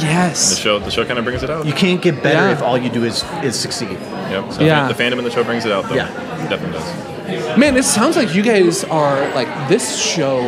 [0.01, 0.49] Yes.
[0.51, 1.65] The show the show kind of brings it out.
[1.65, 2.51] You can't get better Yeah.
[2.53, 3.97] if all you do is is succeed.
[4.31, 4.53] Yep.
[4.53, 4.87] So Yeah.
[4.87, 5.95] the fandom in the show brings it out though.
[5.95, 6.43] Yeah.
[6.45, 7.16] It definitely does.
[7.57, 10.39] Man, it sounds like you guys are like this show.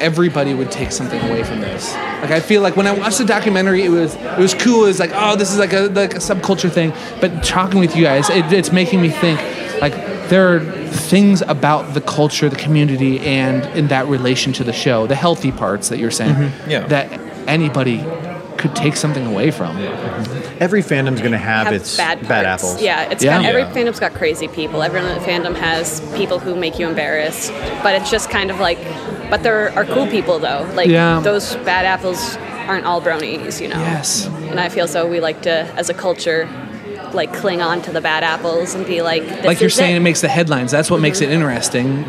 [0.00, 1.92] Everybody would take something away from this.
[1.94, 4.84] Like I feel like when I watched the documentary, it was it was cool.
[4.84, 6.92] It was like oh, this is like a like a subculture thing.
[7.20, 9.40] But talking with you guys, it, it's making me think
[9.80, 9.92] like
[10.28, 10.60] there are
[10.90, 15.52] things about the culture, the community, and in that relation to the show, the healthy
[15.52, 16.70] parts that you're saying, Mm-hmm.
[16.70, 16.86] Yeah.
[16.88, 17.12] that
[17.48, 17.98] anybody
[18.58, 19.76] could take something away from.
[20.60, 22.82] Every fandom's going to have, have its bad, bad, apples.
[22.82, 23.38] Yeah, it's Yeah.
[23.38, 23.72] Got, every Yeah.
[23.72, 24.82] fandom's got crazy people.
[24.82, 27.52] Every fandom has people who make you embarrassed.
[27.82, 28.78] But it's just kind of like,
[29.30, 30.68] but there are cool people though.
[30.74, 31.20] Like Yeah.
[31.20, 32.36] those bad apples
[32.66, 33.78] aren't all bronies, you know.
[33.78, 34.26] Yes.
[34.26, 36.48] And I feel so we like to, as a culture,
[37.14, 39.94] like cling on to the bad apples and be like, this like you're is saying,
[39.94, 39.98] it.
[39.98, 40.00] it.
[40.00, 40.70] makes the headlines.
[40.70, 41.34] That's what makes it mm-hmm.
[41.34, 42.04] interesting.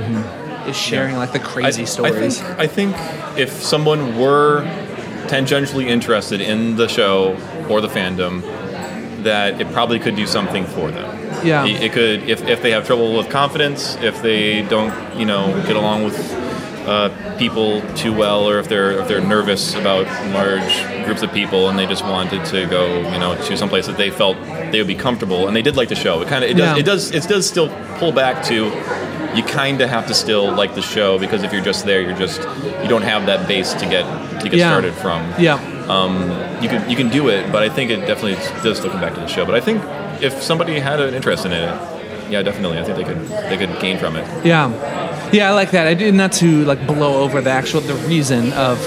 [0.68, 2.42] Is sharing like the crazy I, stories.
[2.42, 4.62] I think, I think if someone were
[5.30, 7.38] tangentially interested in the show
[7.70, 8.42] or the fandom
[9.24, 11.46] that it probably could do something for them.
[11.46, 11.66] Yeah.
[11.66, 15.52] It, it could if, if they have trouble with confidence, if they don't you know
[15.68, 16.18] get along with
[16.88, 21.70] uh, people too well, or if they're if they're nervous about large groups of people
[21.70, 24.38] and they just wanted to go you know to someplace that they felt
[24.72, 26.22] they would be comfortable and they did like the show.
[26.22, 26.80] It kind of it does Yeah.
[26.80, 27.68] it does it does still
[28.00, 28.70] pull back to
[29.36, 32.18] you kind of have to still like the show because if you're just there, you're
[32.18, 32.42] just
[32.82, 34.04] you don't have that base to get
[34.42, 34.70] to get Yeah.
[34.70, 35.22] started from.
[35.38, 35.56] Yeah.
[35.88, 36.30] Um,
[36.64, 39.14] you can you can do it, but I think it definitely does still come back
[39.16, 39.46] to the show.
[39.46, 39.82] But I think
[40.22, 41.70] if somebody had an interest in it,
[42.32, 44.26] yeah, definitely, I think they could they could gain from it.
[44.46, 44.70] Yeah,
[45.32, 45.88] yeah, I like that.
[45.88, 48.78] I did not to like blow over the actual the reason of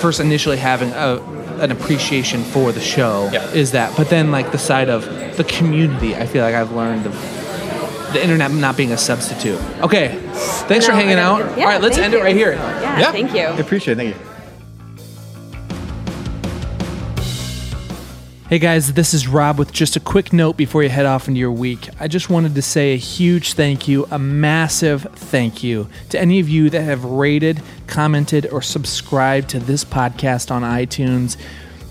[0.00, 1.18] first initially having a,
[1.60, 3.50] an appreciation for the show Yeah.
[3.52, 5.04] is that, but then like the side of
[5.36, 6.14] the community.
[6.14, 7.14] I feel like I've learned of
[8.12, 9.58] the internet not being a substitute.
[9.80, 10.18] Okay,
[10.68, 11.38] thanks for No, I hanging out.
[11.58, 12.52] yeah, All right, let's thank end it right here.
[12.52, 13.40] Yeah, thank you.
[13.40, 14.14] I appreciate it.
[14.14, 14.22] Thank you.
[18.48, 21.40] Hey guys, this is Rob with just a quick note before you head off into
[21.40, 21.88] your week.
[21.98, 26.38] I just wanted to say a huge thank you, a massive thank you to any
[26.38, 31.36] of you that have rated, commented, or subscribed to this podcast on iTunes.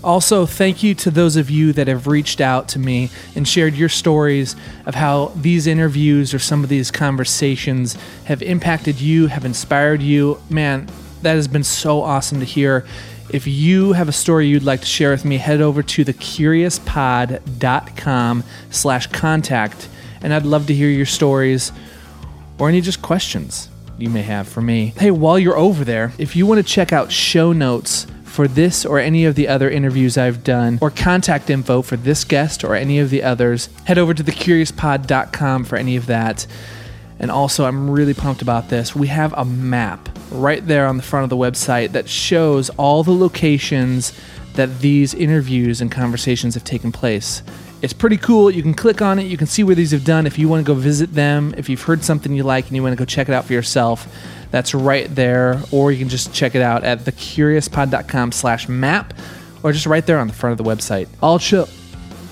[0.06, 3.74] Also, thank you to those of you that have reached out to me and shared
[3.74, 4.54] your stories
[4.86, 10.40] of how these interviews or some of these conversations have impacted you, have inspired you.
[10.48, 10.88] Man,
[11.22, 12.86] that has been so awesome to hear.
[13.30, 18.44] If you have a story you'd like to share with me, head over to thecuriouspod.com
[18.70, 19.88] slash contact,
[20.22, 21.72] and I'd love to hear your stories
[22.58, 24.94] or any just questions you may have for me.
[24.96, 28.06] Hey, while you're over there, if you want to check out show notes
[28.36, 32.22] for this or any of the other interviews I've done, or contact info for this
[32.22, 36.46] guest or any of the others, head over to thecuriouspod.com for any of that.
[37.18, 38.94] And also, I'm really pumped about this.
[38.94, 43.02] We have a map right there on the front of the website that shows all
[43.02, 44.12] the locations
[44.52, 47.42] that these interviews and conversations have taken place.
[47.80, 48.50] It's pretty cool.
[48.50, 50.26] You can click on it, you can see where these have done.
[50.26, 52.82] If you want to go visit them, if you've heard something you like and you
[52.82, 54.06] want to go check it out for yourself,
[54.50, 55.60] that's right there.
[55.72, 59.14] Or you can just check it out at thecuriouspod.com slash map
[59.62, 61.08] or just right there on the front of the website.
[61.22, 61.68] I'll show.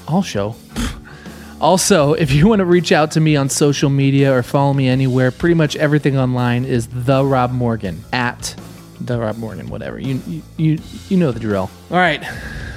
[0.09, 0.57] I'll show.
[1.61, 4.86] Also, if you want to reach out to me on social media or follow me
[4.86, 8.55] anywhere, pretty much everything online is the Rob Morgan at
[9.01, 9.99] the Rob Morgan, whatever.
[9.99, 10.78] You you,
[11.09, 11.70] you know the drill.
[11.91, 12.23] All right,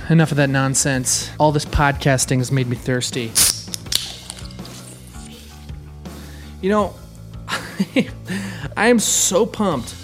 [0.10, 1.30] enough of that nonsense.
[1.38, 3.32] All this podcasting has made me thirsty.
[6.62, 6.96] You know,
[8.78, 9.95] I am so pumped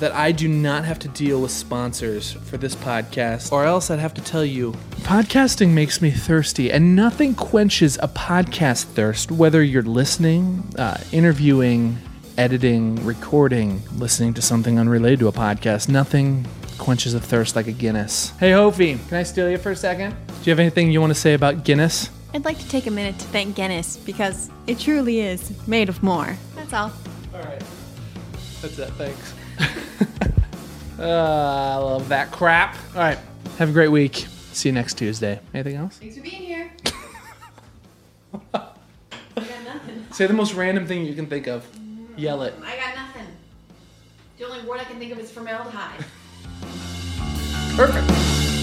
[0.00, 4.00] that I do not have to deal with sponsors for this podcast, or else I'd
[4.00, 4.72] have to tell you
[5.02, 11.98] podcasting makes me thirsty, and nothing quenches a podcast thirst, whether you're listening, uh, interviewing,
[12.36, 15.88] editing, recording, listening to something unrelated to a podcast.
[15.88, 16.46] Nothing
[16.78, 18.30] quenches a thirst like a Guinness.
[18.40, 20.16] Hey, Hofi, can I steal you for a second?
[20.26, 22.10] Do you have anything you want to say about Guinness?
[22.34, 26.02] I'd like to take a minute to thank Guinness because it truly is made of
[26.02, 26.36] more.
[26.62, 26.92] That's all.
[27.34, 27.62] All right.
[28.60, 28.90] That's it.
[28.90, 29.34] Thanks.
[30.96, 32.76] uh, I love that crap.
[32.94, 33.18] All right.
[33.58, 34.26] Have a great week.
[34.52, 35.40] See you next Tuesday.
[35.52, 35.98] Anything else?
[35.98, 36.72] Thanks for being here.
[40.12, 41.66] Say the most random thing you can think of.
[42.16, 42.54] Yell it.
[42.64, 43.26] I got nothing.
[44.38, 46.04] The only word I can think of is formaldehyde.
[47.74, 48.61] Perfect.